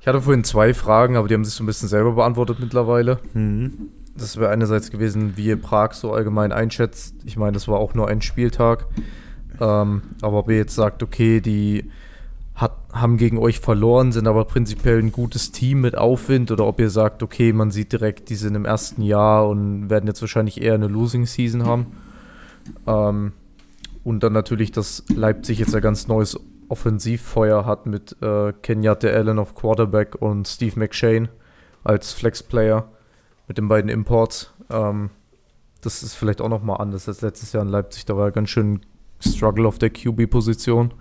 ich 0.02 0.08
hatte 0.08 0.20
vorhin 0.20 0.42
zwei 0.42 0.74
Fragen, 0.74 1.16
aber 1.16 1.28
die 1.28 1.34
haben 1.34 1.44
sich 1.44 1.54
so 1.54 1.62
ein 1.62 1.66
bisschen 1.66 1.88
selber 1.88 2.10
beantwortet 2.10 2.58
mittlerweile. 2.58 3.20
Mhm. 3.34 3.90
Das 4.16 4.36
wäre 4.36 4.50
einerseits 4.50 4.90
gewesen, 4.90 5.36
wie 5.36 5.46
ihr 5.46 5.56
Prag 5.56 5.92
so 5.92 6.12
allgemein 6.12 6.50
einschätzt. 6.50 7.14
Ich 7.24 7.36
meine, 7.36 7.52
das 7.52 7.68
war 7.68 7.78
auch 7.78 7.94
nur 7.94 8.08
ein 8.08 8.20
Spieltag. 8.20 8.86
Ähm, 9.60 10.02
aber 10.20 10.38
ob 10.38 10.50
ihr 10.50 10.56
jetzt 10.56 10.74
sagt, 10.74 11.04
okay, 11.04 11.40
die 11.40 11.88
hat, 12.56 12.72
haben 12.92 13.16
gegen 13.16 13.38
euch 13.38 13.60
verloren, 13.60 14.10
sind 14.10 14.26
aber 14.26 14.44
prinzipiell 14.44 14.98
ein 14.98 15.12
gutes 15.12 15.52
Team 15.52 15.82
mit 15.82 15.96
Aufwind, 15.96 16.50
oder 16.50 16.66
ob 16.66 16.80
ihr 16.80 16.90
sagt, 16.90 17.22
okay, 17.22 17.52
man 17.52 17.70
sieht 17.70 17.92
direkt, 17.92 18.28
die 18.28 18.34
sind 18.34 18.56
im 18.56 18.64
ersten 18.64 19.02
Jahr 19.02 19.48
und 19.48 19.88
werden 19.88 20.08
jetzt 20.08 20.20
wahrscheinlich 20.20 20.60
eher 20.60 20.74
eine 20.74 20.88
Losing 20.88 21.26
Season 21.26 21.64
haben. 21.64 21.86
Ähm, 22.88 23.32
und 24.02 24.24
dann 24.24 24.32
natürlich, 24.32 24.72
dass 24.72 25.04
Leipzig 25.14 25.60
jetzt 25.60 25.76
ein 25.76 25.80
ganz 25.80 26.08
neues 26.08 26.40
Offensivfeuer 26.72 27.66
hat 27.66 27.84
mit 27.84 28.16
äh, 28.22 28.54
Kenyatte 28.62 29.14
Allen 29.14 29.38
auf 29.38 29.54
Quarterback 29.54 30.14
und 30.14 30.48
Steve 30.48 30.80
McShane 30.80 31.28
als 31.84 32.14
Flex-Player 32.14 32.88
mit 33.46 33.58
den 33.58 33.68
beiden 33.68 33.90
Imports. 33.90 34.54
Ähm, 34.70 35.10
das 35.82 36.02
ist 36.02 36.14
vielleicht 36.14 36.40
auch 36.40 36.48
nochmal 36.48 36.80
anders 36.80 37.08
als 37.08 37.20
letztes 37.20 37.52
Jahr 37.52 37.62
in 37.62 37.68
Leipzig. 37.68 38.06
Da 38.06 38.16
war 38.16 38.30
ganz 38.30 38.48
schön 38.48 38.80
Struggle 39.20 39.68
auf 39.68 39.78
der 39.78 39.90
QB-Position. 39.90 40.94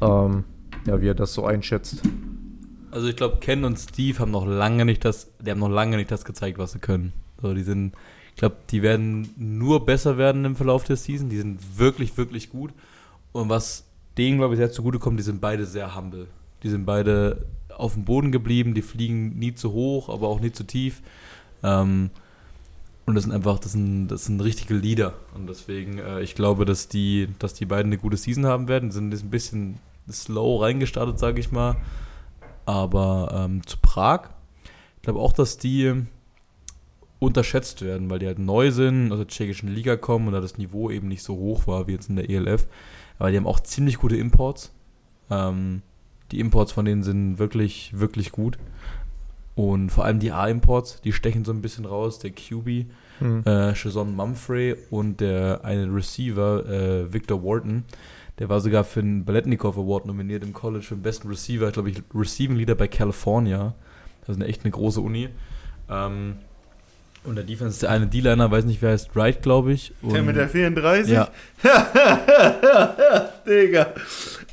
Ähm, 0.00 0.42
ja, 0.84 1.00
wie 1.00 1.10
er 1.10 1.14
das 1.14 1.32
so 1.32 1.46
einschätzt. 1.46 2.02
Also 2.90 3.06
ich 3.06 3.14
glaube, 3.14 3.36
Ken 3.38 3.64
und 3.64 3.78
Steve 3.78 4.18
haben 4.18 4.32
noch 4.32 4.46
lange 4.46 4.84
nicht 4.84 5.04
das, 5.04 5.30
die 5.38 5.52
haben 5.52 5.60
noch 5.60 5.68
lange 5.68 5.96
nicht 5.96 6.10
das 6.10 6.24
gezeigt, 6.24 6.58
was 6.58 6.72
sie 6.72 6.80
können. 6.80 7.12
So, 7.40 7.54
die 7.54 7.62
sind, 7.62 7.94
ich 8.30 8.40
glaube, 8.40 8.56
die 8.70 8.82
werden 8.82 9.32
nur 9.36 9.86
besser 9.86 10.18
werden 10.18 10.44
im 10.44 10.56
Verlauf 10.56 10.82
der 10.82 10.96
Season. 10.96 11.28
Die 11.28 11.36
sind 11.36 11.78
wirklich, 11.78 12.16
wirklich 12.18 12.50
gut. 12.50 12.72
Und 13.30 13.48
was 13.48 13.85
denen, 14.18 14.38
glaube 14.38 14.54
ich, 14.54 14.58
sehr 14.58 14.72
zugutekommt, 14.72 15.18
die 15.18 15.24
sind 15.24 15.40
beide 15.40 15.66
sehr 15.66 15.96
humble. 15.96 16.26
Die 16.62 16.68
sind 16.68 16.86
beide 16.86 17.46
auf 17.76 17.94
dem 17.94 18.04
Boden 18.04 18.32
geblieben, 18.32 18.74
die 18.74 18.82
fliegen 18.82 19.38
nie 19.38 19.54
zu 19.54 19.72
hoch, 19.72 20.08
aber 20.08 20.28
auch 20.28 20.40
nie 20.40 20.52
zu 20.52 20.64
tief. 20.64 21.02
Ähm, 21.62 22.10
und 23.04 23.14
das 23.14 23.24
sind 23.24 23.32
einfach, 23.32 23.58
das 23.58 23.72
sind, 23.72 24.08
das 24.08 24.24
sind 24.24 24.40
richtige 24.40 24.74
Leader. 24.74 25.14
Und 25.34 25.48
deswegen, 25.48 25.98
äh, 25.98 26.22
ich 26.22 26.34
glaube, 26.34 26.64
dass 26.64 26.88
die, 26.88 27.28
dass 27.38 27.54
die 27.54 27.66
beiden 27.66 27.92
eine 27.92 27.98
gute 27.98 28.16
Season 28.16 28.46
haben 28.46 28.68
werden. 28.68 28.88
Die 28.88 28.94
sind 28.94 29.14
ein 29.14 29.30
bisschen 29.30 29.78
slow 30.10 30.62
reingestartet, 30.62 31.18
sage 31.18 31.38
ich 31.38 31.52
mal. 31.52 31.76
Aber 32.64 33.30
ähm, 33.32 33.64
zu 33.64 33.76
Prag, 33.80 34.30
ich 34.96 35.02
glaube 35.02 35.20
auch, 35.20 35.32
dass 35.32 35.56
die 35.58 36.06
unterschätzt 37.18 37.82
werden, 37.82 38.10
weil 38.10 38.18
die 38.18 38.26
halt 38.26 38.40
neu 38.40 38.70
sind, 38.72 39.12
aus 39.12 39.18
der 39.18 39.28
tschechischen 39.28 39.68
Liga 39.68 39.96
kommen 39.96 40.26
und 40.26 40.34
da 40.34 40.40
das 40.40 40.58
Niveau 40.58 40.90
eben 40.90 41.08
nicht 41.08 41.22
so 41.22 41.36
hoch 41.36 41.66
war 41.66 41.86
wie 41.86 41.92
jetzt 41.92 42.10
in 42.10 42.16
der 42.16 42.28
ELF. 42.28 42.66
Aber 43.18 43.30
die 43.30 43.36
haben 43.36 43.46
auch 43.46 43.60
ziemlich 43.60 43.98
gute 43.98 44.16
Imports. 44.16 44.72
Ähm, 45.30 45.82
die 46.32 46.40
Imports 46.40 46.72
von 46.72 46.84
denen 46.84 47.02
sind 47.02 47.38
wirklich, 47.38 47.92
wirklich 47.98 48.32
gut. 48.32 48.58
Und 49.54 49.90
vor 49.90 50.04
allem 50.04 50.18
die 50.18 50.32
A-Imports, 50.32 51.00
die 51.00 51.12
stechen 51.12 51.44
so 51.44 51.52
ein 51.52 51.62
bisschen 51.62 51.86
raus. 51.86 52.18
Der 52.18 52.30
QB, 52.30 52.86
Hm. 53.20 53.44
äh, 53.46 53.74
Shazon 53.74 54.14
Mumfrey 54.14 54.76
und 54.90 55.20
der 55.22 55.64
eine 55.64 55.86
Receiver, 55.94 56.66
äh, 56.66 57.12
Victor 57.12 57.42
Wharton. 57.42 57.84
Der 58.38 58.50
war 58.50 58.60
sogar 58.60 58.84
für 58.84 59.00
den 59.00 59.24
Baletnikov 59.24 59.78
Award 59.78 60.04
nominiert 60.04 60.42
im 60.42 60.52
College 60.52 60.84
für 60.84 60.94
den 60.96 61.02
besten 61.02 61.28
Receiver, 61.28 61.70
glaube 61.70 61.88
ich, 61.88 62.02
Receiving 62.14 62.56
Leader 62.56 62.74
bei 62.74 62.86
California. 62.88 63.74
Das 64.20 64.36
ist 64.36 64.42
eine 64.42 64.50
echt 64.50 64.64
eine 64.64 64.72
große 64.72 65.00
Uni. 65.00 65.30
Ähm, 65.88 66.36
und 67.26 67.36
der 67.36 67.44
Defense 67.44 67.74
ist 67.74 67.82
der 67.82 67.90
eine 67.90 68.06
D-Liner, 68.06 68.50
weiß 68.50 68.64
nicht, 68.64 68.80
wer 68.82 68.90
heißt, 68.92 69.14
Wright, 69.14 69.42
glaube 69.42 69.72
ich. 69.72 69.92
Und, 70.02 70.14
Der 70.14 70.22
mit 70.22 70.36
der 70.36 70.48
34? 70.48 71.12
ja, 71.12 71.28
Digga. 73.46 73.88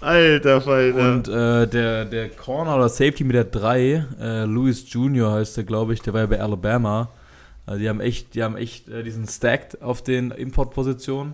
Alter 0.02 0.62
Falter. 0.62 1.14
Und 1.14 1.28
äh, 1.28 1.68
der, 1.68 2.06
der 2.06 2.30
Corner 2.30 2.76
oder 2.76 2.90
Safety 2.90 3.24
mit 3.24 3.36
der 3.36 3.46
3, 3.46 4.06
äh, 4.20 4.44
Louis 4.46 4.92
Jr. 4.92 5.32
heißt 5.32 5.58
der, 5.58 5.64
glaube 5.64 5.94
ich, 5.94 6.02
der 6.02 6.14
war 6.14 6.22
ja 6.22 6.28
bei 6.28 6.42
Alabama. 6.42 7.10
Also 7.66 7.80
die 7.80 7.88
haben 7.88 8.02
echt, 8.02 8.36
die 8.36 8.44
haben 8.44 8.58
echt, 8.58 8.90
äh, 8.90 9.04
die 9.04 9.12
sind 9.12 9.30
stacked 9.30 9.82
auf 9.82 10.04
den 10.04 10.32
Importpositionen. 10.32 11.34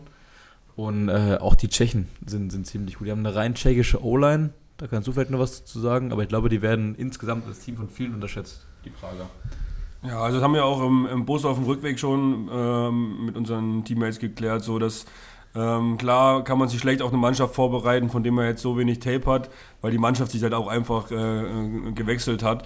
Und 0.76 1.10
äh, 1.10 1.38
auch 1.40 1.56
die 1.56 1.68
Tschechen 1.68 2.08
sind, 2.26 2.52
sind 2.52 2.66
ziemlich 2.66 2.98
gut. 2.98 3.08
Die 3.08 3.12
haben 3.12 3.26
eine 3.26 3.36
rein 3.36 3.54
tschechische 3.54 4.02
O-Line, 4.02 4.52
da 4.78 4.88
kannst 4.88 5.10
du 5.10 5.12
vielleicht 5.12 5.30
noch 5.30 5.40
was 5.40 5.66
zu 5.66 5.78
sagen, 5.82 6.14
aber 6.14 6.24
ich 6.24 6.30
glaube, 6.30 6.48
die 6.48 6.62
werden 6.62 6.96
insgesamt 6.96 7.46
als 7.48 7.60
Team 7.60 7.76
von 7.76 7.90
vielen 7.90 8.14
unterschätzt, 8.14 8.66
die 8.86 8.90
Prager. 8.90 9.30
Ja, 10.02 10.22
also 10.22 10.38
das 10.38 10.44
haben 10.44 10.54
wir 10.54 10.64
auch 10.64 10.82
im, 10.82 11.08
im 11.12 11.26
Bus 11.26 11.44
auf 11.44 11.58
dem 11.58 11.66
Rückweg 11.66 12.00
schon 12.00 12.50
ähm, 12.52 13.26
mit 13.26 13.36
unseren 13.36 13.84
Teammates 13.84 14.20
geklärt, 14.20 14.64
so 14.64 14.80
dass 14.80 15.06
ähm, 15.56 15.98
klar 15.98 16.44
kann 16.44 16.58
man 16.58 16.70
sich 16.70 16.80
schlecht 16.80 17.02
auf 17.02 17.12
eine 17.12 17.18
Mannschaft 17.18 17.56
vorbereiten, 17.56 18.10
von 18.10 18.24
dem 18.24 18.36
man 18.36 18.46
jetzt 18.46 18.62
so 18.62 18.78
wenig 18.78 19.00
Tape 19.00 19.26
hat, 19.30 19.50
weil 19.82 19.92
die 19.92 19.98
Mannschaft 19.98 20.32
sich 20.32 20.42
halt 20.44 20.54
auch 20.54 20.68
einfach 20.68 21.12
äh, 21.12 21.16
äh, 21.16 21.92
gewechselt 21.94 22.44
hat. 22.44 22.66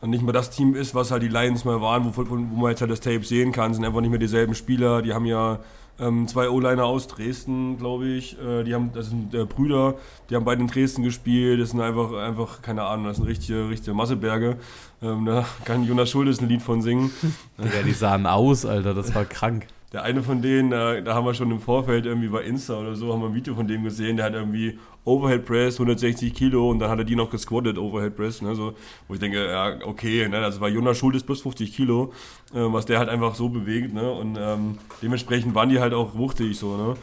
Und 0.00 0.10
nicht 0.10 0.22
mehr 0.22 0.32
das 0.32 0.50
Team 0.50 0.74
ist, 0.74 0.94
was 0.94 1.10
halt 1.10 1.22
die 1.22 1.28
Lions 1.28 1.64
mal 1.64 1.80
waren, 1.80 2.06
wo, 2.06 2.28
wo 2.28 2.34
man 2.34 2.70
jetzt 2.70 2.80
halt 2.80 2.90
das 2.90 3.00
Tape 3.00 3.22
sehen 3.22 3.52
kann, 3.52 3.74
sind 3.74 3.84
einfach 3.84 4.00
nicht 4.00 4.10
mehr 4.10 4.18
dieselben 4.18 4.54
Spieler. 4.54 5.02
Die 5.02 5.12
haben 5.14 5.26
ja 5.26 5.60
ähm, 5.98 6.28
zwei 6.28 6.48
O-Liner 6.50 6.84
aus 6.84 7.06
Dresden, 7.06 7.78
glaube 7.78 8.06
ich. 8.06 8.38
Äh, 8.40 8.64
die 8.64 8.74
haben, 8.74 8.90
das 8.92 9.08
sind 9.08 9.34
äh, 9.34 9.44
Brüder, 9.44 9.94
die 10.28 10.36
haben 10.36 10.44
beide 10.44 10.60
in 10.62 10.68
Dresden 10.68 11.02
gespielt. 11.02 11.60
Das 11.60 11.70
sind 11.70 11.80
einfach, 11.80 12.12
einfach 12.12 12.62
keine 12.62 12.84
Ahnung, 12.84 13.06
das 13.06 13.16
sind 13.16 13.26
richtige, 13.26 13.68
richtige 13.68 13.94
Masseberge. 13.94 14.56
Ähm, 15.02 15.24
da 15.26 15.46
kann 15.64 15.84
Jonas 15.84 16.10
Schuldes 16.10 16.40
ein 16.40 16.48
Lied 16.48 16.62
von 16.62 16.82
singen. 16.82 17.10
Digga, 17.58 17.82
die 17.84 17.92
sahen 17.92 18.26
aus, 18.26 18.66
Alter, 18.66 18.94
das 18.94 19.14
war 19.14 19.24
krank. 19.24 19.66
Der 19.96 20.02
eine 20.02 20.22
von 20.22 20.42
denen, 20.42 20.72
äh, 20.72 21.02
da 21.02 21.14
haben 21.14 21.24
wir 21.24 21.32
schon 21.32 21.50
im 21.50 21.58
Vorfeld 21.58 22.04
irgendwie 22.04 22.28
bei 22.28 22.42
Insta 22.42 22.78
oder 22.78 22.94
so, 22.94 23.14
haben 23.14 23.22
wir 23.22 23.28
ein 23.28 23.34
Video 23.34 23.54
von 23.54 23.66
dem 23.66 23.82
gesehen, 23.82 24.18
der 24.18 24.26
hat 24.26 24.34
irgendwie 24.34 24.78
Overhead 25.06 25.46
Press, 25.46 25.76
160 25.76 26.34
Kilo 26.34 26.68
und 26.68 26.80
dann 26.80 26.90
hat 26.90 26.98
er 26.98 27.04
die 27.06 27.16
noch 27.16 27.30
gesquattet, 27.30 27.78
Overhead 27.78 28.14
Press, 28.14 28.42
ne, 28.42 28.54
so, 28.54 28.74
wo 29.08 29.14
ich 29.14 29.20
denke, 29.20 29.42
ja, 29.50 29.78
okay, 29.86 30.28
ne, 30.28 30.36
also 30.36 30.60
war 30.60 30.68
Jonas 30.68 30.98
Schultes 30.98 31.22
plus 31.22 31.40
50 31.40 31.74
Kilo, 31.74 32.12
äh, 32.52 32.58
was 32.58 32.84
der 32.84 32.98
halt 32.98 33.08
einfach 33.08 33.34
so 33.36 33.48
bewegt, 33.48 33.94
ne, 33.94 34.12
und 34.12 34.36
ähm, 34.38 34.76
dementsprechend 35.00 35.54
waren 35.54 35.70
die 35.70 35.80
halt 35.80 35.94
auch 35.94 36.14
wuchtig, 36.14 36.58
so, 36.58 36.76
ne. 36.76 36.94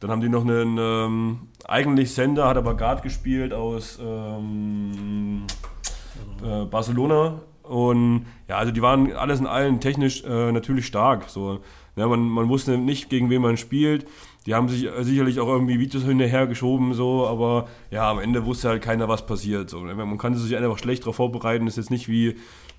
Dann 0.00 0.10
haben 0.10 0.20
die 0.20 0.28
noch 0.28 0.42
einen, 0.42 0.76
ähm, 0.76 1.38
eigentlich 1.68 2.12
Sender, 2.12 2.48
hat 2.48 2.56
aber 2.56 2.76
Guard 2.76 3.04
gespielt 3.04 3.52
aus 3.52 3.96
ähm, 4.02 5.44
äh, 6.42 6.64
Barcelona. 6.64 7.42
Und 7.62 8.26
ja, 8.48 8.56
also 8.56 8.72
die 8.72 8.82
waren 8.82 9.12
alles 9.12 9.38
in 9.38 9.46
allem 9.46 9.78
technisch 9.78 10.24
äh, 10.24 10.50
natürlich 10.50 10.86
stark. 10.86 11.28
So. 11.28 11.60
Ja, 11.96 12.06
man, 12.06 12.28
man 12.28 12.48
wusste 12.48 12.78
nicht, 12.78 13.10
gegen 13.10 13.30
wen 13.30 13.42
man 13.42 13.56
spielt. 13.56 14.06
Die 14.46 14.54
haben 14.54 14.68
sich 14.68 14.86
äh, 14.86 15.04
sicherlich 15.04 15.38
auch 15.40 15.48
irgendwie 15.48 15.78
Videos 15.78 16.04
hinterher 16.04 16.46
geschoben, 16.46 16.94
so, 16.94 17.26
aber 17.26 17.68
ja, 17.90 18.10
am 18.10 18.18
Ende 18.18 18.46
wusste 18.46 18.68
halt 18.68 18.82
keiner, 18.82 19.08
was 19.08 19.26
passiert. 19.26 19.68
So. 19.68 19.80
Man 19.80 20.18
konnte 20.18 20.38
sich 20.38 20.56
einfach 20.56 20.78
schlecht 20.78 21.02
darauf 21.02 21.16
vorbereiten. 21.16 21.66
Das 21.66 21.74
ist 21.74 21.84
jetzt 21.84 21.90
nicht 21.90 22.08
wie, 22.08 22.36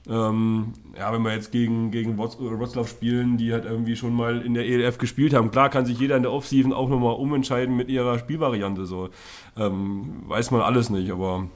ähm, 0.10 0.74
ja, 0.98 1.14
wenn 1.14 1.22
wir 1.22 1.34
jetzt 1.34 1.52
gegen, 1.52 1.92
gegen 1.92 2.18
Wroclaw 2.18 2.60
Wroclaw 2.60 2.88
spielen, 2.88 3.38
die 3.38 3.54
halt 3.54 3.66
irgendwie 3.66 3.96
schon 3.96 4.14
mal 4.14 4.42
in 4.42 4.56
der 4.56 4.66
ELF 4.66 4.98
gespielt 4.98 5.34
haben. 5.34 5.52
Klar 5.52 5.70
kann 5.70 5.86
sich 5.86 6.00
jeder 6.00 6.18
in 6.18 6.24
der 6.24 6.32
Offseason 6.32 6.74
auch 6.74 6.90
nochmal 6.90 7.16
umentscheiden 7.16 7.76
mit 7.76 7.90
ihrer 7.90 8.18
Spielvariante. 8.18 8.86
So. 8.86 9.10
Ähm, 9.56 10.24
weiß 10.28 10.50
man 10.52 10.62
alles 10.62 10.90
nicht, 10.90 11.12
aber 11.12 11.48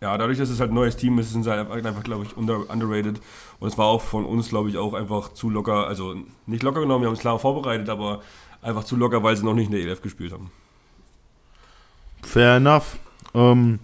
ja, 0.00 0.16
dadurch, 0.16 0.38
dass 0.38 0.48
es 0.48 0.60
halt 0.60 0.70
ein 0.70 0.74
neues 0.74 0.96
Team 0.96 1.18
ist, 1.18 1.30
sind 1.30 1.42
sie 1.42 1.50
halt 1.50 1.70
einfach, 1.70 2.02
glaube 2.02 2.24
ich, 2.24 2.36
under, 2.36 2.70
underrated. 2.70 3.20
Und 3.58 3.68
es 3.68 3.76
war 3.76 3.86
auch 3.86 4.00
von 4.00 4.24
uns, 4.24 4.48
glaube 4.48 4.70
ich, 4.70 4.78
auch 4.78 4.94
einfach 4.94 5.34
zu 5.34 5.50
locker, 5.50 5.86
also 5.86 6.16
nicht 6.46 6.62
locker 6.62 6.80
genommen, 6.80 7.02
wir 7.02 7.08
haben 7.08 7.14
es 7.14 7.20
klar 7.20 7.38
vorbereitet, 7.38 7.90
aber 7.90 8.22
einfach 8.62 8.84
zu 8.84 8.96
locker, 8.96 9.22
weil 9.22 9.36
sie 9.36 9.44
noch 9.44 9.54
nicht 9.54 9.66
in 9.66 9.72
der 9.72 9.82
ELF 9.82 10.00
gespielt 10.00 10.32
haben. 10.32 10.50
Fair 12.22 12.56
enough. 12.56 12.96
Ähm, 13.34 13.78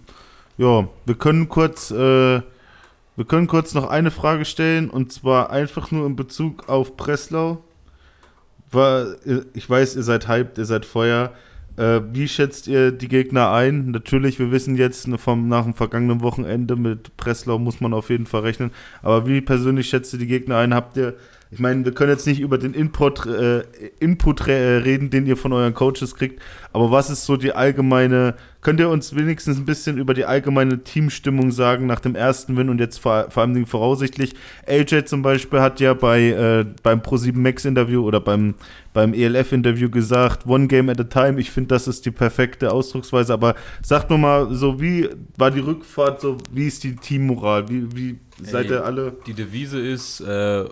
ja, 0.57 0.87
wir 1.05 1.15
können 1.15 1.49
kurz, 1.49 1.91
äh, 1.91 2.41
wir 3.15 3.25
können 3.27 3.47
kurz 3.47 3.75
noch 3.75 3.87
eine 3.87 4.09
Frage 4.09 4.45
stellen 4.45 4.89
und 4.89 5.11
zwar 5.11 5.51
einfach 5.51 5.91
nur 5.91 6.07
in 6.07 6.15
Bezug 6.15 6.67
auf 6.67 6.97
Breslau. 6.97 7.63
ich 9.53 9.69
weiß, 9.69 9.95
ihr 9.95 10.03
seid 10.03 10.27
hyped, 10.27 10.57
ihr 10.57 10.65
seid 10.65 10.85
Feuer. 10.85 11.31
Äh, 11.77 12.01
wie 12.11 12.27
schätzt 12.27 12.67
ihr 12.67 12.91
die 12.91 13.07
Gegner 13.07 13.51
ein? 13.51 13.91
Natürlich, 13.91 14.39
wir 14.39 14.51
wissen 14.51 14.75
jetzt 14.75 15.07
ne, 15.07 15.17
vom, 15.17 15.47
nach 15.47 15.63
dem 15.63 15.75
vergangenen 15.75 16.21
Wochenende 16.21 16.75
mit 16.75 17.15
Breslau 17.17 17.59
muss 17.59 17.79
man 17.79 17.93
auf 17.93 18.09
jeden 18.09 18.25
Fall 18.25 18.41
rechnen. 18.41 18.71
Aber 19.01 19.27
wie 19.27 19.41
persönlich 19.41 19.87
schätzt 19.87 20.11
ihr 20.13 20.19
die 20.19 20.27
Gegner 20.27 20.57
ein? 20.57 20.73
Habt 20.73 20.97
ihr, 20.97 21.15
ich 21.49 21.59
meine, 21.59 21.85
wir 21.85 21.93
können 21.93 22.11
jetzt 22.11 22.27
nicht 22.27 22.39
über 22.41 22.57
den 22.57 22.73
Input, 22.73 23.25
äh, 23.25 23.63
Input 23.99 24.47
äh, 24.47 24.77
reden, 24.77 25.09
den 25.09 25.25
ihr 25.25 25.37
von 25.37 25.53
euren 25.53 25.73
Coaches 25.73 26.15
kriegt, 26.15 26.41
aber 26.73 26.91
was 26.91 27.09
ist 27.09 27.25
so 27.25 27.37
die 27.37 27.53
allgemeine, 27.53 28.35
könnt 28.61 28.79
ihr 28.79 28.89
uns 28.89 29.15
wenigstens 29.15 29.57
ein 29.57 29.65
bisschen 29.65 29.97
über 29.97 30.13
die 30.13 30.25
allgemeine 30.25 30.83
Teamstimmung 30.83 31.51
sagen 31.51 31.87
nach 31.87 32.01
dem 32.01 32.15
ersten 32.15 32.57
Win 32.57 32.69
und 32.69 32.79
jetzt 32.79 32.97
vor, 32.97 33.27
vor 33.29 33.43
allem 33.43 33.65
voraussichtlich? 33.65 34.35
AJ 34.67 35.05
zum 35.05 35.21
Beispiel 35.21 35.61
hat 35.61 35.79
ja 35.79 35.93
bei, 35.93 36.21
äh, 36.29 36.65
beim 36.83 36.99
Pro7 36.99 37.37
Max 37.37 37.63
Interview 37.63 38.03
oder 38.03 38.19
beim, 38.19 38.55
beim 38.93 39.13
ELF-Interview 39.13 39.89
gesagt, 39.89 40.45
one 40.45 40.67
game 40.67 40.89
at 40.89 40.99
a 40.99 41.03
time. 41.05 41.39
Ich 41.39 41.51
finde, 41.51 41.69
das 41.69 41.87
ist 41.87 42.05
die 42.05 42.11
perfekte 42.11 42.71
Ausdrucksweise. 42.71 43.31
Aber 43.31 43.55
sagt 43.81 44.09
nur 44.09 44.19
mal, 44.19 44.53
so 44.53 44.81
wie 44.81 45.09
war 45.37 45.51
die 45.51 45.61
Rückfahrt, 45.61 46.19
so 46.19 46.37
wie 46.51 46.67
ist 46.67 46.83
die 46.83 46.95
Teammoral? 46.95 47.69
Wie, 47.69 47.95
wie 47.95 48.19
seid 48.41 48.69
ihr 48.69 48.83
alle? 48.83 49.15
Die 49.25 49.33
Devise 49.33 49.79
ist 49.79 50.19
äh, 50.21 50.65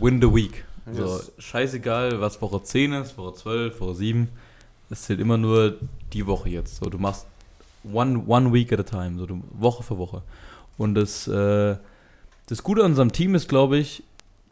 Win 0.00 0.20
the 0.20 0.32
Week. 0.32 0.64
So, 0.92 1.02
Yes. 1.16 1.32
scheißegal, 1.38 2.20
was 2.20 2.40
Woche 2.40 2.62
10 2.62 2.92
ist, 2.92 3.18
Woche 3.18 3.34
12, 3.34 3.80
Woche 3.80 3.94
7. 3.94 4.28
Es 4.88 5.02
zählt 5.02 5.20
immer 5.20 5.36
nur 5.36 5.76
die 6.12 6.26
Woche 6.26 6.48
jetzt. 6.48 6.76
So, 6.76 6.88
du 6.88 6.98
machst 6.98 7.26
one, 7.92 8.22
one 8.26 8.52
week 8.52 8.72
at 8.72 8.80
a 8.80 8.82
time, 8.84 9.18
so 9.18 9.26
du, 9.26 9.42
Woche 9.52 9.82
für 9.82 9.98
Woche. 9.98 10.22
Und 10.78 10.94
das, 10.94 11.26
äh, 11.26 11.76
das 12.46 12.62
Gute 12.62 12.82
an 12.84 12.92
unserem 12.92 13.12
Team 13.12 13.34
ist, 13.34 13.48
glaube 13.48 13.78
ich, 13.78 14.04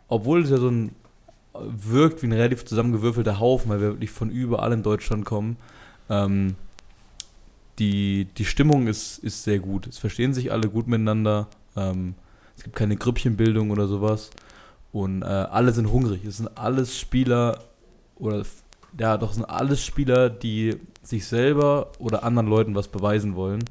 obwohl 0.09 0.43
es 0.43 0.51
ja 0.51 0.57
so 0.57 0.69
ein 0.69 0.95
wirkt 1.57 2.23
wie 2.23 2.27
ein 2.27 2.33
relativ 2.33 2.65
zusammengewürfelter 2.65 3.39
Haufen, 3.39 3.71
weil 3.71 3.81
wir 3.81 3.89
wirklich 3.91 4.11
von 4.11 4.29
überall 4.31 4.73
in 4.73 4.83
Deutschland 4.83 5.25
kommen, 5.25 5.57
ähm, 6.11 6.57
die, 7.79 8.27
die 8.37 8.45
Stimmung 8.45 8.87
ist, 8.87 9.19
ist 9.19 9.45
sehr 9.45 9.59
gut. 9.59 9.87
Es 9.87 9.99
verstehen 9.99 10.35
sich 10.35 10.53
alle 10.53 10.69
gut 10.69 10.87
miteinander. 10.87 11.49
Ähm, 11.77 12.15
es 12.57 12.63
gibt 12.65 12.77
keine 12.77 12.97
Grüppchenbildung 12.97 13.71
oder 13.71 13.87
sowas. 13.87 14.31
Und 14.95 15.23
äh, 15.23 15.25
alle 15.25 15.73
sind 15.73 15.91
hungrig. 15.91 16.25
Es 16.25 16.37
sind 16.37 16.57
alles 16.57 16.97
Spieler, 16.97 17.59
oder 18.15 18.45
ja, 18.97 19.17
doch 19.17 19.33
sind 19.33 19.45
alles 19.45 19.85
Spieler, 19.85 20.31
die 20.31 20.77
sich 21.03 21.27
selber 21.27 21.91
oder 21.99 22.23
anderen 22.23 22.47
Leuten 22.47 22.77
was 22.77 22.87
beweisen 22.87 23.35
wollen. 23.35 23.65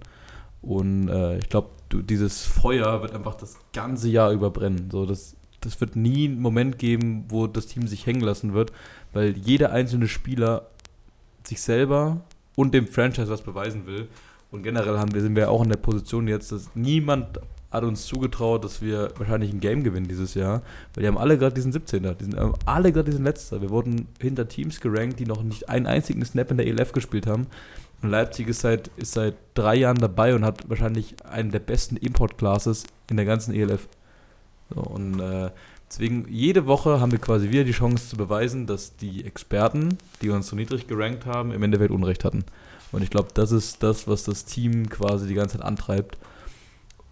Und 0.62 1.08
äh, 1.08 1.38
ich 1.38 1.48
glaube, 1.48 1.70
dieses 1.94 2.44
Feuer 2.44 3.02
wird 3.02 3.16
einfach 3.16 3.36
das 3.36 3.58
ganze 3.72 4.10
Jahr 4.10 4.34
über 4.34 4.50
brennen. 4.50 4.90
So, 4.92 5.06
das, 5.06 5.38
das 5.62 5.80
wird 5.80 5.96
nie 5.96 6.26
einen 6.28 6.42
Moment 6.42 6.78
geben, 6.78 7.24
wo 7.30 7.48
das 7.48 7.68
Team 7.68 7.88
sich 7.88 8.06
hängen 8.06 8.20
lassen 8.20 8.54
wird, 8.54 8.74
weil 9.14 9.38
jeder 9.38 9.72
einzelne 9.72 10.10
Spieler 10.10 10.68
sich 11.46 11.62
selber 11.62 12.20
und 12.58 12.74
dem 12.74 12.86
Franchise 12.86 13.30
was 13.30 13.44
beweisen 13.44 13.86
will. 13.86 14.10
Und 14.52 14.64
generell 14.64 14.98
haben 14.98 15.14
wir, 15.14 15.22
sind 15.22 15.38
wir 15.38 15.50
auch 15.50 15.64
in 15.64 15.70
der 15.70 15.78
Position 15.78 16.28
jetzt, 16.28 16.52
dass 16.52 16.70
niemand 16.76 17.40
hat 17.74 17.84
uns 17.84 18.06
zugetraut, 18.06 18.64
dass 18.64 18.82
wir 18.82 19.12
wahrscheinlich 19.18 19.52
ein 19.52 19.60
Game 19.60 19.84
gewinnen 19.84 20.08
dieses 20.08 20.36
Jahr, 20.36 20.62
weil 20.94 21.02
die 21.02 21.08
haben 21.08 21.18
alle 21.18 21.38
gerade 21.40 21.56
diesen 21.56 21.74
17er, 21.74 22.14
die 22.14 22.26
sind 22.26 22.38
haben 22.38 22.54
alle 22.66 22.94
gerade 22.94 23.10
diesen 23.10 23.26
Letzter. 23.26 23.62
Wir 23.62 23.72
wurden 23.72 24.08
hinter 24.22 24.48
Teams 24.48 24.80
gerankt, 24.80 25.20
die 25.20 25.26
noch 25.26 25.42
nicht 25.42 25.70
einen 25.70 25.88
einzigen 25.88 26.24
Snap 26.24 26.52
in 26.52 26.58
der 26.58 26.68
ELF 26.68 26.92
gespielt 26.92 27.26
haben. 27.26 27.48
Und 28.04 28.10
Leipzig 28.10 28.48
ist 28.48 28.62
seit, 28.62 28.92
ist 28.98 29.14
seit 29.14 29.36
drei 29.56 29.76
Jahren 29.76 29.98
dabei 29.98 30.36
und 30.36 30.46
hat 30.46 30.70
wahrscheinlich 30.70 31.16
einen 31.24 31.52
der 31.52 31.60
besten 31.60 31.98
Import-Classes 31.98 32.84
in 33.10 33.18
der 33.18 33.26
ganzen 33.26 33.56
ELF. 33.56 33.88
So, 34.70 34.82
und 34.82 35.20
äh, 35.20 35.50
deswegen, 35.90 36.28
jede 36.30 36.68
Woche 36.68 37.00
haben 37.00 37.12
wir 37.12 37.20
quasi 37.20 37.50
wieder 37.50 37.64
die 37.64 37.72
Chance 37.72 38.10
zu 38.10 38.18
beweisen, 38.18 38.68
dass 38.68 38.98
die 38.98 39.26
Experten, 39.26 39.98
die 40.22 40.30
uns 40.30 40.48
so 40.48 40.56
niedrig 40.56 40.88
gerankt 40.88 41.26
haben, 41.26 41.52
im 41.52 41.64
Endeffekt 41.64 41.92
Unrecht 41.92 42.24
hatten. 42.24 42.44
Und 42.92 43.02
ich 43.02 43.10
glaube, 43.10 43.30
das 43.34 43.52
ist 43.52 43.82
das, 43.82 44.08
was 44.08 44.24
das 44.24 44.46
Team 44.46 44.90
quasi 44.90 45.28
die 45.28 45.34
ganze 45.34 45.58
Zeit 45.58 45.66
antreibt. 45.66 46.18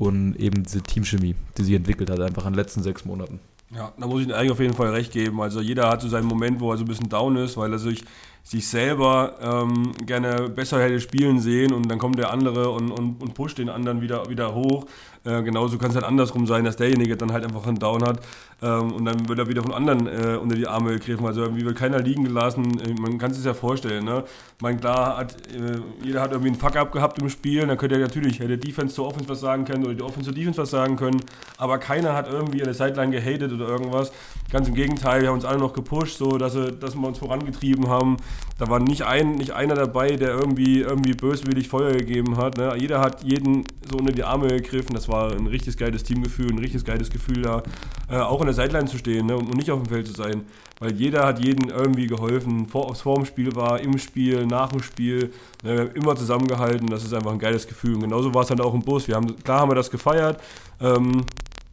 Und 0.01 0.35
eben 0.37 0.63
diese 0.63 0.81
Teamchemie, 0.81 1.35
die 1.55 1.63
sich 1.63 1.75
entwickelt 1.75 2.09
hat, 2.09 2.19
einfach 2.21 2.47
in 2.47 2.53
den 2.53 2.57
letzten 2.57 2.81
sechs 2.81 3.05
Monaten. 3.05 3.39
Ja, 3.69 3.93
da 3.99 4.07
muss 4.07 4.23
ich 4.23 4.33
eigentlich 4.33 4.51
auf 4.51 4.59
jeden 4.59 4.73
Fall 4.73 4.89
recht 4.89 5.13
geben. 5.13 5.39
Also 5.39 5.61
jeder 5.61 5.91
hat 5.91 6.01
so 6.01 6.07
seinen 6.07 6.25
Moment, 6.25 6.59
wo 6.59 6.71
er 6.71 6.77
so 6.77 6.83
ein 6.83 6.87
bisschen 6.87 7.07
down 7.07 7.35
ist, 7.35 7.55
weil 7.55 7.71
er 7.71 7.77
sich, 7.77 8.03
sich 8.41 8.67
selber 8.67 9.35
ähm, 9.39 9.91
gerne 10.03 10.49
besser 10.49 10.81
hätte 10.81 10.99
spielen 10.99 11.39
sehen 11.39 11.71
und 11.71 11.87
dann 11.87 11.99
kommt 11.99 12.17
der 12.17 12.31
andere 12.31 12.71
und, 12.71 12.89
und, 12.89 13.21
und 13.21 13.35
pusht 13.35 13.59
den 13.59 13.69
anderen 13.69 14.01
wieder, 14.01 14.27
wieder 14.27 14.55
hoch. 14.55 14.87
Äh, 15.23 15.43
genauso 15.43 15.77
kann 15.77 15.89
es 15.89 15.95
halt 15.95 16.05
andersrum 16.05 16.47
sein, 16.47 16.65
dass 16.65 16.77
derjenige 16.77 17.15
dann 17.15 17.31
halt 17.31 17.43
einfach 17.43 17.67
einen 17.67 17.77
Down 17.77 18.03
hat 18.03 18.21
ähm, 18.63 18.93
und 18.93 19.05
dann 19.05 19.27
wird 19.29 19.37
er 19.37 19.47
wieder 19.47 19.61
von 19.61 19.73
anderen 19.73 20.07
äh, 20.07 20.35
unter 20.37 20.55
die 20.55 20.67
Arme 20.67 20.91
gegriffen. 20.91 21.25
Also 21.25 21.41
irgendwie 21.41 21.63
wird 21.63 21.77
keiner 21.77 21.99
liegen 21.99 22.23
gelassen. 22.23 22.79
Äh, 22.79 22.99
Man 22.99 23.17
kann 23.19 23.31
es 23.31 23.37
sich 23.37 23.45
ja 23.45 23.53
vorstellen. 23.53 24.03
Ne? 24.03 24.23
Ich 24.57 24.61
meine, 24.61 24.79
klar, 24.79 25.17
hat, 25.17 25.35
äh, 25.51 25.79
jeder 26.03 26.21
hat 26.21 26.31
irgendwie 26.31 26.49
einen 26.49 26.59
Fuck-up 26.59 26.91
gehabt 26.91 27.19
im 27.19 27.29
Spiel. 27.29 27.65
Dann 27.65 27.77
könnte 27.77 27.95
er 27.95 28.01
natürlich, 28.01 28.39
hätte 28.39 28.57
Defense 28.57 28.95
zur 28.95 29.07
Offense 29.07 29.29
was 29.29 29.39
sagen 29.39 29.65
können 29.65 29.83
oder 29.85 29.93
die 29.93 30.01
Offense 30.01 30.25
zur 30.25 30.33
Defense 30.33 30.59
was 30.59 30.71
sagen 30.71 30.95
können. 30.95 31.21
Aber 31.57 31.77
keiner 31.77 32.13
hat 32.13 32.27
irgendwie 32.27 32.61
an 32.61 32.65
der 32.65 32.73
Sideline 32.73 33.11
gehatet 33.11 33.51
oder 33.51 33.67
irgendwas. 33.67 34.11
Ganz 34.51 34.67
im 34.67 34.73
Gegenteil, 34.73 35.21
wir 35.21 35.29
haben 35.29 35.35
uns 35.35 35.45
alle 35.45 35.59
noch 35.59 35.73
gepusht, 35.73 36.17
so 36.17 36.37
dass, 36.37 36.53
sie, 36.53 36.71
dass 36.71 36.95
wir 36.95 37.07
uns 37.07 37.19
vorangetrieben 37.19 37.89
haben. 37.89 38.17
Da 38.57 38.69
war 38.69 38.79
nicht, 38.79 39.03
ein, 39.03 39.35
nicht 39.35 39.51
einer 39.51 39.75
dabei, 39.75 40.17
der 40.17 40.29
irgendwie, 40.29 40.81
irgendwie 40.81 41.13
böswillig 41.13 41.67
Feuer 41.67 41.93
gegeben 41.93 42.37
hat. 42.37 42.57
Ne? 42.57 42.73
Jeder 42.77 42.99
hat 42.99 43.23
jeden 43.23 43.65
so 43.89 43.97
unter 43.97 44.11
die 44.11 44.23
Arme 44.23 44.47
gegriffen. 44.47 44.93
Das 44.93 45.10
war 45.11 45.31
ein 45.31 45.47
richtig 45.47 45.77
geiles 45.77 46.03
Teamgefühl, 46.03 46.49
ein 46.51 46.59
richtig 46.59 46.85
geiles 46.85 47.09
Gefühl 47.09 47.41
da, 47.41 47.63
äh, 48.09 48.17
auch 48.17 48.39
an 48.39 48.47
der 48.47 48.53
Sideline 48.53 48.87
zu 48.87 48.97
stehen 48.97 49.27
ne? 49.27 49.35
und 49.35 49.53
nicht 49.55 49.69
auf 49.69 49.81
dem 49.81 49.89
Feld 49.89 50.07
zu 50.07 50.13
sein. 50.13 50.45
Weil 50.79 50.93
jeder 50.93 51.27
hat 51.27 51.43
jeden 51.43 51.69
irgendwie 51.69 52.07
geholfen, 52.07 52.65
vor, 52.65 52.95
vor 52.95 53.15
dem 53.15 53.25
Spiel 53.25 53.55
war, 53.55 53.79
im 53.79 53.99
Spiel, 53.99 54.47
nach 54.47 54.69
dem 54.69 54.81
Spiel. 54.81 55.31
Ne? 55.63 55.75
Wir 55.75 55.79
haben 55.81 55.91
immer 55.91 56.15
zusammengehalten. 56.15 56.87
Das 56.87 57.03
ist 57.03 57.13
einfach 57.13 57.31
ein 57.31 57.39
geiles 57.39 57.67
Gefühl. 57.67 57.93
Und 57.95 58.01
genauso 58.01 58.33
war 58.33 58.41
es 58.41 58.47
dann 58.47 58.59
auch 58.61 58.73
im 58.73 58.81
Bus. 58.81 59.07
Wir 59.07 59.15
haben, 59.15 59.35
klar 59.43 59.59
haben 59.59 59.69
wir 59.69 59.75
das 59.75 59.91
gefeiert. 59.91 60.41
Ähm, 60.79 61.23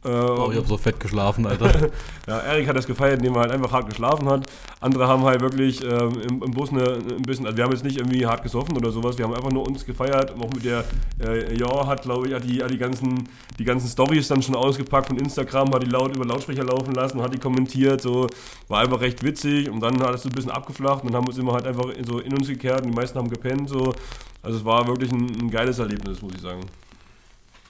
äh, 0.05 0.09
Oh, 0.09 0.49
ich 0.51 0.57
habe 0.57 0.67
so 0.67 0.77
fett 0.77 0.99
geschlafen, 0.99 1.45
Alter. 1.45 1.89
ja, 2.27 2.39
Erik 2.39 2.67
hat 2.67 2.75
das 2.77 2.87
gefeiert, 2.87 3.19
indem 3.19 3.35
er 3.35 3.41
halt 3.41 3.51
einfach 3.51 3.71
hart 3.71 3.89
geschlafen 3.89 4.29
hat. 4.29 4.45
Andere 4.79 5.07
haben 5.07 5.23
halt 5.23 5.41
wirklich 5.41 5.83
ähm, 5.83 6.13
im, 6.21 6.43
im 6.43 6.51
Bus 6.51 6.71
eine, 6.71 6.93
ein 6.93 7.21
bisschen, 7.23 7.45
also 7.45 7.57
wir 7.57 7.65
haben 7.65 7.71
jetzt 7.71 7.83
nicht 7.83 7.97
irgendwie 7.97 8.25
hart 8.25 8.43
gesoffen 8.43 8.77
oder 8.77 8.91
sowas, 8.91 9.17
wir 9.17 9.25
haben 9.25 9.33
einfach 9.33 9.51
nur 9.51 9.67
uns 9.67 9.85
gefeiert. 9.85 10.33
Auch 10.39 10.53
mit 10.53 10.63
der, 10.63 10.85
äh, 11.21 11.57
ja, 11.57 11.85
hat 11.85 12.03
glaube 12.03 12.27
ich, 12.27 12.33
hat 12.33 12.45
die, 12.45 12.63
hat 12.63 12.71
die 12.71 12.77
ganzen, 12.77 13.27
die 13.57 13.65
ganzen 13.65 13.89
Stories 13.89 14.27
dann 14.29 14.41
schon 14.41 14.55
ausgepackt 14.55 15.07
von 15.07 15.17
Instagram, 15.17 15.73
hat 15.73 15.83
die 15.83 15.89
laut 15.89 16.15
über 16.15 16.25
Lautsprecher 16.25 16.63
laufen 16.63 16.93
lassen 16.93 17.21
hat 17.21 17.33
die 17.33 17.39
kommentiert, 17.39 18.01
so, 18.01 18.27
war 18.69 18.81
einfach 18.81 19.01
recht 19.01 19.23
witzig 19.23 19.69
und 19.69 19.81
dann 19.81 20.01
hat 20.01 20.15
es 20.15 20.23
so 20.23 20.29
ein 20.29 20.33
bisschen 20.33 20.51
abgeflacht 20.51 21.03
und 21.03 21.11
dann 21.11 21.17
haben 21.17 21.25
wir 21.25 21.31
uns 21.31 21.37
immer 21.37 21.53
halt 21.53 21.67
einfach 21.67 21.85
so 22.07 22.19
in 22.19 22.33
uns 22.37 22.47
gekehrt 22.47 22.81
und 22.81 22.91
die 22.91 22.95
meisten 22.95 23.17
haben 23.17 23.29
gepennt, 23.29 23.69
so. 23.69 23.93
Also 24.41 24.57
es 24.59 24.65
war 24.65 24.87
wirklich 24.87 25.11
ein, 25.11 25.27
ein 25.41 25.51
geiles 25.51 25.79
Erlebnis, 25.79 26.21
muss 26.21 26.33
ich 26.33 26.41
sagen. 26.41 26.61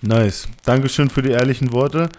Nice. 0.02 0.47
Dankeschön 0.64 1.10
für 1.10 1.22
die 1.22 1.32
ehrlichen 1.32 1.72
Worte. 1.74 2.10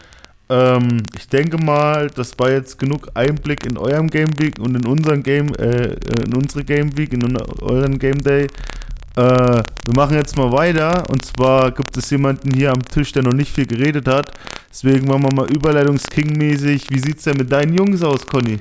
Ähm, 0.50 1.02
ich 1.16 1.28
denke 1.28 1.56
mal, 1.56 2.08
das 2.08 2.38
war 2.38 2.50
jetzt 2.50 2.78
genug 2.78 3.08
Einblick 3.14 3.64
in 3.64 3.78
eurem 3.78 4.08
Game 4.08 4.38
Week 4.38 4.58
und 4.58 4.74
in 4.74 4.86
unseren 4.86 5.22
Game, 5.22 5.54
äh, 5.54 5.94
in 6.26 6.34
unsere 6.34 6.64
Game 6.64 6.96
Week, 6.98 7.12
in 7.12 7.36
euren 7.62 7.98
Game 7.98 8.18
Day. 8.18 8.48
Äh, 9.16 9.22
wir 9.22 9.94
machen 9.94 10.16
jetzt 10.16 10.36
mal 10.36 10.52
weiter. 10.52 11.08
Und 11.08 11.24
zwar 11.24 11.70
gibt 11.70 11.96
es 11.96 12.10
jemanden 12.10 12.52
hier 12.52 12.70
am 12.70 12.82
Tisch, 12.82 13.12
der 13.12 13.22
noch 13.22 13.32
nicht 13.32 13.52
viel 13.52 13.66
geredet 13.66 14.08
hat. 14.08 14.32
Deswegen 14.70 15.06
machen 15.06 15.22
wir 15.22 15.34
mal 15.34 15.50
Überleitungs-King-mäßig. 15.50 16.90
Wie 16.90 16.98
sieht's 16.98 17.24
denn 17.24 17.36
mit 17.36 17.50
deinen 17.50 17.72
Jungs 17.72 18.02
aus, 18.02 18.26
Conny? 18.26 18.58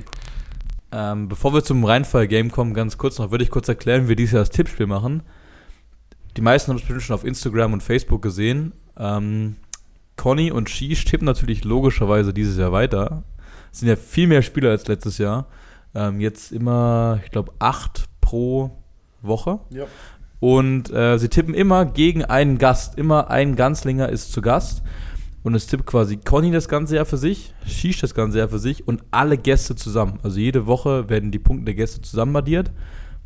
Ähm, 0.92 1.28
bevor 1.28 1.52
wir 1.54 1.62
zum 1.62 1.84
Rheinfall-Game 1.84 2.50
kommen, 2.50 2.74
ganz 2.74 2.98
kurz 2.98 3.18
noch, 3.18 3.30
würde 3.30 3.44
ich 3.44 3.50
kurz 3.50 3.68
erklären, 3.68 4.04
wie 4.04 4.08
wir 4.10 4.16
dieses 4.16 4.32
Jahr 4.32 4.42
das 4.42 4.50
Tippspiel 4.50 4.86
machen. 4.86 5.22
Die 6.36 6.42
meisten 6.42 6.70
haben 6.70 6.76
es 6.76 6.82
bestimmt 6.82 7.02
schon 7.02 7.14
auf 7.14 7.24
Instagram 7.24 7.72
und 7.72 7.82
Facebook 7.82 8.22
gesehen. 8.22 8.72
Ähm, 9.00 9.56
Conny 10.16 10.52
und 10.52 10.68
Shish 10.68 11.04
tippen 11.06 11.24
natürlich 11.24 11.64
logischerweise 11.64 12.34
dieses 12.34 12.58
Jahr 12.58 12.72
weiter. 12.72 13.22
Es 13.72 13.80
sind 13.80 13.88
ja 13.88 13.96
viel 13.96 14.26
mehr 14.26 14.42
Spieler 14.42 14.70
als 14.70 14.86
letztes 14.86 15.18
Jahr. 15.18 15.46
Ähm, 15.94 16.20
jetzt 16.20 16.52
immer, 16.52 17.20
ich 17.24 17.30
glaube, 17.30 17.52
acht 17.58 18.04
pro 18.20 18.70
Woche. 19.22 19.60
Ja. 19.70 19.86
Und 20.38 20.92
äh, 20.92 21.18
sie 21.18 21.28
tippen 21.28 21.54
immer 21.54 21.86
gegen 21.86 22.24
einen 22.24 22.58
Gast. 22.58 22.98
Immer 22.98 23.30
ein 23.30 23.56
Ganzlinger 23.56 24.08
ist 24.10 24.32
zu 24.32 24.42
Gast. 24.42 24.82
Und 25.42 25.54
es 25.54 25.66
tippt 25.66 25.86
quasi 25.86 26.18
Conny 26.18 26.50
das 26.50 26.68
ganze 26.68 26.96
Jahr 26.96 27.06
für 27.06 27.16
sich, 27.16 27.54
Shish 27.66 28.00
das 28.00 28.14
ganze 28.14 28.38
Jahr 28.38 28.50
für 28.50 28.58
sich 28.58 28.86
und 28.86 29.02
alle 29.10 29.38
Gäste 29.38 29.74
zusammen. 29.74 30.18
Also 30.22 30.38
jede 30.38 30.66
Woche 30.66 31.08
werden 31.08 31.30
die 31.30 31.38
Punkte 31.38 31.64
der 31.64 31.74
Gäste 31.74 32.02
zusammen 32.02 32.36
addiert. 32.36 32.70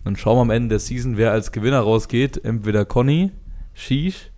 Dann 0.05 0.15
schauen 0.15 0.37
wir 0.37 0.43
am 0.43 0.51
Ende 0.51 0.69
der 0.69 0.79
Season, 0.79 1.17
wer 1.17 1.33
als 1.33 1.51
Gewinner 1.51 1.81
rausgeht. 1.81 2.45
Entweder 2.45 2.85
Conny, 2.85 3.33
Shish 3.73 4.31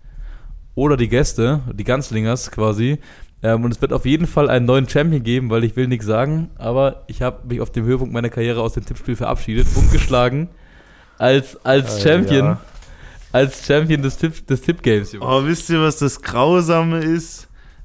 oder 0.77 0.95
die 0.95 1.07
Gäste, 1.09 1.61
die 1.73 1.83
Ganzlingers 1.83 2.51
quasi. 2.51 2.99
Ähm, 3.41 3.63
und 3.65 3.71
es 3.71 3.81
wird 3.81 3.93
auf 3.93 4.05
jeden 4.05 4.27
Fall 4.27 4.47
einen 4.49 4.65
neuen 4.67 4.87
Champion 4.87 5.23
geben, 5.23 5.49
weil 5.49 5.63
ich 5.63 5.75
will 5.75 5.87
nichts 5.87 6.05
sagen, 6.05 6.51
aber 6.57 7.03
ich 7.07 7.21
habe 7.23 7.47
mich 7.47 7.61
auf 7.61 7.71
dem 7.71 7.83
Höhepunkt 7.85 8.13
meiner 8.13 8.29
Karriere 8.29 8.61
aus 8.61 8.73
dem 8.73 8.85
Tippspiel 8.85 9.15
verabschiedet 9.15 9.67
und 9.75 9.91
geschlagen 9.91 10.49
als, 11.17 11.57
als 11.65 11.97
Äh, 11.97 12.01
Champion. 12.09 12.45
ja. 12.45 12.61
Als 13.31 13.65
Champion 13.65 14.01
des, 14.03 14.17
Tipp, 14.17 14.45
des 14.47 14.61
Tipp-Games. 14.61 15.15
Oh, 15.19 15.43
wisst 15.45 15.69
ihr, 15.69 15.81
was 15.81 15.97
das 15.97 16.21
Grausame 16.21 16.99
ist? 16.99 17.43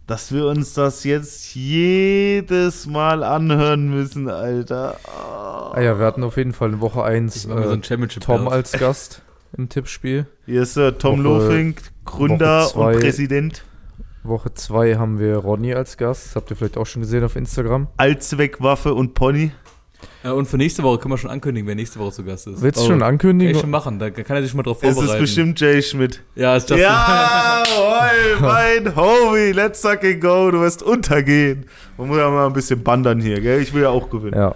dass 0.09 0.33
wir 0.33 0.47
uns 0.47 0.75
das 0.75 1.05
jetzt 1.05 1.55
jedes 1.55 2.87
Mal 2.87 3.23
anhören 3.23 3.89
müssen, 3.89 4.29
Alter. 4.29 4.97
Oh. 5.07 5.73
Ah 5.75 5.81
ja, 5.81 5.99
wir 5.99 6.05
hatten 6.05 6.25
auf 6.25 6.37
jeden 6.37 6.53
Fall 6.53 6.71
in 6.71 6.81
Woche 6.81 7.05
1 7.05 7.37
Ich 7.37 7.47
mach 7.47 7.55
mir 7.57 7.69
so 7.69 7.75
äh, 7.75 7.83
Championship 7.83 8.25
Tom 8.25 8.49
als 8.49 8.73
Gast 8.73 9.23
im 9.57 9.69
Tippspiel. 9.69 10.27
Hier 10.47 10.63
ist 10.63 10.77
äh, 10.77 10.93
Tom 10.93 11.25
Woche- 11.25 11.47
Lofink, 11.49 11.83
Gründer 12.05 12.69
zwei. 12.73 12.95
und 12.95 13.01
Präsident. 13.01 13.65
Woche 14.25 14.55
2 14.55 14.97
haben 14.99 15.19
wir 15.19 15.37
Ronny 15.39 15.75
als 15.75 15.97
Gast. 15.97 16.27
Das 16.27 16.37
habt 16.37 16.49
ihr 16.51 16.57
vielleicht 16.57 16.77
auch 16.79 16.87
schon 16.87 17.03
gesehen 17.03 17.25
auf 17.25 17.35
Instagram. 17.35 17.89
Allzweckwaffe 17.97 18.95
und 18.95 19.15
Pony. 19.15 19.51
Ja, 20.23 20.31
und 20.33 20.47
für 20.47 20.57
nächste 20.59 20.85
Woche 20.85 20.99
können 20.99 21.13
wir 21.15 21.19
schon 21.19 21.31
ankündigen, 21.31 21.67
wer 21.67 21.75
nächste 21.75 21.99
Woche 21.99 22.13
zu 22.13 22.25
Gast 22.25 22.47
ist. 22.47 22.63
Willst 22.63 22.79
du 22.79 22.83
Oh, 22.83 22.87
schon 22.87 22.99
Kann 23.01 23.09
ich 23.09 23.13
ankündigen? 23.13 23.61
schon 23.61 23.71
machen, 23.71 23.99
da 23.99 24.11
kann 24.11 24.37
er 24.37 24.43
sich 24.43 24.53
schon 24.53 24.59
mal 24.59 24.63
drauf 24.63 24.79
Es 24.81 24.95
vorbereiten. 24.95 25.15
ist 25.15 25.21
bestimmt 25.21 25.61
Jay 25.61 25.83
Schmidt. 25.83 26.23
Ja, 26.37 26.55
ist 26.57 26.71
Justin. 26.71 26.87
Jawohl, 26.89 28.41
mein 28.41 28.95
Homie, 28.97 29.51
let's 29.53 29.81
fucking 29.81 30.21
go, 30.21 30.51
du 30.53 30.61
wirst 30.61 30.85
untergehen. 30.85 31.67
Man 31.99 32.07
muss 32.09 32.19
ja 32.19 32.31
mal 32.31 32.47
ein 32.47 32.53
bisschen 32.53 32.83
bandern 32.85 33.21
hier, 33.21 33.41
gell? 33.41 33.61
Ich 33.61 33.75
will 33.75 33.83
ja 33.83 33.91
auch 33.91 34.09
gewinnen. 34.09 34.37
Ja. 34.39 34.55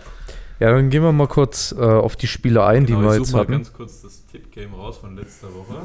Ja, 0.59 0.71
dann 0.73 0.89
gehen 0.91 1.03
wir 1.03 1.13
mal 1.13 1.29
kurz 1.29 1.75
äh, 1.79 1.83
auf 1.83 2.17
die 2.17 2.27
Spiele 2.27 2.65
ein, 2.65 2.87
Genau, 2.87 3.01
die 3.01 3.05
wir 3.07 3.13
ich 3.15 3.19
jetzt 3.21 3.33
mal 3.33 3.41
hatten. 3.41 3.53
ganz 3.53 3.73
kurz 3.73 4.01
das 4.03 4.25
Tipp-Game 4.27 4.73
raus 4.75 4.97
von 4.99 5.15
letzter 5.17 5.49
Woche. 5.55 5.83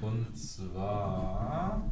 Und 0.00 0.26
zwar 0.36 1.82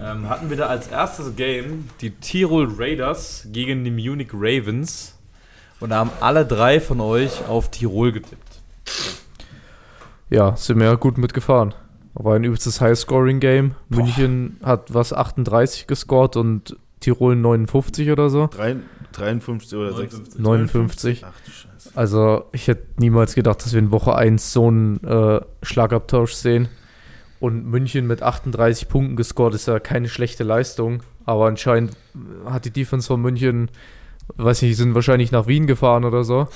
ähm, 0.00 0.28
hatten 0.28 0.50
wir 0.50 0.56
da 0.56 0.66
als 0.66 0.88
erstes 0.88 1.34
Game 1.36 1.88
die 2.00 2.10
Tirol 2.10 2.68
Raiders 2.76 3.48
gegen 3.52 3.84
die 3.84 3.90
Munich 3.90 4.30
Ravens. 4.32 5.14
Und 5.80 5.90
da 5.90 5.96
haben 5.96 6.10
alle 6.20 6.44
drei 6.46 6.80
von 6.80 7.00
euch 7.00 7.46
auf 7.48 7.70
Tirol 7.70 8.12
getippt. 8.12 8.60
Ja, 10.30 10.56
sind 10.56 10.78
wir 10.78 10.86
ja 10.86 10.94
gut 10.94 11.18
mitgefahren. 11.18 11.74
War 12.14 12.34
ein 12.34 12.44
übelstes 12.44 12.80
High-Scoring-Game. 12.80 13.74
München 13.88 14.58
hat 14.62 14.92
was 14.92 15.12
38 15.12 15.86
gescored 15.86 16.36
und 16.36 16.76
Tirol 17.00 17.36
59 17.36 18.10
oder 18.10 18.28
so. 18.28 18.48
Drei- 18.48 18.76
53 19.12 19.78
oder 19.78 19.92
56. 19.92 20.40
59. 20.40 21.24
Ach 21.24 21.32
du 21.44 21.50
Scheiße. 21.50 21.90
Also 21.94 22.44
ich 22.52 22.68
hätte 22.68 22.86
niemals 22.98 23.34
gedacht, 23.34 23.64
dass 23.64 23.72
wir 23.72 23.78
in 23.78 23.90
Woche 23.90 24.14
1 24.14 24.52
so 24.52 24.68
einen 24.68 25.02
äh, 25.04 25.40
Schlagabtausch 25.62 26.32
sehen. 26.32 26.68
Und 27.40 27.66
München 27.66 28.06
mit 28.08 28.22
38 28.22 28.88
Punkten 28.88 29.14
gescored 29.16 29.54
ist 29.54 29.68
ja 29.68 29.78
keine 29.78 30.08
schlechte 30.08 30.42
Leistung. 30.44 31.02
Aber 31.24 31.46
anscheinend 31.46 31.96
hat 32.46 32.64
die 32.64 32.70
Defense 32.72 33.06
von 33.06 33.20
München, 33.20 33.70
weiß 34.36 34.62
nicht, 34.62 34.76
sind 34.76 34.94
wahrscheinlich 34.94 35.30
nach 35.30 35.46
Wien 35.46 35.66
gefahren 35.66 36.04
oder 36.04 36.24
so. 36.24 36.48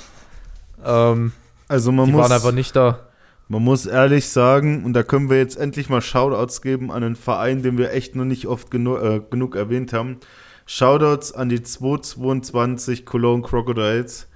Ähm, 0.83 1.31
Also 1.67 1.91
man 1.91 2.07
die 2.07 2.11
muss, 2.11 2.21
waren 2.23 2.31
einfach 2.33 2.51
nicht 2.51 2.75
da. 2.75 2.99
man 3.47 3.63
muss 3.63 3.85
ehrlich 3.85 4.27
sagen, 4.29 4.83
und 4.83 4.93
da 4.93 5.03
können 5.03 5.29
wir 5.29 5.37
jetzt 5.37 5.55
endlich 5.57 5.89
mal 5.89 6.01
Shoutouts 6.01 6.61
geben 6.61 6.91
an 6.91 7.03
einen 7.03 7.15
Verein, 7.15 7.61
den 7.63 7.77
wir 7.77 7.93
echt 7.93 8.15
noch 8.15 8.25
nicht 8.25 8.47
oft 8.47 8.69
genu 8.71 8.97
äh, 8.97 9.21
genug 9.29 9.55
erwähnt 9.55 9.93
haben. 9.93 10.17
Shoutouts 10.65 11.33
an 11.33 11.49
die 11.49 11.61
222 11.61 13.05
Cologne 13.05 13.43
Crocodiles, 13.43 14.27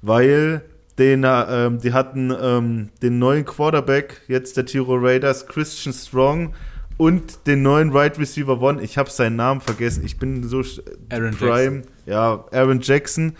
weil 0.00 0.62
den, 0.98 1.24
äh, 1.24 1.66
ähm, 1.66 1.78
die 1.80 1.92
hatten 1.92 2.32
ähm, 2.38 2.90
den 3.02 3.18
neuen 3.18 3.44
Quarterback, 3.44 4.22
jetzt 4.28 4.56
der 4.56 4.66
Tirol 4.66 5.04
Raiders, 5.04 5.46
Christian 5.46 5.92
Strong 5.92 6.54
und 6.98 7.46
den 7.46 7.62
neuen 7.62 7.90
Right 7.90 8.18
Receiver 8.18 8.60
One. 8.60 8.82
Ich 8.82 8.98
habe 8.98 9.10
seinen 9.10 9.36
Namen 9.36 9.60
vergessen. 9.60 10.04
Ich 10.04 10.18
bin 10.18 10.46
so 10.46 10.62
Aaron 11.10 11.34
Prime. 11.36 11.82
Ja, 12.06 12.44
Aaron 12.52 12.80
Jackson. 12.80 13.34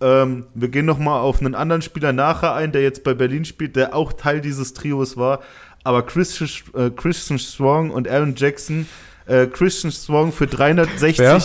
Ähm, 0.00 0.46
wir 0.54 0.68
gehen 0.68 0.84
nochmal 0.84 1.20
auf 1.20 1.40
einen 1.40 1.54
anderen 1.54 1.80
Spieler 1.80 2.12
nachher 2.12 2.54
ein, 2.54 2.72
der 2.72 2.82
jetzt 2.82 3.04
bei 3.04 3.14
Berlin 3.14 3.44
spielt, 3.44 3.76
der 3.76 3.94
auch 3.94 4.12
Teil 4.12 4.40
dieses 4.40 4.74
Trios 4.74 5.16
war. 5.16 5.40
Aber 5.84 6.04
Christian, 6.04 6.50
äh, 6.74 6.90
Christian 6.90 7.38
Strong 7.38 7.90
und 7.90 8.08
Aaron 8.08 8.34
Jackson, 8.36 8.86
äh, 9.26 9.46
Christian 9.46 9.92
Strong 9.92 10.32
für 10.32 10.46
360. 10.46 11.18
Wer? 11.18 11.42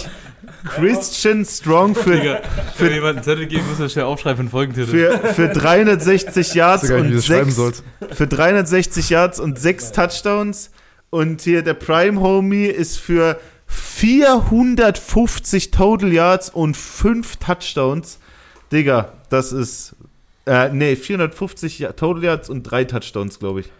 Christian 0.65 1.45
Strong 1.45 1.95
für, 1.95 2.15
Digga, 2.15 2.41
für 2.75 2.91
jemanden 2.91 3.17
einen 3.17 3.23
Zettel 3.23 3.45
geben, 3.47 3.67
muss 3.69 3.79
er 3.79 3.89
schnell 3.89 4.05
aufschreiben 4.05 4.37
für 4.37 4.43
den 4.43 4.49
Folgentitel. 4.51 4.87
für, 4.89 5.17
für 5.33 5.49
360 5.49 6.53
Yards 6.53 6.87
gar 6.87 6.95
nicht, 6.97 7.05
und 7.05 7.09
du 7.11 7.15
das 7.17 7.25
schreiben 7.25 7.45
sechs, 7.51 7.55
sollst. 7.55 7.83
für 8.11 8.27
360 8.27 9.09
Yards 9.09 9.39
und 9.39 9.59
sechs 9.59 9.91
Touchdowns. 9.91 10.71
Und 11.09 11.41
hier 11.41 11.61
der 11.61 11.73
Prime 11.73 12.21
Homie 12.21 12.65
ist 12.67 12.97
für 12.97 13.37
450 13.67 15.71
Total 15.71 16.11
Yards 16.11 16.49
und 16.49 16.77
5 16.77 17.37
Touchdowns. 17.37 18.19
Digga, 18.71 19.11
das 19.29 19.51
ist. 19.51 19.95
Äh, 20.45 20.69
nee, 20.69 20.95
450 20.95 21.79
Ja- 21.79 21.91
Total 21.91 22.23
Yards 22.23 22.49
und 22.49 22.63
3 22.63 22.85
Touchdowns, 22.85 23.39
glaube 23.39 23.61
ich. 23.61 23.71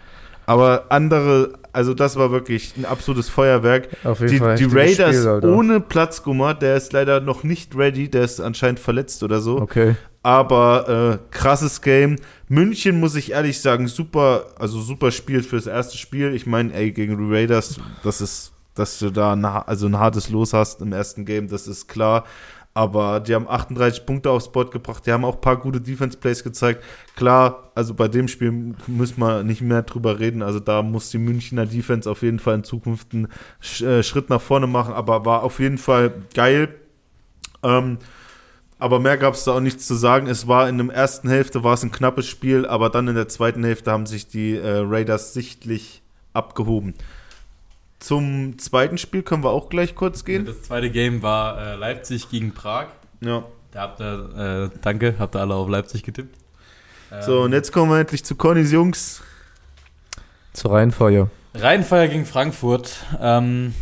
Aber 0.45 0.85
andere, 0.89 1.53
also 1.73 1.93
das 1.93 2.15
war 2.15 2.31
wirklich 2.31 2.73
ein 2.77 2.85
absolutes 2.85 3.29
Feuerwerk. 3.29 3.89
Auf 4.03 4.19
jeden 4.19 4.31
Die, 4.31 4.37
Fall. 4.39 4.55
die 4.55 4.65
Raiders 4.65 5.15
Spiel, 5.15 5.49
ohne 5.49 5.79
Platzgummer, 5.79 6.53
der 6.53 6.75
ist 6.75 6.93
leider 6.93 7.21
noch 7.21 7.43
nicht 7.43 7.75
ready, 7.75 8.09
der 8.09 8.23
ist 8.23 8.39
anscheinend 8.39 8.79
verletzt 8.79 9.23
oder 9.23 9.39
so. 9.41 9.59
Okay. 9.59 9.95
Aber 10.23 11.19
äh, 11.21 11.35
krasses 11.35 11.81
Game. 11.81 12.17
München 12.47 12.99
muss 12.99 13.15
ich 13.15 13.31
ehrlich 13.31 13.59
sagen, 13.59 13.87
super, 13.87 14.45
also 14.59 14.79
super 14.79 15.11
Spiel 15.11 15.41
fürs 15.41 15.65
erste 15.67 15.97
Spiel. 15.97 16.35
Ich 16.35 16.45
meine, 16.45 16.73
ey, 16.73 16.91
gegen 16.91 17.17
die 17.17 17.33
Raiders, 17.33 17.79
das 18.03 18.21
ist, 18.21 18.51
dass 18.75 18.99
du 18.99 19.09
da 19.09 19.33
ein, 19.33 19.43
also 19.45 19.87
ein 19.87 19.97
hartes 19.97 20.29
Los 20.29 20.53
hast 20.53 20.81
im 20.81 20.93
ersten 20.93 21.25
Game, 21.25 21.47
das 21.47 21.67
ist 21.67 21.87
klar. 21.87 22.25
Aber 22.73 23.19
die 23.19 23.35
haben 23.35 23.49
38 23.49 24.05
Punkte 24.05 24.29
aufs 24.29 24.51
Board 24.51 24.71
gebracht. 24.71 25.05
Die 25.05 25.11
haben 25.11 25.25
auch 25.25 25.35
ein 25.35 25.41
paar 25.41 25.57
gute 25.57 25.81
Defense-Plays 25.81 26.43
gezeigt. 26.43 26.83
Klar, 27.17 27.71
also 27.75 27.93
bei 27.93 28.07
dem 28.07 28.29
Spiel 28.29 28.75
müssen 28.87 29.19
wir 29.19 29.43
nicht 29.43 29.61
mehr 29.61 29.83
drüber 29.83 30.19
reden. 30.19 30.41
Also 30.41 30.59
da 30.61 30.81
muss 30.81 31.09
die 31.09 31.17
Münchner 31.17 31.65
Defense 31.65 32.09
auf 32.09 32.21
jeden 32.21 32.39
Fall 32.39 32.55
in 32.55 32.63
Zukunft 32.63 33.13
einen 33.13 33.27
äh, 33.81 34.03
Schritt 34.03 34.29
nach 34.29 34.41
vorne 34.41 34.67
machen. 34.67 34.93
Aber 34.93 35.25
war 35.25 35.43
auf 35.43 35.59
jeden 35.59 35.77
Fall 35.77 36.13
geil. 36.33 36.73
Ähm, 37.61 37.97
aber 38.79 38.99
mehr 38.99 39.17
gab 39.17 39.35
es 39.35 39.43
da 39.43 39.57
auch 39.57 39.59
nichts 39.59 39.85
zu 39.85 39.93
sagen. 39.93 40.27
Es 40.27 40.47
war 40.47 40.67
in 40.67 40.77
der 40.79 40.95
ersten 40.95 41.29
Hälfte 41.29 41.63
war 41.63 41.73
es 41.73 41.83
ein 41.83 41.91
knappes 41.91 42.27
Spiel, 42.27 42.65
aber 42.65 42.89
dann 42.89 43.07
in 43.07 43.15
der 43.15 43.27
zweiten 43.27 43.63
Hälfte 43.63 43.91
haben 43.91 44.07
sich 44.07 44.27
die 44.27 44.55
äh, 44.55 44.79
Raiders 44.79 45.33
sichtlich 45.33 46.01
abgehoben. 46.33 46.95
Zum 48.01 48.57
zweiten 48.57 48.97
Spiel 48.97 49.21
können 49.21 49.43
wir 49.43 49.51
auch 49.51 49.69
gleich 49.69 49.93
kurz 49.93 50.25
gehen. 50.25 50.45
Das 50.45 50.63
zweite 50.63 50.89
Game 50.89 51.21
war 51.21 51.61
äh, 51.61 51.75
Leipzig 51.75 52.29
gegen 52.29 52.51
Prag. 52.51 52.87
Ja. 53.21 53.43
Da 53.71 53.81
habt 53.81 54.01
ihr, 54.01 54.71
äh, 54.73 54.77
danke, 54.81 55.15
habt 55.19 55.35
ihr 55.35 55.39
alle 55.39 55.53
auf 55.53 55.69
Leipzig 55.69 56.01
getippt. 56.01 56.35
Ähm, 57.11 57.21
So, 57.21 57.41
und 57.43 57.53
jetzt 57.53 57.71
kommen 57.71 57.91
wir 57.91 57.99
endlich 57.99 58.25
zu 58.25 58.35
Connys 58.35 58.71
Jungs. 58.71 59.21
Zur 60.51 60.71
Reihenfeier. 60.71 61.29
Rheinfeier 61.53 62.07
gegen 62.07 62.25
Frankfurt. 62.25 63.05
Ähm, 63.21 63.75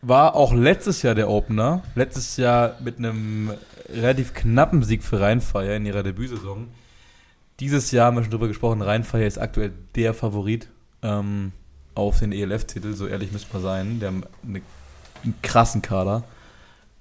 war 0.00 0.34
auch 0.34 0.54
letztes 0.54 1.02
Jahr 1.02 1.14
der 1.14 1.28
Opener. 1.28 1.82
Letztes 1.94 2.38
Jahr 2.38 2.76
mit 2.82 2.96
einem 2.96 3.52
relativ 3.90 4.32
knappen 4.32 4.82
Sieg 4.82 5.04
für 5.04 5.20
Rheinfeier 5.20 5.76
in 5.76 5.84
ihrer 5.84 6.02
Debütsaison. 6.02 6.68
Dieses 7.60 7.90
Jahr 7.90 8.06
haben 8.06 8.16
wir 8.16 8.22
schon 8.22 8.30
drüber 8.30 8.48
gesprochen, 8.48 8.80
Rheinfeier 8.80 9.26
ist 9.26 9.38
aktuell 9.38 9.72
der 9.96 10.14
Favorit 10.14 10.68
ähm, 11.02 11.52
auf 11.98 12.18
den 12.20 12.32
ELF-Titel, 12.32 12.94
so 12.94 13.06
ehrlich 13.06 13.32
müssen 13.32 13.48
wir 13.52 13.60
sein. 13.60 13.98
Die 14.00 14.06
haben 14.06 14.22
eine, 14.46 14.60
einen 15.24 15.34
krassen 15.42 15.82
Kader. 15.82 16.22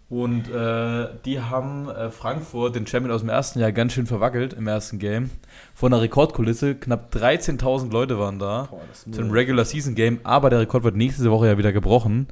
Und 0.10 0.50
äh, 0.50 1.08
die 1.26 1.41
haben 1.41 1.89
äh, 1.89 2.10
Frankfurt, 2.12 2.76
den 2.76 2.88
Champion 2.88 3.14
aus 3.14 3.20
dem 3.22 3.30
ersten 3.30 3.60
Jahr, 3.60 3.74
ganz 3.74 3.91
schön 3.91 4.06
verwackelt 4.08 4.54
im 4.54 4.66
ersten 4.66 5.00
Game. 5.00 5.30
Vor 5.76 5.89
einer 5.89 6.02
Rekordkulisse, 6.02 6.76
knapp 6.76 7.14
13.000 7.14 7.91
Leute 7.91 8.18
waren 8.18 8.39
da 8.39 8.70
zu 8.93 9.20
einem 9.20 9.32
Regular 9.32 9.66
Season 9.66 9.95
Game, 9.95 10.20
aber 10.24 10.50
der 10.50 10.62
Rekord 10.62 10.86
wird 10.86 10.95
nächste 10.95 11.30
Woche 11.30 11.48
ja 11.48 11.58
wieder 11.58 11.74
gebrochen, 11.74 12.28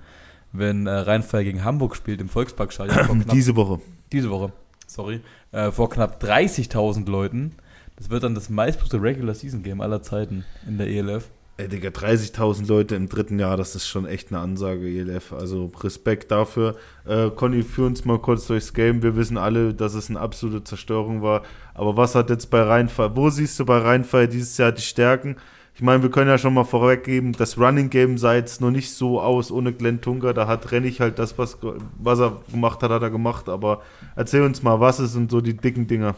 wenn 0.53 0.87
äh, 0.87 0.91
Rheinfeier 0.91 1.43
gegen 1.43 1.65
Hamburg 1.65 1.97
spielt 1.97 2.21
im 2.21 2.29
Volksparkstadion. 2.29 2.97
knapp- 3.23 3.33
Diese 3.35 3.57
Woche. 3.57 3.81
diese 4.09 4.29
Woche, 4.29 4.53
sorry, 4.87 5.19
äh, 5.51 5.69
vor 5.71 5.89
knapp 5.89 6.23
30.000 6.23 7.09
Leuten. 7.09 7.55
Das 7.97 8.09
wird 8.09 8.23
dann 8.23 8.35
das 8.35 8.49
meistbesuchte 8.49 9.01
Regular 9.01 9.35
Season 9.35 9.63
Game 9.63 9.81
aller 9.81 10.01
Zeiten 10.01 10.45
in 10.65 10.77
der 10.77 10.87
ELF. 10.87 11.27
Ey, 11.57 11.69
Digga, 11.69 11.87
30.000 11.87 12.67
Leute 12.67 12.95
im 12.95 13.07
dritten 13.07 13.39
Jahr, 13.39 13.55
das 13.55 13.75
ist 13.75 13.87
schon 13.87 14.05
echt 14.05 14.29
eine 14.29 14.41
Ansage, 14.41 14.89
ELF. 14.89 15.31
Also 15.31 15.71
Respekt 15.81 16.29
dafür. 16.29 16.75
Äh, 17.05 17.29
Conny, 17.29 17.63
führ 17.63 17.85
uns 17.85 18.03
mal 18.03 18.19
kurz 18.19 18.47
durchs 18.47 18.73
Game. 18.73 19.01
Wir 19.01 19.15
wissen 19.15 19.37
alle, 19.37 19.73
dass 19.73 19.93
es 19.93 20.09
eine 20.09 20.19
absolute 20.19 20.65
Zerstörung 20.65 21.21
war. 21.21 21.43
Aber 21.73 21.95
was 21.95 22.13
hat 22.13 22.29
jetzt 22.29 22.49
bei 22.49 22.61
Rheinfall, 22.61 23.15
wo 23.15 23.29
siehst 23.29 23.57
du 23.57 23.65
bei 23.65 23.77
Rheinfall 23.77 24.27
dieses 24.27 24.57
Jahr 24.57 24.73
die 24.73 24.81
Stärken? 24.81 25.37
Ich 25.75 25.81
meine, 25.81 26.03
wir 26.03 26.11
können 26.11 26.29
ja 26.29 26.37
schon 26.37 26.53
mal 26.53 26.65
vorweggeben, 26.65 27.31
das 27.31 27.57
Running 27.57 27.89
Game 27.89 28.17
sah 28.17 28.33
jetzt 28.33 28.59
noch 28.59 28.71
nicht 28.71 28.91
so 28.91 29.21
aus 29.21 29.49
ohne 29.49 29.71
Glenn 29.71 30.01
Tunga. 30.01 30.33
Da 30.33 30.47
hat 30.47 30.73
Rennig 30.73 30.99
halt 30.99 31.19
das, 31.19 31.37
was, 31.37 31.57
was 31.97 32.19
er 32.19 32.37
gemacht 32.51 32.83
hat, 32.83 32.91
hat 32.91 33.01
er 33.01 33.09
gemacht. 33.09 33.47
Aber 33.47 33.81
erzähl 34.17 34.41
uns 34.41 34.61
mal, 34.61 34.81
was 34.81 34.97
sind 34.97 35.31
so 35.31 35.39
die 35.39 35.55
dicken 35.55 35.87
Dinger? 35.87 36.15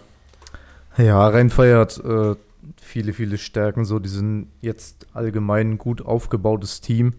Ja, 0.98 1.28
Rheinfeier 1.28 1.80
hat 1.82 2.00
äh, 2.04 2.36
viele, 2.82 3.14
viele 3.14 3.38
Stärken. 3.38 3.86
So, 3.86 4.00
die 4.00 4.10
sind 4.10 4.48
jetzt 4.62 5.08
allgemein 5.14 5.72
ein 5.72 5.78
gut 5.78 6.06
aufgebautes 6.06 6.82
Team. 6.82 7.14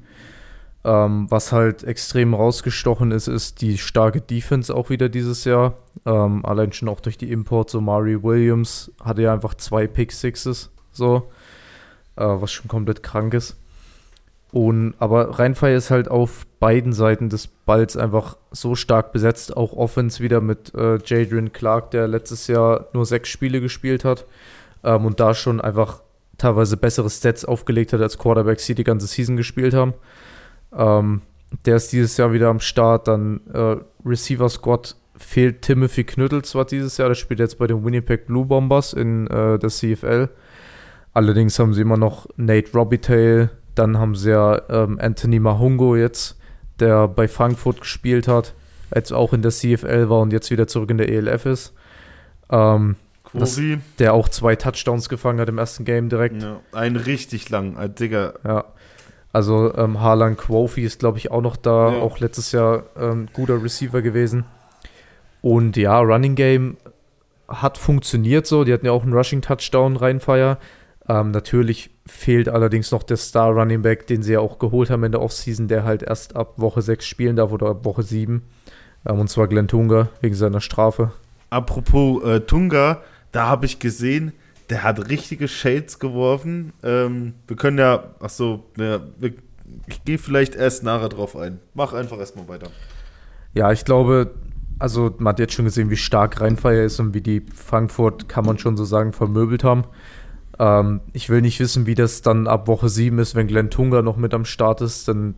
Ähm, 0.84 1.26
was 1.28 1.52
halt 1.52 1.82
extrem 1.82 2.34
rausgestochen 2.34 3.10
ist, 3.10 3.26
ist 3.26 3.60
die 3.60 3.78
starke 3.78 4.20
Defense 4.20 4.74
auch 4.74 4.90
wieder 4.90 5.08
dieses 5.08 5.44
Jahr. 5.44 5.74
Ähm, 6.06 6.44
allein 6.46 6.72
schon 6.72 6.88
auch 6.88 7.00
durch 7.00 7.18
die 7.18 7.32
Imports. 7.32 7.72
So, 7.72 7.80
Mari 7.80 8.22
Williams 8.22 8.92
hatte 9.02 9.22
ja 9.22 9.34
einfach 9.34 9.54
zwei 9.54 9.86
Pick 9.86 10.12
Sixes, 10.12 10.70
so, 10.92 11.30
äh, 12.16 12.24
was 12.24 12.52
schon 12.52 12.68
komplett 12.68 13.02
krank 13.02 13.34
ist. 13.34 13.56
Und, 14.50 14.94
aber 14.98 15.38
Rheinfire 15.38 15.74
ist 15.74 15.90
halt 15.90 16.08
auf 16.08 16.46
beiden 16.58 16.94
Seiten 16.94 17.28
des 17.28 17.48
Balls 17.48 17.96
einfach 17.96 18.38
so 18.50 18.74
stark 18.74 19.12
besetzt. 19.12 19.56
Auch 19.56 19.74
Offense 19.74 20.22
wieder 20.22 20.40
mit 20.40 20.74
äh, 20.74 20.98
Jadrian 21.04 21.52
Clark, 21.52 21.90
der 21.90 22.08
letztes 22.08 22.46
Jahr 22.46 22.86
nur 22.94 23.04
sechs 23.04 23.28
Spiele 23.28 23.60
gespielt 23.60 24.04
hat 24.04 24.24
ähm, 24.84 25.06
und 25.06 25.20
da 25.20 25.34
schon 25.34 25.60
einfach 25.60 26.02
teilweise 26.36 26.76
bessere 26.76 27.10
Stats 27.10 27.44
aufgelegt 27.44 27.92
hat 27.92 28.00
als 28.00 28.18
Quarterbacks, 28.18 28.66
die 28.66 28.74
die 28.74 28.84
ganze 28.84 29.06
Season 29.06 29.36
gespielt 29.36 29.74
haben. 29.74 29.94
Ähm, 30.72 31.22
der 31.64 31.76
ist 31.76 31.92
dieses 31.92 32.16
Jahr 32.16 32.32
wieder 32.32 32.48
am 32.48 32.60
Start. 32.60 33.08
Dann 33.08 33.40
äh, 33.52 33.76
Receiver 34.04 34.48
Squad 34.48 34.96
fehlt 35.16 35.62
Timothy 35.62 36.04
Knüttel 36.04 36.42
zwar 36.42 36.64
dieses 36.64 36.96
Jahr, 36.96 37.08
der 37.08 37.16
spielt 37.16 37.40
jetzt 37.40 37.58
bei 37.58 37.66
den 37.66 37.84
Winnipeg 37.84 38.26
Blue 38.26 38.46
Bombers 38.46 38.92
in 38.92 39.26
äh, 39.26 39.58
der 39.58 39.68
CFL. 39.68 40.28
Allerdings 41.12 41.58
haben 41.58 41.74
sie 41.74 41.82
immer 41.82 41.96
noch 41.96 42.28
Nate 42.36 42.72
Robitaille, 42.72 43.50
dann 43.74 43.98
haben 43.98 44.14
sie 44.14 44.30
ja 44.30 44.60
ähm, 44.68 44.98
Anthony 45.00 45.40
Mahungo 45.40 45.96
jetzt, 45.96 46.38
der 46.78 47.08
bei 47.08 47.26
Frankfurt 47.26 47.80
gespielt 47.80 48.28
hat, 48.28 48.54
jetzt 48.94 49.12
auch 49.12 49.32
in 49.32 49.42
der 49.42 49.50
CFL 49.50 50.08
war 50.08 50.20
und 50.20 50.32
jetzt 50.32 50.50
wieder 50.50 50.68
zurück 50.68 50.90
in 50.90 50.98
der 50.98 51.08
ELF 51.08 51.46
ist. 51.46 51.74
Ähm, 52.50 52.96
das, 53.34 53.56
Quovi. 53.56 53.78
der 53.98 54.14
auch 54.14 54.28
zwei 54.28 54.56
Touchdowns 54.56 55.08
gefangen 55.08 55.40
hat 55.40 55.48
im 55.48 55.58
ersten 55.58 55.84
Game 55.84 56.08
direkt. 56.08 56.42
Ja, 56.42 56.60
ein 56.72 56.96
richtig 56.96 57.48
lang, 57.50 57.76
äh, 57.76 57.88
Digga. 57.90 58.34
Ja. 58.44 58.64
Also 59.32 59.74
ähm, 59.76 60.00
Harlan 60.00 60.36
Quofi 60.36 60.82
ist, 60.82 60.98
glaube 61.00 61.18
ich, 61.18 61.30
auch 61.30 61.42
noch 61.42 61.56
da, 61.56 61.92
Ja. 61.92 61.98
auch 62.00 62.18
letztes 62.18 62.52
Jahr 62.52 62.84
ähm, 62.98 63.28
guter 63.32 63.62
Receiver 63.62 64.00
gewesen. 64.02 64.44
Und 65.42 65.76
ja, 65.76 65.98
Running 66.00 66.34
Game 66.34 66.76
hat 67.46 67.78
funktioniert 67.78 68.46
so. 68.46 68.64
Die 68.64 68.72
hatten 68.72 68.86
ja 68.86 68.92
auch 68.92 69.02
einen 69.02 69.12
Rushing 69.12 69.42
Touchdown 69.42 69.96
Rheinfire. 69.96 70.58
Ähm, 71.08 71.30
natürlich 71.30 71.90
fehlt 72.06 72.48
allerdings 72.48 72.90
noch 72.90 73.02
der 73.02 73.16
Star 73.16 73.50
Running 73.52 73.82
Back, 73.82 74.06
den 74.06 74.22
sie 74.22 74.32
ja 74.34 74.40
auch 74.40 74.58
geholt 74.58 74.90
haben 74.90 75.04
in 75.04 75.12
der 75.12 75.22
Offseason, 75.22 75.68
der 75.68 75.84
halt 75.84 76.02
erst 76.02 76.36
ab 76.36 76.54
Woche 76.56 76.82
6 76.82 77.06
spielen 77.06 77.36
darf 77.36 77.52
oder 77.52 77.68
ab 77.68 77.84
Woche 77.84 78.02
7. 78.02 78.42
Ähm, 79.08 79.20
und 79.20 79.28
zwar 79.28 79.46
Glenn 79.46 79.68
Tunga 79.68 80.08
wegen 80.20 80.34
seiner 80.34 80.60
Strafe. 80.60 81.12
Apropos 81.50 82.22
äh, 82.24 82.40
Tunga, 82.40 83.00
da 83.32 83.46
habe 83.46 83.66
ich 83.66 83.78
gesehen, 83.78 84.32
der 84.70 84.82
hat 84.82 85.08
richtige 85.08 85.48
Shades 85.48 85.98
geworfen. 85.98 86.72
Ähm, 86.82 87.34
wir 87.46 87.56
können 87.56 87.78
ja, 87.78 88.14
ach 88.20 88.30
so, 88.30 88.64
ja, 88.76 89.00
wir, 89.18 89.32
ich 89.86 90.04
gehe 90.04 90.18
vielleicht 90.18 90.54
erst 90.54 90.82
nachher 90.82 91.08
drauf 91.08 91.36
ein. 91.36 91.60
Mach 91.74 91.92
einfach 91.92 92.18
erstmal 92.18 92.48
weiter. 92.48 92.68
Ja, 93.54 93.72
ich 93.72 93.84
glaube, 93.84 94.34
also 94.78 95.14
man 95.18 95.32
hat 95.32 95.38
jetzt 95.38 95.54
schon 95.54 95.64
gesehen, 95.64 95.90
wie 95.90 95.96
stark 95.96 96.40
Rheinfire 96.40 96.82
ist 96.82 97.00
und 97.00 97.14
wie 97.14 97.20
die 97.20 97.44
Frankfurt, 97.54 98.28
kann 98.28 98.44
man 98.44 98.58
schon 98.58 98.76
so 98.76 98.84
sagen, 98.84 99.12
vermöbelt 99.12 99.64
haben. 99.64 99.84
Ähm, 100.58 101.00
ich 101.12 101.28
will 101.28 101.40
nicht 101.40 101.58
wissen, 101.60 101.86
wie 101.86 101.94
das 101.94 102.22
dann 102.22 102.46
ab 102.46 102.68
Woche 102.68 102.88
7 102.88 103.18
ist, 103.18 103.34
wenn 103.34 103.46
Glenn 103.46 103.70
Tunga 103.70 104.02
noch 104.02 104.16
mit 104.16 104.34
am 104.34 104.44
Start 104.44 104.80
ist. 104.80 105.08
Dann, 105.08 105.34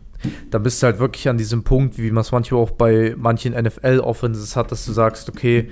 dann 0.49 0.63
bist 0.63 0.81
du 0.81 0.87
halt 0.87 0.99
wirklich 0.99 1.29
an 1.29 1.37
diesem 1.37 1.63
Punkt, 1.63 1.97
wie 1.97 2.11
man 2.11 2.21
es 2.21 2.31
manchmal 2.31 2.61
auch 2.61 2.71
bei 2.71 3.15
manchen 3.17 3.53
NFL-Offenses 3.53 4.55
hat, 4.55 4.71
dass 4.71 4.85
du 4.85 4.91
sagst, 4.91 5.29
okay, 5.29 5.69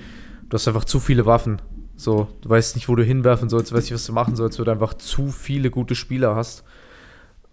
du 0.50 0.56
hast 0.56 0.68
einfach 0.68 0.86
zu 0.86 1.00
viele 1.00 1.26
Waffen. 1.26 1.62
So, 2.00 2.30
du 2.40 2.48
weißt 2.48 2.78
nicht, 2.78 2.88
wo 2.88 2.96
du 2.96 3.04
hinwerfen 3.04 3.50
sollst, 3.50 3.74
weißt 3.74 3.88
nicht, 3.88 3.94
was 3.94 4.06
du 4.06 4.14
machen 4.14 4.38
sollst, 4.38 4.58
weil 4.58 4.64
du 4.64 4.72
einfach 4.72 4.94
zu 4.94 5.32
viele 5.32 5.70
gute 5.70 5.96
Spieler 5.96 6.34
hast. 6.34 6.64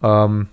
Ähm, 0.04 0.46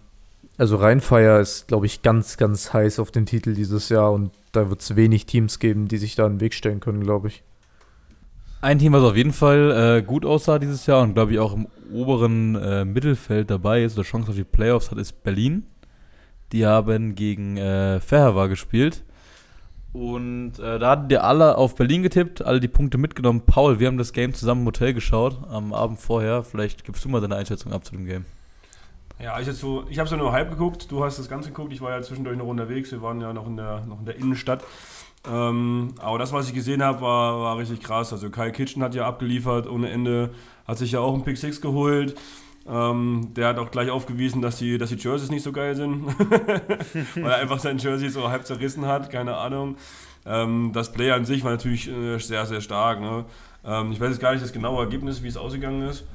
also 0.58 0.78
Rheinfire 0.78 1.40
ist, 1.40 1.68
glaube 1.68 1.86
ich, 1.86 2.02
ganz, 2.02 2.38
ganz 2.38 2.74
heiß 2.74 2.98
auf 2.98 3.12
den 3.12 3.28
Titel 3.28 3.54
dieses 3.54 3.90
Jahr 3.90 4.12
und 4.12 4.32
da 4.52 4.72
wird 4.72 4.82
es 4.82 4.96
wenig 4.96 5.28
Teams 5.28 5.60
geben, 5.60 5.88
die 5.88 6.00
sich 6.00 6.16
da 6.16 6.26
in 6.26 6.34
den 6.34 6.42
Weg 6.42 6.56
stellen 6.56 6.80
können, 6.80 7.04
glaube 7.04 7.28
ich. 7.28 7.44
Ein 8.62 8.80
Team, 8.80 8.94
was 8.94 9.04
auf 9.04 9.16
jeden 9.16 9.32
Fall 9.32 10.00
äh, 10.00 10.02
gut 10.02 10.26
aussah 10.26 10.58
dieses 10.58 10.88
Jahr 10.88 11.04
und 11.04 11.14
glaube 11.14 11.34
ich 11.34 11.38
auch 11.38 11.54
im 11.54 11.68
oberen 11.94 12.56
äh, 12.56 12.86
Mittelfeld 12.86 13.52
dabei 13.52 13.84
ist 13.84 13.96
oder 13.96 14.08
Chance 14.08 14.32
auf 14.32 14.36
die 14.36 14.44
Playoffs 14.44 14.90
hat, 14.90 14.98
ist 14.98 15.24
Berlin. 15.24 15.68
Die 16.52 16.66
haben 16.66 17.14
gegen 17.14 17.58
äh, 17.58 18.00
Ferhava 18.00 18.48
gespielt. 18.48 19.04
Und 19.94 20.58
äh, 20.58 20.80
da 20.80 20.90
hatten 20.90 21.10
wir 21.10 21.24
alle 21.24 21.56
auf 21.58 21.76
Berlin 21.76 22.02
getippt, 22.02 22.44
alle 22.44 22.60
die 22.60 22.68
Punkte 22.68 22.98
mitgenommen. 22.98 23.44
Paul, 23.46 23.80
wir 23.80 23.88
haben 23.88 24.00
das 24.00 24.12
Game 24.12 24.34
zusammen 24.34 24.62
im 24.62 24.68
Hotel 24.68 24.94
geschaut, 24.94 25.38
am 25.50 25.72
Abend 25.72 26.00
vorher. 26.00 26.44
Vielleicht 26.44 26.84
gibst 26.84 27.06
du 27.06 27.10
mal 27.10 27.22
deine 27.22 27.36
Einschätzung 27.36 27.72
ab 27.72 27.86
zu 27.86 27.92
dem 27.92 28.06
Game. 28.06 28.26
Ja, 29.20 29.40
ich, 29.40 29.48
so, 29.52 29.86
ich 29.90 30.00
habe 30.00 30.10
so 30.10 30.16
nur 30.16 30.32
halb 30.32 30.50
geguckt, 30.50 30.92
du 30.92 31.04
hast 31.04 31.20
das 31.20 31.30
Ganze 31.30 31.50
geguckt, 31.50 31.72
ich 31.72 31.82
war 31.82 31.92
ja 31.92 32.02
zwischendurch 32.02 32.36
noch 32.38 32.48
unterwegs, 32.48 32.92
wir 32.92 33.04
waren 33.04 33.22
ja 33.22 33.32
noch 33.32 33.46
in 33.46 33.56
der, 33.56 33.86
noch 33.86 34.00
in 34.00 34.06
der 34.06 34.16
Innenstadt. 34.16 34.64
Ähm, 35.26 35.94
aber 36.00 36.18
das, 36.18 36.34
was 36.34 36.48
ich 36.48 36.54
gesehen 36.54 36.84
habe, 36.84 37.02
war, 37.02 37.40
war 37.40 37.58
richtig 37.58 37.82
krass. 37.82 38.12
Also 38.12 38.30
Kyle 38.30 38.52
Kitchen 38.52 38.84
hat 38.84 38.96
ja 38.96 39.08
abgeliefert 39.08 39.70
ohne 39.70 39.90
Ende, 39.92 40.32
hat 40.68 40.80
sich 40.80 40.92
ja 40.92 41.00
auch 41.00 41.14
einen 41.14 41.24
Pick 41.24 41.38
6 41.38 41.62
geholt. 41.62 42.16
Ähm, 42.68 43.34
der 43.36 43.50
hat 43.50 43.58
auch 43.58 43.72
gleich 43.72 43.90
aufgewiesen, 43.90 44.42
dass 44.42 44.58
die, 44.58 44.78
dass 44.78 44.90
die 44.90 44.96
Jerseys 44.96 45.30
nicht 45.30 45.44
so 45.44 45.52
geil 45.52 45.76
sind, 45.76 46.06
weil 47.16 47.32
er 47.32 47.38
einfach 47.38 47.60
sein 47.60 47.78
Jersey 47.78 48.10
so 48.10 48.30
halb 48.30 48.46
zerrissen 48.46 48.86
hat, 48.86 49.10
keine 49.10 49.36
Ahnung. 49.36 49.76
Ähm, 50.26 50.72
das 50.74 50.92
Play 50.92 51.12
an 51.12 51.26
sich 51.26 51.44
war 51.44 51.52
natürlich 51.52 51.90
äh, 51.90 52.18
sehr, 52.20 52.46
sehr 52.46 52.62
stark. 52.62 53.02
Ne? 53.02 53.26
Ähm, 53.66 53.92
ich 53.92 54.00
weiß 54.00 54.10
jetzt 54.10 54.22
gar 54.22 54.32
nicht 54.32 54.44
das 54.44 54.54
genaue 54.54 54.82
Ergebnis, 54.82 55.24
wie 55.24 55.28
es 55.28 55.36
ausgegangen 55.36 55.88
ist. 55.90 56.06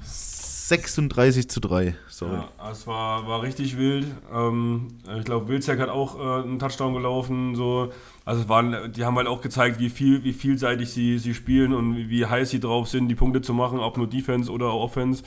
36 0.68 1.48
zu 1.48 1.60
3, 1.60 1.94
sorry. 2.08 2.36
Ja, 2.36 2.70
es 2.70 2.86
war, 2.86 3.26
war 3.26 3.42
richtig 3.42 3.78
wild. 3.78 4.06
Ähm, 4.32 4.88
ich 5.18 5.24
glaube, 5.24 5.48
Wilczek 5.48 5.80
hat 5.80 5.88
auch 5.88 6.18
äh, 6.18 6.42
einen 6.42 6.58
Touchdown 6.58 6.92
gelaufen. 6.92 7.54
So. 7.54 7.90
Also 8.26 8.42
es 8.42 8.48
waren, 8.50 8.92
die 8.92 9.04
haben 9.04 9.16
halt 9.16 9.28
auch 9.28 9.40
gezeigt, 9.40 9.80
wie 9.80 9.88
viel, 9.88 10.24
wie 10.24 10.34
vielseitig 10.34 10.90
sie, 10.90 11.18
sie 11.18 11.32
spielen 11.32 11.72
und 11.72 11.96
wie, 11.96 12.10
wie 12.10 12.26
heiß 12.26 12.50
sie 12.50 12.60
drauf 12.60 12.88
sind, 12.88 13.08
die 13.08 13.14
Punkte 13.14 13.40
zu 13.40 13.54
machen, 13.54 13.78
ob 13.78 13.96
nur 13.96 14.06
Defense 14.06 14.50
oder 14.50 14.74
Offense. 14.74 15.22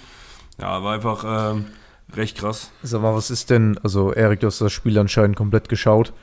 Ja, 0.62 0.84
war 0.84 0.94
einfach 0.94 1.54
ähm, 1.54 1.66
recht 2.14 2.38
krass. 2.38 2.72
Sag 2.84 3.02
mal, 3.02 3.16
was 3.16 3.32
ist 3.32 3.50
denn, 3.50 3.80
also 3.84 4.14
Erik, 4.14 4.42
du 4.42 4.48
hast 4.48 4.62
das 4.62 4.72
Spiel 4.72 4.98
anscheinend 5.00 5.36
komplett 5.36 5.70
geschaut. 5.70 6.14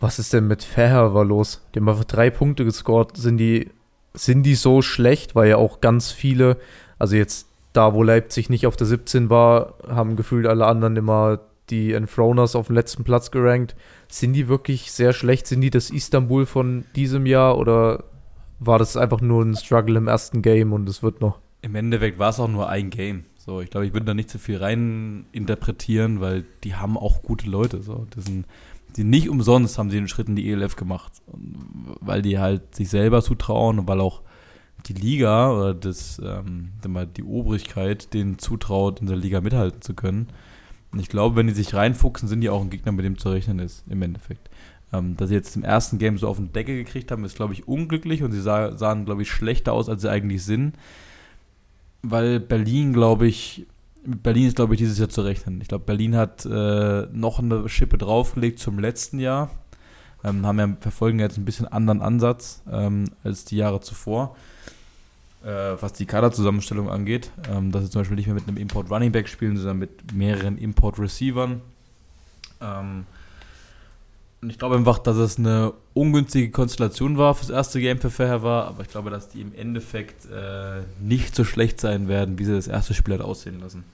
Was 0.00 0.18
ist 0.18 0.32
denn 0.32 0.48
mit 0.48 0.64
Fairhaver 0.64 1.24
los? 1.24 1.64
Die 1.74 1.78
haben 1.78 1.88
einfach 1.88 2.04
drei 2.04 2.30
Punkte 2.30 2.64
gescored. 2.64 3.16
Sind 3.16 3.36
die, 3.36 3.70
sind 4.12 4.42
die 4.42 4.56
so 4.56 4.82
schlecht? 4.82 5.36
Weil 5.36 5.50
ja 5.50 5.56
auch 5.56 5.80
ganz 5.80 6.10
viele, 6.10 6.56
also 6.98 7.14
jetzt 7.14 7.46
da, 7.72 7.94
wo 7.94 8.02
Leipzig 8.02 8.50
nicht 8.50 8.66
auf 8.66 8.76
der 8.76 8.88
17 8.88 9.30
war, 9.30 9.74
haben 9.88 10.16
gefühlt 10.16 10.46
alle 10.46 10.66
anderen 10.66 10.96
immer 10.96 11.38
die 11.68 11.92
Enthroners 11.92 12.56
auf 12.56 12.66
dem 12.66 12.74
letzten 12.74 13.04
Platz 13.04 13.30
gerankt. 13.30 13.76
Sind 14.08 14.32
die 14.32 14.48
wirklich 14.48 14.90
sehr 14.90 15.12
schlecht? 15.12 15.46
Sind 15.46 15.60
die 15.60 15.70
das 15.70 15.90
Istanbul 15.90 16.44
von 16.44 16.86
diesem 16.96 17.24
Jahr 17.24 17.56
oder 17.56 18.02
war 18.58 18.80
das 18.80 18.96
einfach 18.96 19.20
nur 19.20 19.44
ein 19.44 19.54
Struggle 19.54 19.96
im 19.96 20.08
ersten 20.08 20.42
Game 20.42 20.72
und 20.72 20.88
es 20.88 21.04
wird 21.04 21.20
noch? 21.20 21.38
Im 21.62 21.76
Endeffekt 21.76 22.18
war 22.18 22.30
es 22.30 22.40
auch 22.40 22.48
nur 22.48 22.68
ein 22.68 22.90
Game. 22.90 23.26
So, 23.50 23.60
ich 23.60 23.68
glaube, 23.68 23.84
ich 23.84 23.92
würde 23.92 24.06
da 24.06 24.14
nicht 24.14 24.30
zu 24.30 24.38
viel 24.38 24.58
rein 24.58 25.26
interpretieren, 25.32 26.20
weil 26.20 26.44
die 26.62 26.76
haben 26.76 26.96
auch 26.96 27.20
gute 27.20 27.50
Leute. 27.50 27.82
So, 27.82 28.06
das 28.14 28.26
sind, 28.26 28.46
die 28.94 29.02
nicht 29.02 29.28
umsonst 29.28 29.76
haben 29.76 29.90
sie 29.90 29.96
den 29.96 30.06
Schritt 30.06 30.28
in 30.28 30.36
die 30.36 30.48
ELF 30.52 30.76
gemacht, 30.76 31.14
weil 32.00 32.22
die 32.22 32.38
halt 32.38 32.76
sich 32.76 32.88
selber 32.88 33.22
zutrauen 33.22 33.80
und 33.80 33.88
weil 33.88 34.00
auch 34.00 34.22
die 34.86 34.92
Liga 34.92 35.50
oder 35.50 35.74
das, 35.74 36.22
ähm, 36.24 36.70
die 37.16 37.24
Obrigkeit 37.24 38.14
denen 38.14 38.38
zutraut, 38.38 39.00
in 39.00 39.08
der 39.08 39.16
Liga 39.16 39.40
mithalten 39.40 39.82
zu 39.82 39.94
können. 39.94 40.28
Und 40.92 41.00
ich 41.00 41.08
glaube, 41.08 41.34
wenn 41.34 41.48
die 41.48 41.52
sich 41.52 41.74
reinfuchsen, 41.74 42.28
sind 42.28 42.42
die 42.42 42.50
auch 42.50 42.60
ein 42.60 42.70
Gegner, 42.70 42.92
mit 42.92 43.04
dem 43.04 43.18
zu 43.18 43.30
rechnen 43.30 43.58
ist, 43.58 43.82
im 43.88 44.00
Endeffekt. 44.02 44.48
Ähm, 44.92 45.16
dass 45.16 45.30
sie 45.30 45.34
jetzt 45.34 45.56
im 45.56 45.64
ersten 45.64 45.98
Game 45.98 46.18
so 46.18 46.28
auf 46.28 46.36
den 46.36 46.52
Deckel 46.52 46.76
gekriegt 46.76 47.10
haben, 47.10 47.24
ist, 47.24 47.34
glaube 47.34 47.54
ich, 47.54 47.66
unglücklich 47.66 48.22
und 48.22 48.30
sie 48.30 48.40
sah, 48.40 48.78
sahen, 48.78 49.06
glaube 49.06 49.22
ich, 49.22 49.30
schlechter 49.32 49.72
aus, 49.72 49.88
als 49.88 50.02
sie 50.02 50.10
eigentlich 50.10 50.44
sind. 50.44 50.76
Weil 52.02 52.40
Berlin, 52.40 52.92
glaube 52.92 53.26
ich, 53.26 53.66
Berlin 54.04 54.46
ist, 54.46 54.56
glaube 54.56 54.74
ich, 54.74 54.78
dieses 54.78 54.98
Jahr 54.98 55.08
zu 55.08 55.22
rechnen. 55.22 55.60
Ich 55.60 55.68
glaube, 55.68 55.84
Berlin 55.84 56.16
hat 56.16 56.46
äh, 56.46 57.06
noch 57.12 57.38
eine 57.38 57.68
Schippe 57.68 57.98
draufgelegt 57.98 58.58
zum 58.58 58.78
letzten 58.78 59.18
Jahr. 59.18 59.50
Ähm, 60.24 60.46
haben 60.46 60.58
ja, 60.58 60.76
verfolgen 60.80 61.18
jetzt 61.18 61.38
ein 61.38 61.44
bisschen 61.44 61.66
anderen 61.66 62.02
Ansatz 62.02 62.62
ähm, 62.70 63.04
als 63.24 63.44
die 63.46 63.56
Jahre 63.56 63.80
zuvor, 63.80 64.36
äh, 65.42 65.48
was 65.80 65.94
die 65.94 66.06
Kaderzusammenstellung 66.06 66.90
angeht. 66.90 67.30
Ähm, 67.50 67.72
dass 67.72 67.84
sie 67.84 67.90
zum 67.90 68.00
Beispiel 68.00 68.16
nicht 68.16 68.26
mehr 68.26 68.34
mit 68.34 68.48
einem 68.48 68.56
Import 68.56 68.90
Running 68.90 69.12
Back 69.12 69.28
spielen, 69.28 69.56
sondern 69.56 69.78
mit 69.78 70.12
mehreren 70.12 70.58
Import 70.58 70.98
Receivern. 70.98 71.60
Ähm, 72.60 73.06
und 74.42 74.50
ich 74.50 74.58
glaube 74.58 74.76
einfach, 74.76 74.98
dass 74.98 75.16
es 75.16 75.38
eine 75.38 75.72
ungünstige 75.92 76.50
Konstellation 76.50 77.18
war 77.18 77.34
fürs 77.34 77.50
erste 77.50 77.80
Game 77.80 77.98
für 77.98 78.10
Fair 78.10 78.42
war, 78.42 78.66
aber 78.68 78.82
ich 78.82 78.88
glaube, 78.88 79.10
dass 79.10 79.28
die 79.28 79.42
im 79.42 79.54
Endeffekt 79.54 80.26
äh, 80.26 80.82
nicht 81.00 81.34
so 81.34 81.44
schlecht 81.44 81.80
sein 81.80 82.08
werden, 82.08 82.38
wie 82.38 82.44
sie 82.44 82.54
das 82.54 82.66
erste 82.66 82.94
Spiel 82.94 83.14
hat 83.14 83.20
aussehen 83.20 83.60
lassen. 83.60 83.84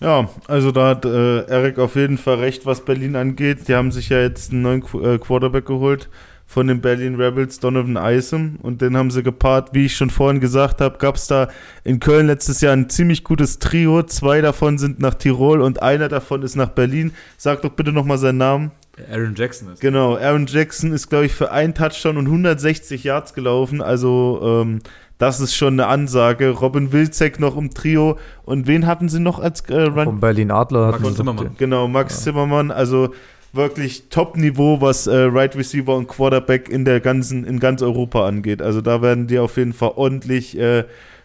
Ja, 0.00 0.30
also 0.48 0.72
da 0.72 0.88
hat 0.88 1.04
äh, 1.04 1.42
Eric 1.42 1.78
auf 1.78 1.94
jeden 1.94 2.18
Fall 2.18 2.36
recht, 2.36 2.64
was 2.66 2.84
Berlin 2.84 3.16
angeht. 3.16 3.68
Die 3.68 3.74
haben 3.74 3.92
sich 3.92 4.08
ja 4.08 4.20
jetzt 4.20 4.50
einen 4.50 4.62
neuen 4.62 4.80
Qu 4.80 5.00
äh, 5.02 5.18
Quarterback 5.18 5.66
geholt 5.66 6.08
von 6.46 6.66
den 6.66 6.80
Berlin 6.80 7.14
Rebels, 7.14 7.60
Donovan 7.60 7.96
Isom. 7.96 8.56
Und 8.62 8.80
den 8.80 8.96
haben 8.96 9.10
sie 9.10 9.22
gepaart, 9.22 9.74
wie 9.74 9.86
ich 9.86 9.94
schon 9.94 10.10
vorhin 10.10 10.40
gesagt 10.40 10.80
habe, 10.80 10.98
gab 10.98 11.14
es 11.16 11.28
da 11.28 11.48
in 11.84 12.00
Köln 12.00 12.26
letztes 12.26 12.60
Jahr 12.62 12.72
ein 12.72 12.88
ziemlich 12.88 13.22
gutes 13.22 13.60
Trio. 13.60 14.02
Zwei 14.02 14.40
davon 14.40 14.78
sind 14.78 14.98
nach 14.98 15.14
Tirol 15.14 15.60
und 15.60 15.82
einer 15.82 16.08
davon 16.08 16.42
ist 16.42 16.56
nach 16.56 16.70
Berlin. 16.70 17.12
Sag 17.36 17.62
doch 17.62 17.70
bitte 17.70 17.92
nochmal 17.92 18.18
seinen 18.18 18.38
Namen. 18.38 18.72
Aaron 19.10 19.34
Jackson 19.36 19.72
ist. 19.72 19.80
Genau, 19.80 20.16
Aaron 20.16 20.46
Jackson 20.46 20.92
ist, 20.92 21.08
glaube 21.08 21.26
ich, 21.26 21.32
für 21.32 21.50
einen 21.52 21.74
Touchdown 21.74 22.16
und 22.16 22.26
160 22.26 23.04
Yards 23.04 23.34
gelaufen. 23.34 23.80
Also, 23.82 24.40
ähm, 24.64 24.80
das 25.18 25.40
ist 25.40 25.54
schon 25.54 25.74
eine 25.74 25.86
Ansage. 25.86 26.48
Robin 26.50 26.92
Wilczek 26.92 27.38
noch 27.40 27.56
im 27.56 27.70
Trio. 27.70 28.18
Und 28.44 28.66
wen 28.66 28.86
hatten 28.86 29.08
sie 29.08 29.20
noch 29.20 29.38
als 29.38 29.60
äh, 29.68 29.82
Run? 29.82 30.04
Vom 30.04 30.20
Berlin 30.20 30.50
Adler 30.50 30.86
Max 30.92 30.94
hatten 30.94 31.10
sie 31.10 31.16
Zimmermann. 31.16 31.44
noch- 31.46 31.56
Genau, 31.58 31.88
Max 31.88 32.22
Zimmermann. 32.22 32.70
Also 32.70 33.12
wirklich 33.52 34.08
Top-Niveau, 34.08 34.80
was 34.80 35.06
äh, 35.06 35.14
Right 35.16 35.54
Receiver 35.56 35.94
und 35.96 36.08
Quarterback 36.08 36.68
in 36.68 36.84
der 36.84 37.00
ganzen, 37.00 37.44
in 37.44 37.58
ganz 37.60 37.82
Europa 37.82 38.26
angeht. 38.26 38.62
Also 38.62 38.80
da 38.80 39.02
werden 39.02 39.26
die 39.26 39.38
auf 39.38 39.56
jeden 39.56 39.72
Fall 39.72 39.92
ordentlich 39.96 40.56
äh, 40.58 40.84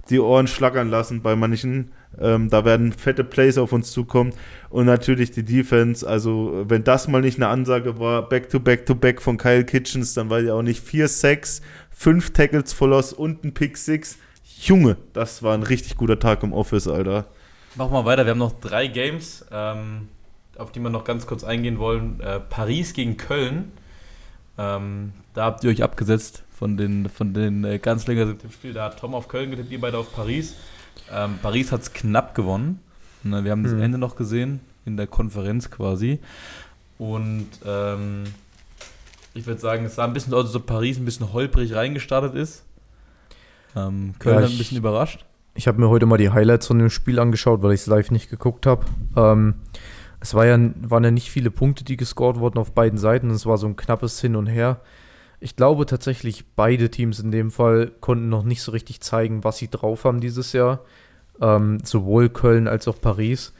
die 0.10 0.20
Ohren 0.20 0.48
schlackern 0.48 0.90
lassen 0.90 1.22
bei 1.22 1.36
manchen. 1.36 1.92
Ähm, 2.20 2.50
da 2.50 2.66
werden 2.66 2.94
fette 2.94 3.24
Plays 3.24 3.58
auf 3.58 3.74
uns 3.74 3.92
zukommen. 3.92 4.34
Und 4.70 4.86
natürlich 4.86 5.32
die 5.32 5.44
Defense. 5.44 6.08
Also, 6.08 6.66
wenn 6.68 6.84
das 6.84 7.08
mal 7.08 7.22
nicht 7.22 7.38
eine 7.38 7.48
Ansage 7.48 8.00
war, 8.00 8.28
Back-to-Back-to-Back 8.28 9.22
von 9.22 9.38
Kyle 9.38 9.66
Kitchens, 9.66 10.14
dann 10.14 10.30
war 10.30 10.40
ja 10.40 10.54
auch 10.54 10.62
nicht 10.62 10.84
4 10.84 11.08
Sacks, 11.08 11.62
5 11.92 12.34
Tackles 12.34 12.74
for 12.74 12.90
Loss 12.90 13.14
und 13.14 13.44
ein 13.44 13.54
Pick 13.54 13.78
6. 13.78 14.18
Junge, 14.62 14.98
das 15.14 15.44
war 15.44 15.54
ein 15.54 15.64
richtig 15.64 15.98
guter 15.98 16.20
Tag 16.20 16.44
im 16.44 16.54
Office, 16.54 16.88
Alter. 16.88 17.26
Machen 17.76 17.92
wir 17.92 18.06
weiter. 18.06 18.26
Wir 18.26 18.32
haben 18.32 18.40
noch 18.40 18.60
drei 18.60 18.88
Games, 18.88 19.46
ähm, 19.52 20.08
auf 20.58 20.72
die 20.72 20.80
wir 20.80 20.90
noch 20.90 21.04
ganz 21.04 21.28
kurz 21.28 21.44
eingehen 21.44 21.78
wollen. 21.78 22.22
Äh, 22.22 22.40
Paris 22.40 22.94
gegen 22.94 23.18
Köln. 23.18 23.74
Ähm, 24.58 25.12
da 25.34 25.46
habt 25.46 25.64
ihr 25.66 25.70
euch 25.70 25.84
abgesetzt 25.84 26.44
von 26.50 26.78
den, 26.78 27.10
von 27.10 27.34
den 27.34 27.66
äh, 27.66 27.80
ganz 27.80 28.08
längeren 28.08 28.40
Tippspiel. 28.40 28.74
Da 28.74 28.86
hat 28.86 29.00
Tom 29.00 29.14
auf 29.14 29.28
Köln 29.28 29.52
getippt, 29.52 29.72
ihr 29.72 29.82
beide 29.82 29.98
auf 29.98 30.14
Paris. 30.16 30.56
Ähm, 31.14 31.40
Paris 31.42 31.72
hat 31.72 31.82
es 31.82 31.94
knapp 31.94 32.36
gewonnen. 32.36 32.80
Na, 33.24 33.44
wir 33.44 33.52
haben 33.52 33.64
das 33.64 33.74
Mhm. 33.74 33.82
Ende 33.82 33.98
noch 33.98 34.16
gesehen, 34.16 34.60
in 34.86 34.98
der 34.98 35.08
Konferenz 35.08 35.70
quasi. 35.72 36.20
Und 36.98 37.48
ähm, 37.66 38.24
ich 39.34 39.46
würde 39.46 39.60
sagen, 39.60 39.86
es 39.86 39.96
sah 39.96 40.06
ein 40.06 40.14
bisschen 40.14 40.34
aus, 40.34 40.46
als 40.46 40.56
ob 40.56 40.66
Paris 40.66 40.98
ein 40.98 41.06
bisschen 41.06 41.34
holprig 41.34 41.74
reingestartet 41.76 42.36
ist. 42.36 42.64
Ähm, 43.76 44.14
Köln 44.20 44.36
Ja, 44.36 44.42
hat 44.42 44.48
ein 44.48 44.52
ich- 44.54 44.58
bisschen 44.58 44.78
überrascht. 44.78 45.26
Ich 45.58 45.68
habe 45.70 45.80
mir 45.80 45.88
heute 45.90 46.06
mal 46.06 46.18
die 46.18 46.32
Highlights 46.32 46.68
von 46.68 46.80
dem 46.80 46.90
Spiel 46.90 47.18
angeschaut, 47.18 47.62
weil 47.64 47.72
ich 47.74 47.82
es 47.82 47.88
live 47.88 48.12
nicht 48.12 48.30
geguckt 48.30 48.66
habe. 48.66 48.86
Ähm, 49.16 49.56
es 50.20 50.34
war 50.34 50.46
ja, 50.46 50.58
waren 50.82 51.04
ja 51.06 51.12
nicht 51.12 51.32
viele 51.32 51.50
Punkte, 51.50 51.86
die 51.86 51.96
gescored 51.96 52.40
wurden 52.40 52.58
auf 52.58 52.74
beiden 52.74 52.98
Seiten. 53.00 53.30
Es 53.30 53.46
war 53.46 53.58
so 53.58 53.66
ein 53.68 53.78
knappes 53.78 54.20
Hin 54.20 54.36
und 54.36 54.48
Her. 54.48 54.82
Ich 55.40 55.56
glaube 55.56 55.86
tatsächlich, 55.86 56.46
beide 56.56 56.90
Teams 56.90 57.20
in 57.20 57.32
dem 57.32 57.52
Fall 57.52 57.92
konnten 58.00 58.30
noch 58.30 58.44
nicht 58.44 58.62
so 58.62 58.72
richtig 58.72 59.02
zeigen, 59.02 59.44
was 59.44 59.58
sie 59.58 59.70
drauf 59.70 60.06
haben 60.06 60.22
dieses 60.22 60.54
Jahr. 60.54 60.82
Ähm, 61.42 61.80
sowohl 61.84 62.30
Köln 62.30 62.68
als 62.68 62.88
auch 62.88 63.00
Paris. 63.00 63.54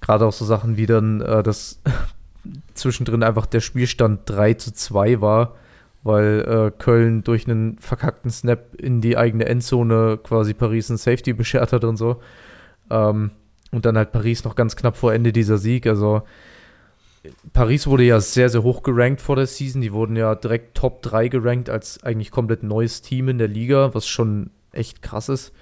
Gerade 0.00 0.26
auch 0.26 0.32
so 0.32 0.44
Sachen 0.44 0.76
wie 0.76 0.86
dann, 0.86 1.20
äh, 1.20 1.42
dass 1.42 1.80
zwischendrin 2.74 3.22
einfach 3.22 3.46
der 3.46 3.60
Spielstand 3.60 4.20
3 4.26 4.54
zu 4.54 4.72
2 4.72 5.20
war, 5.20 5.54
weil 6.02 6.40
äh, 6.46 6.70
Köln 6.78 7.24
durch 7.24 7.48
einen 7.48 7.78
verkackten 7.78 8.30
Snap 8.30 8.74
in 8.76 9.00
die 9.00 9.16
eigene 9.16 9.46
Endzone 9.46 10.18
quasi 10.22 10.52
Paris 10.52 10.90
ein 10.90 10.98
Safety 10.98 11.32
beschert 11.32 11.72
hat 11.72 11.84
und 11.84 11.96
so. 11.96 12.20
Ähm, 12.90 13.30
und 13.70 13.86
dann 13.86 13.96
halt 13.96 14.12
Paris 14.12 14.44
noch 14.44 14.54
ganz 14.54 14.76
knapp 14.76 14.96
vor 14.96 15.14
Ende 15.14 15.32
dieser 15.32 15.58
Sieg. 15.58 15.86
Also 15.86 16.22
Paris 17.52 17.86
wurde 17.86 18.04
ja 18.04 18.20
sehr, 18.20 18.48
sehr 18.48 18.62
hoch 18.62 18.82
gerankt 18.82 19.20
vor 19.20 19.36
der 19.36 19.46
Season. 19.46 19.80
Die 19.80 19.92
wurden 19.92 20.16
ja 20.16 20.34
direkt 20.34 20.76
Top 20.76 21.02
3 21.02 21.28
gerankt 21.28 21.70
als 21.70 22.02
eigentlich 22.02 22.30
komplett 22.30 22.62
neues 22.62 23.02
Team 23.02 23.28
in 23.28 23.38
der 23.38 23.48
Liga, 23.48 23.94
was 23.94 24.06
schon 24.06 24.50
echt 24.72 25.02
krass 25.02 25.28
ist. 25.28 25.52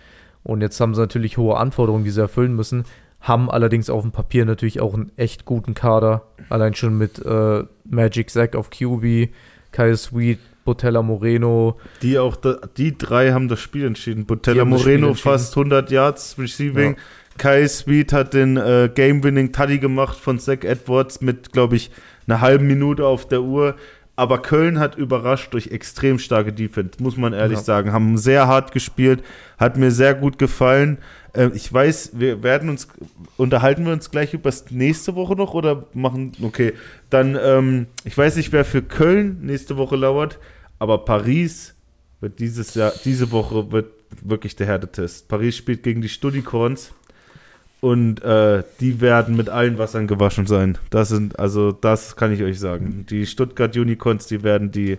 Und 0.43 0.61
jetzt 0.61 0.81
haben 0.81 0.95
sie 0.95 1.01
natürlich 1.01 1.37
hohe 1.37 1.57
Anforderungen, 1.57 2.05
die 2.05 2.11
sie 2.11 2.21
erfüllen 2.21 2.55
müssen. 2.55 2.85
Haben 3.21 3.51
allerdings 3.51 3.91
auf 3.91 4.03
dem 4.03 4.11
Papier 4.11 4.45
natürlich 4.45 4.81
auch 4.81 4.95
einen 4.95 5.13
echt 5.17 5.45
guten 5.45 5.75
Kader. 5.75 6.27
Allein 6.49 6.75
schon 6.75 6.99
mit 6.99 7.25
äh, 7.25 7.63
Magic 7.85 8.31
Zack 8.31 8.57
auf 8.57 8.71
QB, 8.71 9.33
Kyle 9.71 9.97
Sweet, 9.97 10.41
Botella 10.65 11.03
Moreno. 11.03 11.79
Die 12.03 12.19
auch, 12.19 12.37
die 12.77 12.99
drei 12.99 13.33
haben 13.33 13.49
das 13.49 13.61
Spiel 13.61 13.85
entschieden. 13.85 14.27
Botella 14.27 14.65
Moreno 14.65 15.09
entschieden. 15.09 15.31
fast 15.31 15.57
100 15.57 15.91
Yards 15.91 16.37
Receiving. 16.39 16.97
Kai 17.39 17.67
Sweet 17.67 18.13
hat 18.13 18.35
den 18.35 18.57
äh, 18.57 18.91
Game-Winning 18.95 19.53
Tuddy 19.53 19.79
gemacht 19.79 20.19
von 20.19 20.39
Zach 20.39 20.63
Edwards 20.63 21.21
mit, 21.21 21.53
glaube 21.53 21.77
ich, 21.77 21.91
einer 22.27 22.41
halben 22.41 22.67
Minute 22.67 23.07
auf 23.07 23.27
der 23.27 23.43
Uhr. 23.43 23.77
Aber 24.15 24.43
Köln 24.43 24.79
hat 24.79 24.97
überrascht 24.97 25.55
durch 25.55 25.69
extrem 25.69 26.19
starke 26.19 26.53
Defense, 26.53 26.93
muss 27.03 27.17
man 27.17 27.33
ehrlich 27.33 27.59
Ja. 27.59 27.65
sagen. 27.65 27.93
Haben 27.93 28.19
sehr 28.19 28.47
hart 28.47 28.73
gespielt, 28.73 29.25
hat 29.59 29.77
mir 29.79 29.91
sehr 29.91 30.15
gut 30.15 30.39
gefallen. 30.39 30.99
Äh, 31.33 31.49
ich 31.55 31.73
weiß, 31.73 32.11
wir 32.15 32.43
werden 32.43 32.69
uns, 32.69 32.89
unterhalten 33.39 33.87
wir 33.87 33.93
uns 33.93 34.11
gleich 34.11 34.35
über 34.35 34.51
das 34.51 34.71
nächste 34.71 35.15
Woche 35.15 35.35
noch 35.35 35.55
oder 35.55 35.87
machen, 35.95 36.33
okay, 36.43 36.75
dann, 37.09 37.39
ähm, 37.43 37.87
ich 38.05 38.17
weiß 38.17 38.37
nicht, 38.37 38.53
wer 38.53 38.67
für 38.67 38.83
Köln 38.83 39.39
nächste 39.41 39.79
Woche 39.79 39.97
lauert, 39.97 40.39
aber 40.79 40.99
Paris 41.07 41.75
wird 42.21 42.39
dieses 42.39 42.75
Jahr, 42.75 42.93
diese 43.05 43.31
Woche 43.33 43.73
wird 43.73 43.87
wirklich 44.21 44.55
der 44.57 44.67
Härtetest. 44.67 45.27
Paris 45.27 45.57
spielt 45.57 45.83
gegen 45.83 46.03
die 46.03 46.11
Studicorns 46.11 46.93
und 47.83 48.23
äh, 48.23 48.63
die 48.79 49.01
werden 49.01 49.37
mit 49.37 49.49
allen 49.49 49.77
Wassern 49.77 50.07
gewaschen 50.07 50.47
sein. 50.47 50.79
Das 50.91 51.09
sind, 51.09 51.41
also 51.41 51.73
das 51.73 52.15
kann 52.15 52.33
ich 52.33 52.41
euch 52.45 52.61
sagen. 52.61 53.07
Die 53.11 53.27
Stuttgart 53.27 53.77
Unicorns, 53.77 54.27
die 54.27 54.45
werden 54.45 54.71
die, 54.71 54.99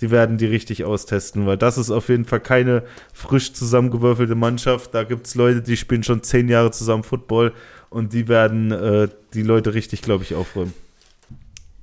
die 0.00 0.12
werden 0.12 0.38
die 0.38 0.46
richtig 0.46 0.84
austesten, 0.84 1.46
weil 1.46 1.56
das 1.56 1.76
ist 1.76 1.90
auf 1.90 2.08
jeden 2.08 2.24
Fall 2.24 2.38
keine 2.38 2.84
frisch 3.12 3.52
zusammengewürfelte 3.52 4.36
Mannschaft. 4.36 4.94
Da 4.94 5.02
gibt 5.02 5.26
es 5.26 5.34
Leute, 5.34 5.60
die 5.60 5.76
spielen 5.76 6.04
schon 6.04 6.22
zehn 6.22 6.48
Jahre 6.48 6.70
zusammen 6.70 7.02
Football 7.02 7.52
und 7.88 8.12
die 8.12 8.28
werden 8.28 8.70
äh, 8.70 9.08
die 9.34 9.42
Leute 9.42 9.74
richtig, 9.74 10.00
glaube 10.00 10.22
ich, 10.22 10.36
aufräumen. 10.36 10.72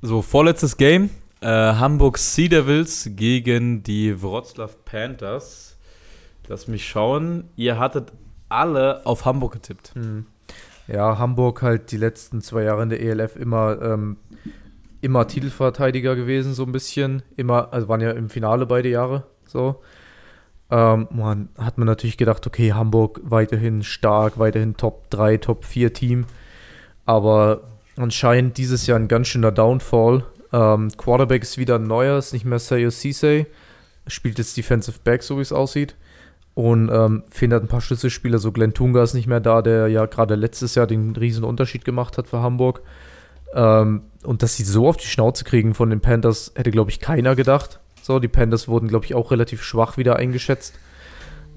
So, 0.01 0.21
vorletztes 0.21 0.77
Game. 0.77 1.09
Äh, 1.41 1.47
Hamburg 1.49 2.17
Sea 2.17 2.47
Devils 2.47 3.09
gegen 3.17 3.83
die 3.83 4.21
Wroclaw 4.23 4.71
Panthers. 4.85 5.75
Lass 6.47 6.69
mich 6.69 6.87
schauen. 6.87 7.49
Ihr 7.57 7.77
hattet 7.77 8.13
alle 8.47 9.05
auf 9.05 9.25
Hamburg 9.25 9.51
getippt. 9.51 9.91
Ja, 10.87 11.17
Hamburg 11.17 11.61
halt 11.61 11.91
die 11.91 11.97
letzten 11.97 12.41
zwei 12.41 12.63
Jahre 12.63 12.83
in 12.83 12.89
der 12.89 13.01
ELF 13.01 13.35
immer, 13.35 13.81
ähm, 13.81 14.17
immer 15.01 15.27
Titelverteidiger 15.27 16.15
gewesen, 16.15 16.53
so 16.53 16.63
ein 16.63 16.71
bisschen. 16.71 17.23
Immer, 17.35 17.73
also 17.73 17.87
waren 17.87 18.01
ja 18.01 18.11
im 18.11 18.29
Finale 18.29 18.65
beide 18.65 18.89
Jahre 18.89 19.23
so. 19.49 19.81
Ähm, 20.69 21.07
man 21.11 21.49
hat 21.57 21.77
man 21.77 21.87
natürlich 21.87 22.17
gedacht, 22.17 22.45
okay, 22.45 22.73
Hamburg 22.73 23.21
weiterhin 23.23 23.83
stark, 23.83 24.37
weiterhin 24.37 24.75
Top 24.75 25.09
3, 25.09 25.37
Top 25.37 25.65
4 25.65 25.93
Team. 25.93 26.25
Aber 27.05 27.61
anscheinend 27.95 28.57
dieses 28.57 28.85
Jahr 28.85 28.99
ein 28.99 29.07
ganz 29.07 29.27
schöner 29.27 29.51
Downfall. 29.51 30.25
Ähm, 30.51 30.89
Quarterback 30.97 31.43
ist 31.43 31.57
wieder 31.57 31.75
ein 31.75 31.87
neuer, 31.87 32.17
ist 32.17 32.33
nicht 32.33 32.45
mehr 32.45 32.59
Sayo 32.59 32.91
Cisse. 32.91 33.45
Spielt 34.07 34.37
jetzt 34.37 34.55
Defensive 34.57 34.99
Back, 35.03 35.23
so 35.23 35.37
wie 35.37 35.41
es 35.41 35.53
aussieht. 35.53 35.95
Und 36.57 36.89
ähm, 36.91 37.21
fehlen 37.29 37.53
halt 37.53 37.61
ein 37.61 37.67
paar 37.67 37.81
Schlüsselspieler. 37.81 38.39
So 38.39 38.51
Glenn 38.51 38.73
Tunga 38.73 39.03
ist 39.03 39.13
nicht 39.13 39.27
mehr 39.27 39.39
da, 39.39 39.61
der 39.61 39.89
ja 39.89 40.07
gerade 40.07 40.33
letztes 40.33 40.73
Jahr 40.73 40.87
den 40.87 41.15
riesen 41.15 41.43
Unterschied 41.43 41.85
gemacht 41.85 42.17
hat 42.17 42.27
für 42.27 42.41
Hamburg. 42.41 42.81
Ähm, 43.53 44.01
und 44.23 44.41
dass 44.41 44.57
sie 44.57 44.63
so 44.63 44.87
auf 44.87 44.97
die 44.97 45.05
Schnauze 45.05 45.43
kriegen 45.43 45.75
von 45.75 45.91
den 45.91 46.01
Panthers, 46.01 46.53
hätte, 46.55 46.71
glaube 46.71 46.89
ich, 46.89 46.99
keiner 46.99 47.35
gedacht. 47.35 47.79
So, 48.01 48.17
die 48.17 48.27
Panthers 48.27 48.67
wurden, 48.67 48.87
glaube 48.87 49.05
ich, 49.05 49.13
auch 49.13 49.29
relativ 49.29 49.61
schwach 49.61 49.97
wieder 49.97 50.15
eingeschätzt. 50.15 50.73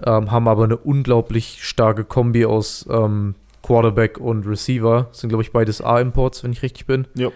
Ähm, 0.05 0.31
haben 0.31 0.47
aber 0.47 0.65
eine 0.65 0.77
unglaublich 0.77 1.61
starke 1.63 2.05
Kombi 2.05 2.45
aus 2.45 2.87
ähm, 2.91 3.37
Quarterback 3.63 4.19
und 4.19 4.47
Receiver. 4.47 5.07
Das 5.09 5.21
sind, 5.21 5.31
glaube 5.31 5.43
ich, 5.43 5.51
beides 5.51 5.81
A-Imports, 5.81 6.45
wenn 6.45 6.53
ich 6.53 6.61
richtig 6.61 6.85
bin. 6.85 7.07
Ja. 7.15 7.31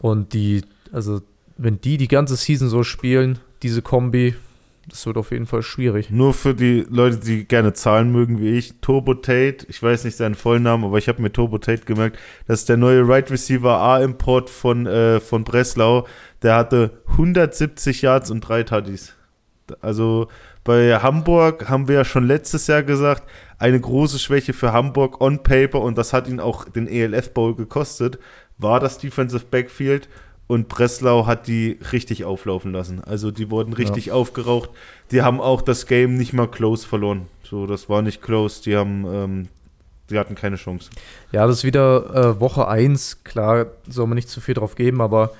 Und 0.00 0.32
die, 0.32 0.62
also, 0.92 1.20
wenn 1.58 1.78
die 1.78 1.98
die 1.98 2.08
ganze 2.08 2.36
Season 2.36 2.70
so 2.70 2.84
spielen, 2.84 3.38
diese 3.62 3.82
Kombi, 3.82 4.34
das 4.88 5.04
wird 5.04 5.16
auf 5.16 5.32
jeden 5.32 5.46
Fall 5.46 5.62
schwierig. 5.62 6.10
Nur 6.10 6.32
für 6.32 6.54
die 6.54 6.86
Leute, 6.88 7.18
die 7.18 7.44
gerne 7.44 7.72
Zahlen 7.72 8.12
mögen 8.12 8.40
wie 8.40 8.56
ich, 8.56 8.80
Turbo 8.80 9.14
Tate, 9.14 9.66
ich 9.68 9.82
weiß 9.82 10.04
nicht 10.04 10.16
seinen 10.16 10.36
vollen 10.36 10.62
Namen, 10.62 10.84
aber 10.84 10.98
ich 10.98 11.08
habe 11.08 11.20
mir 11.20 11.32
Turbo 11.32 11.58
Tate 11.58 11.84
gemerkt, 11.84 12.18
das 12.46 12.60
ist 12.60 12.68
der 12.68 12.76
neue 12.76 13.06
Right 13.06 13.30
Receiver 13.30 13.80
A-Import 13.80 14.48
von, 14.48 14.86
äh, 14.86 15.18
von 15.20 15.44
Breslau. 15.44 16.06
Der 16.42 16.54
hatte 16.54 17.02
170 17.08 18.02
Yards 18.02 18.30
und 18.30 18.42
drei 18.42 18.62
Tuddies. 18.62 19.14
Also 19.80 20.28
bei 20.62 20.96
Hamburg 20.96 21.68
haben 21.68 21.88
wir 21.88 21.96
ja 21.96 22.04
schon 22.04 22.26
letztes 22.26 22.68
Jahr 22.68 22.82
gesagt, 22.82 23.28
eine 23.58 23.80
große 23.80 24.18
Schwäche 24.18 24.52
für 24.52 24.72
Hamburg 24.72 25.20
on 25.20 25.42
paper 25.42 25.80
und 25.80 25.98
das 25.98 26.12
hat 26.12 26.28
ihn 26.28 26.40
auch 26.40 26.68
den 26.68 26.86
ELF 26.86 27.32
Bowl 27.32 27.54
gekostet, 27.54 28.18
war 28.58 28.80
das 28.80 28.98
Defensive 28.98 29.44
Backfield 29.50 30.08
und 30.48 30.68
Breslau 30.68 31.26
hat 31.26 31.48
die 31.48 31.78
richtig 31.92 32.24
auflaufen 32.24 32.72
lassen. 32.72 33.02
Also 33.02 33.30
die 33.30 33.50
wurden 33.50 33.72
richtig 33.72 34.12
aufgeraucht. 34.12 34.70
Die 35.10 35.22
haben 35.22 35.40
auch 35.40 35.60
das 35.62 35.86
Game 35.86 36.16
nicht 36.16 36.32
mal 36.32 36.46
close 36.46 36.86
verloren. 36.86 37.26
So, 37.42 37.66
das 37.66 37.88
war 37.88 38.02
nicht 38.02 38.22
close. 38.22 38.62
Die 38.62 38.76
haben, 38.76 39.06
ähm, 39.10 39.48
die 40.08 40.18
hatten 40.18 40.36
keine 40.36 40.56
Chance. 40.56 40.90
Ja, 41.32 41.46
das 41.46 41.58
ist 41.58 41.64
wieder 41.64 42.14
äh, 42.14 42.40
Woche 42.40 42.68
1. 42.68 43.24
Klar, 43.24 43.66
soll 43.88 44.06
man 44.06 44.14
nicht 44.14 44.28
zu 44.28 44.40
viel 44.40 44.54
drauf 44.54 44.76
geben, 44.76 45.00
aber 45.00 45.32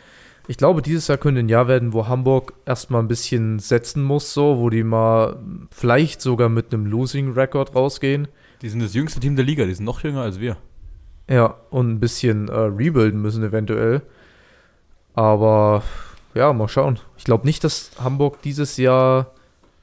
ich 0.48 0.56
glaube, 0.56 0.82
dieses 0.82 1.08
Jahr 1.08 1.18
könnte 1.18 1.40
ein 1.40 1.48
Jahr 1.48 1.68
werden, 1.68 1.92
wo 1.92 2.06
Hamburg 2.06 2.54
erstmal 2.66 3.02
ein 3.02 3.08
bisschen 3.08 3.58
setzen 3.58 4.02
muss, 4.02 4.32
so, 4.32 4.58
wo 4.58 4.70
die 4.70 4.84
mal 4.84 5.36
vielleicht 5.70 6.20
sogar 6.20 6.48
mit 6.48 6.72
einem 6.72 6.86
Losing 6.86 7.32
Record 7.32 7.74
rausgehen. 7.74 8.28
Die 8.62 8.68
sind 8.68 8.80
das 8.80 8.94
jüngste 8.94 9.20
Team 9.20 9.36
der 9.36 9.44
Liga, 9.44 9.64
die 9.64 9.74
sind 9.74 9.84
noch 9.84 10.02
jünger 10.02 10.22
als 10.22 10.40
wir. 10.40 10.56
Ja, 11.28 11.56
und 11.70 11.90
ein 11.90 12.00
bisschen 12.00 12.48
äh, 12.48 12.56
rebuilden 12.56 13.20
müssen 13.20 13.42
eventuell. 13.42 14.02
Aber 15.16 15.82
ja, 16.34 16.52
mal 16.52 16.68
schauen. 16.68 17.00
Ich 17.16 17.24
glaube 17.24 17.46
nicht, 17.46 17.64
dass 17.64 17.90
Hamburg 18.02 18.42
dieses 18.42 18.76
Jahr 18.76 19.32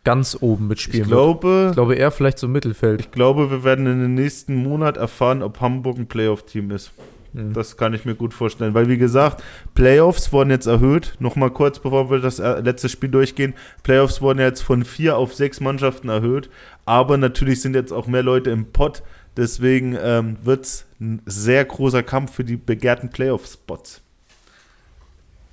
ganz 0.03 0.37
oben 0.39 0.65
Ich 0.65 0.69
mitspielen 0.69 1.09
wird. 1.09 1.17
glaube, 1.17 1.65
Ich 1.69 1.75
glaube 1.75 1.95
eher 1.95 2.11
vielleicht 2.11 2.37
so 2.39 2.47
Mittelfeld. 2.47 3.01
ich 3.01 3.11
glaube, 3.11 3.49
wir 3.49 3.63
werden 3.63 3.87
in 3.87 3.99
den 3.99 4.13
nächsten 4.13 4.55
Monat 4.55 4.95
erfahren, 4.97 5.41
ob 5.41 5.59
Hamburg 5.59 5.97
ein 5.97 6.07
Playoff-Team 6.07 6.71
ist. 6.71 6.91
Hm. 7.33 7.53
Das 7.53 7.77
kann 7.77 7.95
ich 7.95 8.05
mir 8.05 8.13
gut 8.13 8.33
vorstellen, 8.33 8.75
weil 8.75 8.87
wie 8.89 8.97
gesagt, 8.99 9.41
Playoffs 9.73 10.31
wurden 10.31 10.51
jetzt 10.51 10.67
erhöht. 10.67 11.15
Nochmal 11.19 11.49
kurz, 11.49 11.79
bevor 11.79 12.11
wir 12.11 12.19
das 12.19 12.37
äh, 12.39 12.59
letzte 12.59 12.89
Spiel 12.89 13.09
durchgehen. 13.09 13.55
Playoffs 13.81 14.21
wurden 14.21 14.39
jetzt 14.39 14.61
von 14.61 14.85
vier 14.85 15.17
auf 15.17 15.33
sechs 15.33 15.59
Mannschaften 15.59 16.09
erhöht, 16.09 16.49
aber 16.85 17.17
natürlich 17.17 17.61
sind 17.61 17.73
jetzt 17.73 17.91
auch 17.91 18.05
mehr 18.05 18.23
Leute 18.23 18.51
im 18.51 18.65
Pott. 18.71 19.01
Deswegen 19.35 19.97
ähm, 19.99 20.37
wird 20.43 20.65
es 20.65 20.85
ein 21.01 21.23
sehr 21.25 21.65
großer 21.65 22.03
Kampf 22.03 22.33
für 22.35 22.43
die 22.43 22.57
begehrten 22.57 23.09
Playoff-Spots. 23.09 24.02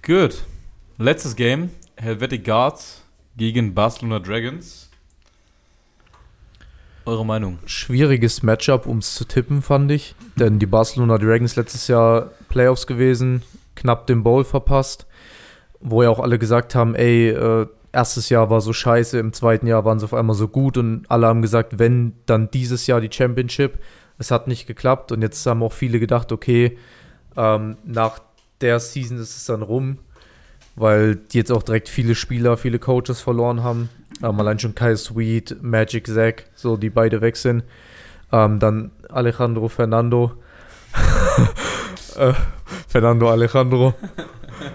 Gut. 0.02 0.44
Letztes 0.96 1.36
Game. 1.36 1.70
Helvetic 1.96 2.44
Guards 2.44 3.02
gegen 3.36 3.74
Barcelona 3.74 4.18
Dragons. 4.18 4.88
Eure 7.04 7.26
Meinung? 7.26 7.58
Schwieriges 7.66 8.42
Matchup, 8.42 8.86
um 8.86 8.98
es 8.98 9.14
zu 9.14 9.26
tippen, 9.26 9.60
fand 9.60 9.90
ich. 9.90 10.14
Denn 10.36 10.58
die 10.58 10.66
Barcelona 10.66 11.18
Dragons 11.18 11.54
letztes 11.56 11.86
Jahr 11.86 12.30
Playoffs 12.48 12.86
gewesen, 12.86 13.42
knapp 13.74 14.06
den 14.06 14.22
Bowl 14.22 14.44
verpasst. 14.44 15.06
Wo 15.80 16.02
ja 16.02 16.08
auch 16.08 16.20
alle 16.20 16.38
gesagt 16.38 16.74
haben, 16.74 16.94
ey, 16.94 17.28
äh, 17.28 17.66
erstes 17.92 18.30
Jahr 18.30 18.48
war 18.48 18.62
so 18.62 18.72
scheiße, 18.72 19.18
im 19.18 19.34
zweiten 19.34 19.66
Jahr 19.66 19.84
waren 19.84 19.98
sie 19.98 20.06
auf 20.06 20.14
einmal 20.14 20.36
so 20.36 20.48
gut 20.48 20.78
und 20.78 21.04
alle 21.10 21.26
haben 21.26 21.42
gesagt, 21.42 21.78
wenn, 21.78 22.14
dann 22.24 22.50
dieses 22.50 22.86
Jahr 22.86 23.02
die 23.02 23.12
Championship. 23.12 23.78
Es 24.16 24.30
hat 24.30 24.48
nicht 24.48 24.66
geklappt 24.66 25.12
und 25.12 25.20
jetzt 25.20 25.44
haben 25.44 25.62
auch 25.62 25.72
viele 25.72 26.00
gedacht, 26.00 26.32
okay, 26.32 26.78
ähm, 27.36 27.76
nach 27.84 28.20
der 28.60 28.80
Season 28.80 29.18
ist 29.18 29.36
es 29.36 29.46
dann 29.46 29.62
rum, 29.62 29.98
weil 30.76 31.16
die 31.16 31.38
jetzt 31.38 31.52
auch 31.52 31.62
direkt 31.62 31.88
viele 31.88 32.14
Spieler, 32.14 32.56
viele 32.56 32.78
Coaches 32.78 33.20
verloren 33.20 33.62
haben. 33.62 33.88
Ähm, 34.22 34.38
allein 34.38 34.58
schon 34.58 34.74
Kyle 34.74 34.96
Sweet, 34.96 35.62
Magic 35.62 36.06
Zack, 36.06 36.44
so 36.54 36.76
die 36.76 36.90
beide 36.90 37.20
weg 37.20 37.36
sind. 37.36 37.64
Ähm, 38.32 38.58
dann 38.58 38.90
Alejandro 39.08 39.68
Fernando. 39.68 40.32
äh, 42.16 42.32
Fernando 42.88 43.30
Alejandro. 43.30 43.94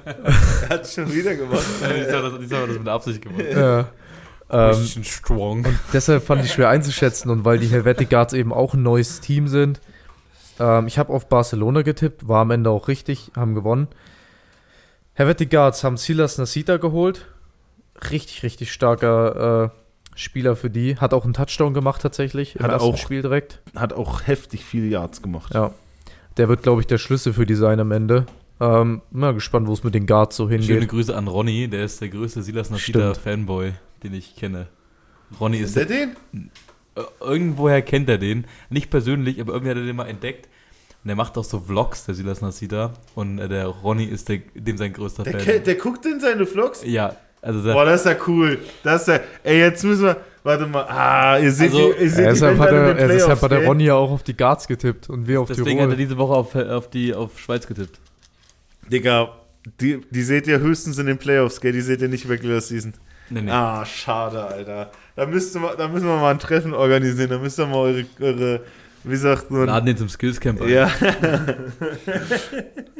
Er 0.05 0.69
hat 0.69 0.88
schon 0.88 1.11
wieder 1.13 1.36
gemacht. 1.36 1.63
Diesmal 1.81 2.23
hat 2.23 2.33
hat 2.33 2.69
das 2.69 2.79
mit 2.79 2.88
Absicht 2.88 3.21
gemacht. 3.21 3.43
Ja. 3.51 3.88
Ähm, 4.49 4.69
Bisschen 4.69 5.03
strong. 5.03 5.65
deshalb 5.91 6.23
fand 6.23 6.45
ich 6.45 6.53
schwer 6.53 6.69
einzuschätzen 6.69 7.31
und 7.31 7.45
weil 7.45 7.57
die 7.57 7.67
Helvetic 7.67 8.09
Guards 8.11 8.33
eben 8.33 8.53
auch 8.53 8.73
ein 8.73 8.83
neues 8.83 9.19
Team 9.19 9.47
sind. 9.47 9.81
Ähm, 10.59 10.87
ich 10.87 10.97
habe 10.97 11.11
auf 11.13 11.27
Barcelona 11.29 11.81
getippt, 11.81 12.27
war 12.27 12.41
am 12.41 12.51
Ende 12.51 12.69
auch 12.69 12.87
richtig, 12.87 13.31
haben 13.35 13.55
gewonnen. 13.55 13.87
Helvetic 15.13 15.49
Guards 15.49 15.83
haben 15.83 15.97
Silas 15.97 16.37
Nasita 16.37 16.77
geholt. 16.77 17.25
Richtig, 18.11 18.43
richtig 18.43 18.71
starker 18.73 19.71
äh, 19.73 20.17
Spieler 20.17 20.55
für 20.55 20.69
die. 20.69 20.97
Hat 20.97 21.13
auch 21.13 21.23
einen 21.23 21.33
Touchdown 21.33 21.73
gemacht 21.73 22.01
tatsächlich 22.01 22.55
im 22.57 22.63
Hat 22.63 22.71
ersten 22.71 22.89
auch- 22.93 22.97
Spiel 22.97 23.21
direkt. 23.21 23.61
Hat 23.75 23.93
auch 23.93 24.27
heftig 24.27 24.65
viele 24.65 24.87
Yards 24.87 25.21
gemacht. 25.21 25.53
Ja. 25.53 25.71
Der 26.37 26.49
wird, 26.49 26.63
glaube 26.63 26.81
ich, 26.81 26.87
der 26.87 26.97
Schlüssel 26.97 27.31
für 27.33 27.45
die 27.45 27.55
sein 27.55 27.79
am 27.79 27.91
Ende. 27.91 28.25
Ähm, 28.59 29.01
mal 29.11 29.33
gespannt, 29.33 29.67
wo 29.67 29.73
es 29.73 29.83
mit 29.83 29.93
den 29.95 30.05
Guards 30.05 30.35
so 30.35 30.47
Schöne 30.49 30.63
hingeht. 30.63 30.89
Grüße 30.89 31.15
an 31.15 31.27
Ronny, 31.27 31.67
der 31.69 31.85
ist 31.85 32.01
der 32.01 32.09
größte 32.09 32.41
Silas 32.43 32.69
Stimmt. 32.79 33.17
Fanboy, 33.17 33.73
den 34.03 34.13
ich 34.13 34.35
kenne. 34.35 34.67
Ronny 35.39 35.57
ist 35.57 35.75
Ist 35.75 35.89
der 35.89 36.09
den? 36.33 36.49
Äh, 36.95 37.01
Irgendwoher 37.23 37.81
kennt 37.81 38.09
er 38.09 38.17
den. 38.17 38.45
Nicht 38.69 38.89
persönlich, 38.89 39.39
aber 39.41 39.53
irgendwie 39.53 39.71
hat 39.71 39.77
er 39.77 39.85
den 39.85 39.95
mal 39.95 40.07
entdeckt. 40.07 40.47
Und 41.03 41.09
er 41.09 41.15
macht 41.15 41.37
auch 41.37 41.43
so 41.43 41.59
Vlogs, 41.59 42.05
der 42.05 42.15
Silas 42.15 42.41
Nasida. 42.41 42.93
Und 43.13 43.37
äh, 43.39 43.47
der 43.47 43.67
Ronny 43.67 44.05
ist 44.05 44.27
der, 44.29 44.39
dem 44.55 44.77
sein 44.77 44.91
größter 44.93 45.23
Der, 45.23 45.39
Fan. 45.39 45.63
der 45.63 45.75
guckt 45.75 46.05
in 46.05 46.19
seine 46.19 46.45
Vlogs? 46.45 46.83
ja, 46.83 47.15
also 47.41 47.61
der, 47.61 47.73
Boah, 47.73 47.85
das 47.85 48.01
ist 48.01 48.07
ja 48.07 48.17
cool. 48.25 48.57
Das 48.81 49.01
ist 49.03 49.07
ja, 49.09 49.19
ey, 49.43 49.59
jetzt 49.59 49.83
müssen 49.83 50.05
wir, 50.05 50.17
warte 50.41 50.65
mal, 50.65 50.81
ah, 50.85 51.37
ihr 51.37 51.51
seht, 51.51 51.71
Also, 51.71 51.93
die, 51.93 52.03
ihr 52.03 52.09
seht 52.09 52.25
Ja, 52.25 52.31
deshalb, 52.31 52.57
hat 52.57 52.71
er, 52.71 52.91
in 52.91 52.97
den 52.97 53.07
deshalb 53.09 53.39
hat 53.39 53.51
der? 53.51 53.65
Ronny 53.67 53.83
ja 53.83 53.93
auch 53.93 54.09
auf 54.09 54.23
die 54.23 54.35
Guards 54.35 54.67
getippt 54.67 55.11
und 55.11 55.27
wir 55.27 55.41
auf 55.41 55.47
deswegen 55.47 55.79
hat 55.79 55.91
er 55.91 55.95
diese 55.95 56.17
Woche 56.17 56.33
auf, 56.33 56.55
auf, 56.55 56.89
die, 56.89 57.13
auf 57.13 57.39
Schweiz 57.39 57.67
getippt. 57.67 57.99
Digga, 58.91 59.29
die, 59.79 60.01
die 60.09 60.23
seht 60.23 60.47
ihr 60.47 60.59
höchstens 60.59 60.97
in 60.97 61.05
den 61.05 61.19
Playoffs, 61.19 61.61
gell? 61.61 61.71
Die 61.71 61.81
seht 61.81 62.01
ihr 62.01 62.07
nicht 62.07 62.27
Regular 62.27 62.61
Season. 62.61 62.93
Nee, 63.30 63.41
nee. 63.41 63.51
Ah, 63.51 63.86
schade, 63.86 64.45
Alter. 64.45 64.91
Da, 65.15 65.26
müsste 65.26 65.59
man, 65.59 65.78
da 65.78 65.88
müssen 65.88 66.07
wir 66.07 66.17
mal 66.17 66.32
ein 66.32 66.39
Treffen 66.39 66.73
organisieren. 66.73 67.30
Da 67.30 67.39
müsst 67.39 67.59
ihr 67.59 67.65
mal 67.65 67.78
eure, 67.78 68.05
eure 68.19 68.61
wie 69.07 69.15
sagt 69.15 69.51
man? 69.51 69.67
Laden 69.67 69.86
den 69.86 69.97
zum 69.97 70.09
Skillscamp 70.09 70.61
ein. 70.61 70.69
Ja. 70.69 70.89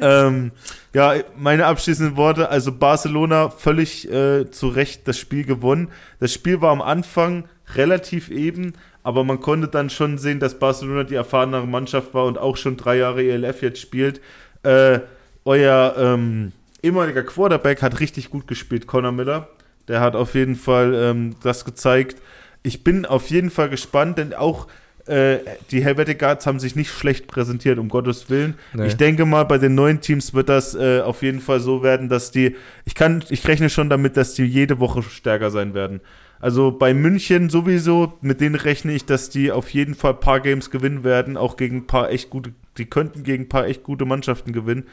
ähm, 0.00 0.52
ja, 0.94 1.14
meine 1.36 1.66
abschließenden 1.66 2.16
Worte. 2.16 2.48
Also 2.48 2.72
Barcelona 2.72 3.50
völlig 3.50 4.10
äh, 4.10 4.48
zu 4.50 4.68
Recht 4.68 5.08
das 5.08 5.18
Spiel 5.18 5.44
gewonnen. 5.44 5.88
Das 6.20 6.32
Spiel 6.32 6.60
war 6.60 6.70
am 6.70 6.80
Anfang 6.80 7.44
relativ 7.74 8.30
eben, 8.30 8.74
aber 9.02 9.24
man 9.24 9.40
konnte 9.40 9.66
dann 9.66 9.90
schon 9.90 10.18
sehen, 10.18 10.38
dass 10.38 10.60
Barcelona 10.60 11.02
die 11.02 11.16
erfahrenere 11.16 11.66
Mannschaft 11.66 12.14
war 12.14 12.26
und 12.26 12.38
auch 12.38 12.56
schon 12.56 12.76
drei 12.76 12.98
Jahre 12.98 13.22
ELF 13.24 13.62
jetzt 13.62 13.80
spielt. 13.80 14.20
Äh, 14.62 15.00
euer 15.44 15.94
ähm, 15.98 16.52
ehemaliger 16.82 17.24
Quarterback 17.24 17.82
hat 17.82 17.98
richtig 17.98 18.30
gut 18.30 18.46
gespielt, 18.46 18.86
Conor 18.86 19.12
Miller. 19.12 19.48
Der 19.88 20.00
hat 20.00 20.16
auf 20.16 20.34
jeden 20.34 20.56
Fall 20.56 20.94
ähm, 20.94 21.36
das 21.42 21.64
gezeigt. 21.64 22.16
Ich 22.62 22.82
bin 22.82 23.06
auf 23.06 23.28
jeden 23.28 23.50
Fall 23.50 23.68
gespannt, 23.68 24.18
denn 24.18 24.34
auch 24.34 24.66
äh, 25.06 25.38
die 25.70 25.84
Helvetic 25.84 26.18
Guards 26.18 26.46
haben 26.46 26.58
sich 26.58 26.74
nicht 26.74 26.90
schlecht 26.90 27.28
präsentiert, 27.28 27.78
um 27.78 27.88
Gottes 27.88 28.28
Willen. 28.28 28.54
Nee. 28.72 28.86
Ich 28.86 28.96
denke 28.96 29.24
mal, 29.24 29.44
bei 29.44 29.58
den 29.58 29.74
neuen 29.74 30.00
Teams 30.00 30.34
wird 30.34 30.48
das 30.48 30.74
äh, 30.74 31.00
auf 31.00 31.22
jeden 31.22 31.40
Fall 31.40 31.60
so 31.60 31.82
werden, 31.82 32.08
dass 32.08 32.32
die, 32.32 32.56
ich 32.84 32.94
kann, 32.94 33.22
ich 33.30 33.46
rechne 33.46 33.70
schon 33.70 33.88
damit, 33.88 34.16
dass 34.16 34.34
die 34.34 34.44
jede 34.44 34.80
Woche 34.80 35.02
stärker 35.02 35.50
sein 35.50 35.74
werden. 35.74 36.00
Also 36.40 36.70
bei 36.70 36.92
München 36.92 37.48
sowieso, 37.48 38.14
mit 38.20 38.40
denen 38.40 38.56
rechne 38.56 38.92
ich, 38.92 39.06
dass 39.06 39.30
die 39.30 39.52
auf 39.52 39.70
jeden 39.70 39.94
Fall 39.94 40.12
ein 40.12 40.20
paar 40.20 40.40
Games 40.40 40.70
gewinnen 40.70 41.02
werden, 41.02 41.36
auch 41.36 41.56
gegen 41.56 41.78
ein 41.78 41.86
paar 41.86 42.10
echt 42.10 42.28
gute, 42.28 42.52
die 42.76 42.86
könnten 42.86 43.22
gegen 43.22 43.44
ein 43.44 43.48
paar 43.48 43.66
echt 43.66 43.84
gute 43.84 44.04
Mannschaften 44.04 44.52
gewinnen. 44.52 44.84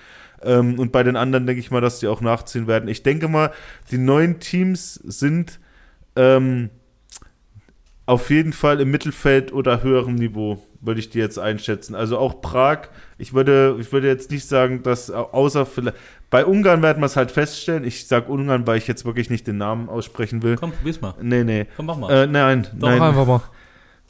Ähm, 0.46 0.80
und 0.80 0.92
bei 0.92 1.04
den 1.04 1.16
anderen 1.16 1.46
denke 1.48 1.60
ich 1.60 1.72
mal, 1.72 1.82
dass 1.82 2.00
die 2.00 2.08
auch 2.08 2.22
nachziehen 2.22 2.68
werden. 2.68 2.90
Ich 2.90 3.04
denke 3.04 3.28
mal, 3.28 3.52
die 3.92 3.98
neuen 3.98 4.40
Teams 4.40 4.96
sind 4.96 5.60
ähm, 6.16 6.70
auf 8.06 8.30
jeden 8.30 8.52
Fall 8.52 8.82
im 8.82 8.92
Mittelfeld 8.92 9.54
oder 9.54 9.82
höherem 9.82 10.16
Niveau, 10.16 10.62
würde 10.82 11.00
ich 11.00 11.10
die 11.10 11.20
jetzt 11.20 11.40
einschätzen. 11.40 11.96
Also 11.96 12.18
auch 12.18 12.42
Prag, 12.42 12.90
ich 13.18 13.34
würde, 13.34 13.78
ich 13.80 13.94
würde 13.94 14.08
jetzt 14.08 14.30
nicht 14.30 14.46
sagen, 14.46 14.84
dass 14.84 15.10
au- 15.10 15.30
außer 15.32 15.66
vielleicht, 15.66 15.96
bei 16.30 16.46
Ungarn 16.46 16.82
werden 16.82 17.02
wir 17.02 17.06
es 17.06 17.16
halt 17.16 17.32
feststellen. 17.32 17.86
Ich 17.86 18.08
sage 18.08 18.30
Ungarn, 18.30 18.68
weil 18.68 18.78
ich 18.78 18.88
jetzt 18.88 19.06
wirklich 19.06 19.30
nicht 19.30 19.48
den 19.48 19.58
Namen 19.58 19.88
aussprechen 19.88 20.44
will. 20.44 20.58
Komm, 20.58 20.74
probier's 20.74 21.00
mal. 21.00 21.14
Nee, 21.22 21.46
nee. 21.46 21.66
Komm, 21.78 21.86
mach 21.86 21.96
mal. 21.98 22.12
Äh, 22.12 22.28
nein, 22.28 22.68
Doch, 22.74 22.90
nein. 22.90 23.02
einfach 23.02 23.26
mal. 23.26 23.42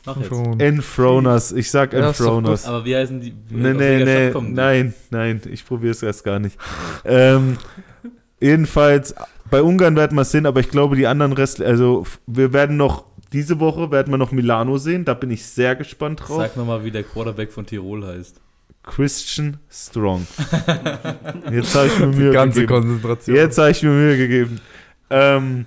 Mach 0.05 0.17
jetzt. 0.17 0.31
Enthroners, 0.59 1.51
ich 1.53 1.71
sag 1.71 1.93
Ja, 1.93 2.07
Enthroners. 2.07 2.65
Aber 2.65 2.83
wie 2.85 2.95
heißen 2.95 3.21
die? 3.21 3.33
Nee, 3.49 3.71
aus 3.71 3.77
nee, 3.77 4.03
nee, 4.03 4.21
Stadt 4.23 4.33
kommen 4.33 4.53
nein, 4.53 4.93
nein, 5.11 5.41
ich 5.49 5.65
probiere 5.65 5.91
es 5.91 6.03
erst 6.03 6.23
gar 6.23 6.39
nicht. 6.39 6.57
ähm, 7.05 7.57
jedenfalls, 8.39 9.15
bei 9.49 9.61
Ungarn 9.61 9.95
werden 9.95 10.15
wir 10.17 10.23
es 10.23 10.31
sehen, 10.31 10.45
aber 10.45 10.59
ich 10.59 10.69
glaube, 10.69 10.95
die 10.95 11.07
anderen 11.07 11.33
Rest, 11.33 11.61
also 11.61 12.05
wir 12.27 12.51
werden 12.53 12.75
noch, 12.77 13.05
diese 13.31 13.59
Woche 13.59 13.91
werden 13.91 14.11
wir 14.11 14.17
noch 14.17 14.31
Milano 14.31 14.77
sehen, 14.77 15.05
da 15.05 15.13
bin 15.13 15.31
ich 15.31 15.45
sehr 15.45 15.75
gespannt 15.75 16.19
drauf. 16.21 16.37
Sag 16.37 16.57
nochmal, 16.57 16.83
wie 16.83 16.91
der 16.91 17.03
Quarterback 17.03 17.51
von 17.51 17.65
Tirol 17.65 18.05
heißt. 18.05 18.41
Christian 18.83 19.57
Strong. 19.71 20.27
Jetzt 21.51 21.73
habe 21.73 21.87
ich 21.87 21.99
mir 21.99 22.07
Mühe 22.07 22.27
Die 22.31 22.33
ganze 22.33 22.61
gegeben. 22.65 22.81
Konzentration. 22.81 23.35
Jetzt 23.37 23.57
habe 23.57 23.71
ich 23.71 23.81
mir 23.81 23.89
Mühe 23.91 24.17
gegeben. 24.17 24.59
Ähm, 25.09 25.65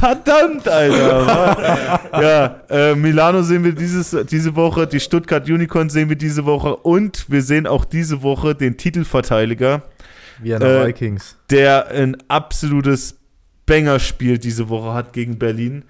verdammt, 0.00 0.66
Alter. 0.66 2.00
ja, 2.12 2.60
äh, 2.70 2.94
Milano 2.94 3.42
sehen 3.42 3.62
wir 3.62 3.72
dieses, 3.72 4.16
diese 4.28 4.56
Woche, 4.56 4.86
die 4.86 4.98
Stuttgart 4.98 5.48
Unicorns 5.48 5.92
sehen 5.92 6.08
wir 6.08 6.16
diese 6.16 6.44
Woche 6.46 6.74
und 6.76 7.26
wir 7.28 7.42
sehen 7.42 7.66
auch 7.66 7.84
diese 7.84 8.22
Woche 8.22 8.54
den 8.54 8.76
Titelverteidiger, 8.76 9.82
Vienna 10.38 10.66
äh, 10.66 10.86
Vikings. 10.88 11.36
der 11.50 11.88
ein 11.88 12.16
absolutes 12.28 13.18
Banger-Spiel 13.66 14.38
diese 14.38 14.68
Woche 14.68 14.94
hat 14.94 15.12
gegen 15.12 15.38
Berlin. 15.38 15.84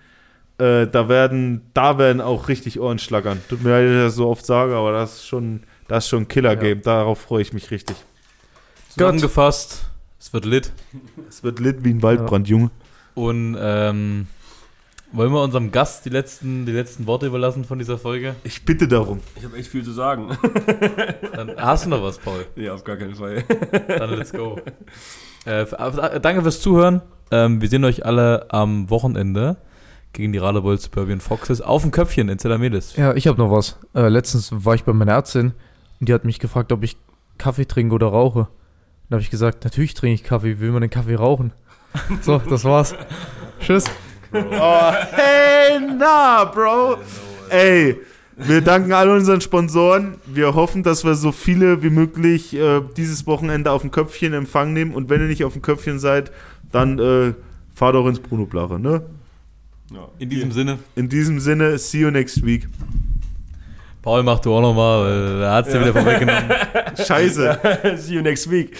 Äh, 0.59 0.89
da 0.89 1.09
werden, 1.09 1.63
da 1.73 1.97
werden 1.97 2.21
auch 2.21 2.49
richtig 2.49 2.81
Ohren 2.81 2.99
schlackern. 2.99 3.41
Tut 3.49 3.63
mir 3.63 3.71
leid, 3.71 3.87
dass 3.87 3.97
ich 3.97 4.03
das 4.03 4.15
so 4.17 4.29
oft 4.29 4.45
sage, 4.45 4.75
aber 4.75 4.93
das 4.93 5.15
ist 5.15 5.27
schon, 5.27 5.63
das 5.89 6.05
ist 6.05 6.11
schon 6.11 6.25
ein 6.25 6.29
Killer-Game. 6.29 6.83
Darauf 6.83 7.21
freue 7.21 7.43
ich 7.43 7.53
mich 7.53 7.71
richtig. 7.71 7.97
Zusammengefasst, 8.91 9.87
es 10.19 10.33
wird 10.33 10.45
lit. 10.45 10.73
Es 11.29 11.43
wird 11.43 11.61
lit 11.61 11.85
wie 11.85 11.91
ein 11.91 12.03
Waldbrand, 12.03 12.49
Junge. 12.49 12.71
Und 13.21 13.55
ähm, 13.61 14.29
wollen 15.13 15.31
wir 15.31 15.43
unserem 15.43 15.73
Gast 15.73 16.07
die 16.07 16.09
letzten, 16.09 16.65
die 16.65 16.73
letzten 16.73 17.07
Worte 17.07 17.27
überlassen 17.27 17.67
von 17.67 17.79
dieser 17.79 17.99
Folge? 17.99 18.35
Ich 18.45 18.65
bitte 18.65 18.89
darum. 18.89 19.21
Ich 19.37 19.45
habe 19.45 19.59
echt 19.59 19.69
viel 19.69 19.85
zu 19.85 19.93
sagen. 19.93 20.39
Dann 21.35 21.55
hast 21.59 21.85
du 21.85 21.91
noch 21.91 22.03
was, 22.03 22.17
Paul. 22.17 22.47
nee, 22.57 22.71
auf 22.71 22.83
gar 22.83 22.97
keinen 22.97 23.15
Fall. 23.15 23.45
Dann 23.89 24.11
let's 24.17 24.33
go. 24.33 24.59
Äh, 25.45 25.63
äh, 25.63 26.21
danke 26.21 26.41
fürs 26.41 26.63
Zuhören. 26.63 27.03
Ähm, 27.31 27.61
wir 27.61 27.69
sehen 27.69 27.85
euch 27.85 28.07
alle 28.07 28.47
am 28.53 28.89
Wochenende 28.89 29.59
gegen 30.15 30.33
die 30.33 30.39
Radebeul 30.39 30.79
Suburban 30.79 31.21
Foxes 31.21 31.61
auf 31.61 31.83
dem 31.83 31.91
Köpfchen 31.91 32.31
in 32.31 32.39
Zellamelis. 32.39 32.97
Ja, 32.97 33.13
ich 33.15 33.27
habe 33.27 33.37
noch 33.37 33.51
was. 33.51 33.79
Äh, 33.95 34.09
letztens 34.09 34.51
war 34.65 34.75
ich 34.75 34.85
bei 34.85 34.95
meiner 34.95 35.13
Ärztin 35.13 35.53
und 36.01 36.09
die 36.09 36.15
hat 36.15 36.25
mich 36.25 36.39
gefragt, 36.39 36.73
ob 36.73 36.83
ich 36.85 36.97
Kaffee 37.37 37.67
trinke 37.67 37.95
oder 37.95 38.07
rauche. 38.07 38.49
Dann 39.09 39.17
habe 39.17 39.23
ich 39.23 39.31
gesagt, 39.31 39.65
natürlich 39.65 39.93
trinke 39.93 40.15
ich 40.15 40.25
Kaffee, 40.25 40.57
wie 40.57 40.61
will 40.61 40.71
man 40.73 40.81
den 40.81 40.91
Kaffee 40.91 41.17
rauchen? 41.17 41.53
So, 42.23 42.39
das 42.39 42.65
war's. 42.65 42.95
Tschüss. 43.61 43.85
Oh, 44.33 44.93
hey, 45.13 45.81
na, 45.99 46.45
Bro. 46.45 46.99
Ey, 47.49 47.97
wir 48.37 48.61
danken 48.61 48.93
all 48.93 49.11
unseren 49.11 49.41
Sponsoren. 49.41 50.15
Wir 50.27 50.55
hoffen, 50.55 50.83
dass 50.83 51.05
wir 51.05 51.15
so 51.15 51.33
viele 51.33 51.83
wie 51.83 51.91
möglich 51.91 52.55
äh, 52.55 52.81
dieses 52.97 53.27
Wochenende 53.27 53.71
auf 53.71 53.83
dem 53.83 53.91
Köpfchen 53.91 54.33
Empfang 54.33 54.73
nehmen. 54.73 54.95
Und 54.95 55.11
wenn 55.11 55.21
ihr 55.21 55.27
nicht 55.27 55.45
auf 55.45 55.53
dem 55.53 55.63
Köpfchen 55.63 55.99
seid, 55.99 56.31
dann 56.73 56.99
äh, 56.99 57.35
fahrt 57.75 57.97
auch 57.97 58.07
ins 58.07 58.21
Bruno 58.21 58.47
Blache, 58.47 58.79
ne? 58.79 59.03
Ja. 59.93 60.09
In 60.19 60.31
diesem 60.31 60.53
Sinne, 60.53 60.79
In 60.95 61.09
diesem 61.09 61.41
Sinne, 61.41 61.77
see 61.79 61.99
you 62.01 62.11
next 62.11 62.45
week. 62.47 62.69
Paul, 64.03 64.23
mach 64.23 64.39
du 64.39 64.55
auch 64.55 64.63
nochmal, 64.63 65.05
weil 65.05 65.43
er 65.43 65.53
hat 65.53 65.67
es 65.67 65.73
dir 65.73 65.81
wieder 65.81 65.93
vorweggenommen. 65.93 66.51
Scheiße. 67.07 67.59
See 67.97 68.15
you 68.15 68.23
next 68.23 68.51
week. 68.51 68.75